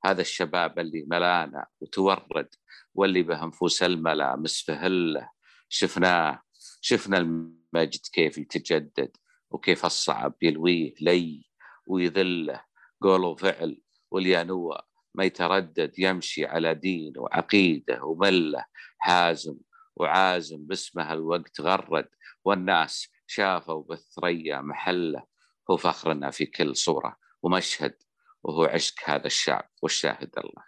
هذا 0.05 0.21
الشباب 0.21 0.79
اللي 0.79 1.05
ملانا 1.07 1.65
وتورد 1.81 2.49
واللي 2.93 3.23
به 3.23 3.45
نفوس 3.45 3.83
الملا 3.83 4.35
مسفهله 4.35 5.29
شفناه 5.69 6.41
شفنا 6.81 7.17
المجد 7.17 8.01
كيف 8.13 8.37
يتجدد 8.37 9.17
وكيف 9.51 9.85
الصعب 9.85 10.33
يلويه 10.41 10.93
لي 11.01 11.45
ويذله. 11.87 12.63
قول 13.01 13.21
وفعل 13.21 13.81
واليانوة 14.11 14.79
ما 15.15 15.23
يتردد 15.23 15.99
يمشي 15.99 16.45
على 16.45 16.73
دين 16.73 17.13
وعقيدة 17.17 18.03
وملة. 18.03 18.65
حازم 18.97 19.57
وعازم 19.95 20.67
باسمها 20.67 21.13
الوقت 21.13 21.61
غرد 21.61 22.07
والناس 22.45 23.14
شافوا 23.27 23.83
بالثريا 23.83 24.61
محله 24.61 25.23
هو 25.71 25.77
فخرنا 25.77 26.31
في 26.31 26.45
كل 26.45 26.75
صورة 26.75 27.17
ومشهد 27.43 27.95
وهو 28.43 28.63
عشق 28.63 28.95
هذا 29.05 29.25
الشعب 29.27 29.69
والشاهد 29.81 30.29
الله. 30.37 30.63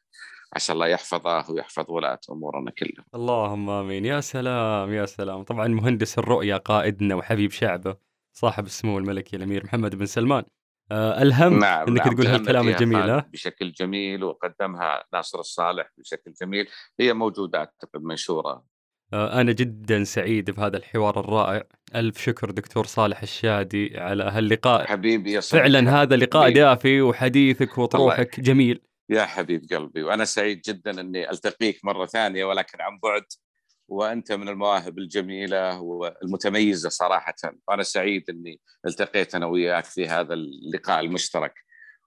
عسى 0.56 0.74
الله 0.74 0.88
يحفظه 0.88 1.52
ويحفظ 1.52 1.86
ولاة 1.92 2.20
أمورنا 2.30 2.72
كلها. 2.72 3.06
اللهم 3.16 3.70
آمين. 3.70 4.06
يا 4.06 4.22
سلام 4.22 4.94
يا 4.94 5.06
سلام. 5.06 5.44
طبعا 5.44 5.68
مهندس 5.68 6.20
الرؤية 6.20 6.58
قائدنا 6.58 7.16
وحبيب 7.16 7.52
شعبه 7.52 7.98
صاحب 8.34 8.66
السمو 8.66 8.98
الملكي 8.98 9.36
الأمير 9.36 9.64
محمد 9.64 9.96
بن 9.96 10.06
سلمان. 10.06 10.44
آه 10.92 11.22
ألهم 11.22 11.60
نعم 11.60 11.88
إنك 11.88 12.08
نعم. 12.08 12.16
تقول 12.16 12.28
هالكلام 12.28 12.68
الجميل 12.68 13.22
بشكل 13.22 13.72
جميل 13.72 14.24
وقدمها 14.24 15.04
ناصر 15.14 15.40
الصالح 15.40 15.92
بشكل 15.98 16.34
جميل. 16.42 16.68
هي 17.00 17.14
موجودة 17.14 17.60
أعتقد 17.60 18.02
منشورة. 18.02 18.66
آه 19.14 19.42
أنا 19.42 19.52
جدا 19.52 20.04
سعيد 20.04 20.52
بهذا 20.52 20.78
الحوار 20.78 21.20
الرائع. 21.20 21.64
ألف 21.96 22.22
شكر 22.22 22.52
دكتور 22.52 22.86
صالح 22.86 23.22
الشادي 23.22 24.00
على 24.00 24.24
هاللقاء 24.24 24.88
حبيبي 24.88 25.32
يا 25.32 25.40
صديقي 25.40 25.64
فعلا 25.64 26.02
هذا 26.02 26.16
لقاء 26.16 26.44
حبيبي. 26.44 26.60
دافي 26.60 27.02
وحديثك 27.02 27.78
وطروحك 27.78 28.40
جميل 28.40 28.82
يا 29.10 29.26
حبيب 29.26 29.62
قلبي 29.74 30.04
وأنا 30.04 30.26
سعيد 30.26 30.62
جدا 30.62 31.02
أني 31.02 31.30
ألتقيك 31.30 31.86
مرة 31.86 32.06
ثانية 32.06 32.46
ولكن 32.46 32.82
عن 32.82 33.00
بعد 33.04 33.24
وأنت 33.88 34.32
من 34.32 34.50
المواهب 34.50 34.98
الجميلة 34.98 35.82
والمتميزة 35.82 36.90
صراحة 36.90 37.36
وأنا 37.68 37.84
سعيد 37.84 38.30
أني 38.30 38.60
التقيت 38.88 39.36
أنا 39.36 39.46
وياك 39.46 39.86
في 39.86 40.08
هذا 40.08 40.34
اللقاء 40.34 41.00
المشترك 41.00 41.54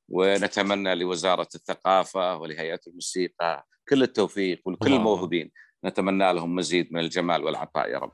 ونتمنى 0.09 0.95
لوزارة 0.95 1.49
الثقافة 1.55 2.37
ولهيئة 2.37 2.81
الموسيقى 2.87 3.67
كل 3.89 4.03
التوفيق 4.03 4.63
ولكل. 4.65 4.93
الموهوبين 4.93 5.51
نتمنى 5.85 6.33
لهم 6.33 6.55
مزيد 6.55 6.93
من 6.93 7.01
الجمال 7.01 7.45
والعطاء 7.45 7.91
يا 7.91 7.99
رب 7.99 8.13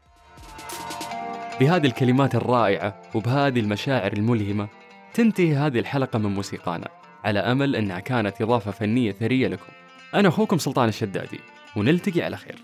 بهذه 1.61 1.87
الكلمات 1.87 2.35
الرائعة 2.35 3.03
وبهذه 3.15 3.61
المشاعر 3.61 4.13
الملهمة 4.13 4.69
تنتهي 5.15 5.55
هذه 5.55 5.79
الحلقة 5.79 6.19
من 6.19 6.35
موسيقانا. 6.35 6.89
على 7.25 7.39
أمل 7.39 7.77
أنها 7.77 8.01
كانت 8.01 8.43
إضافة 8.43 8.71
فنية 8.71 9.13
ثرية 9.13 9.49
لكم. 9.49 9.73
أنا 10.15 10.29
أخوكم 10.29 10.59
سلطان 10.59 10.89
الشدادي 10.89 11.41
ونلتقي 11.77 12.23
على 12.23 12.37
خير. 12.37 12.57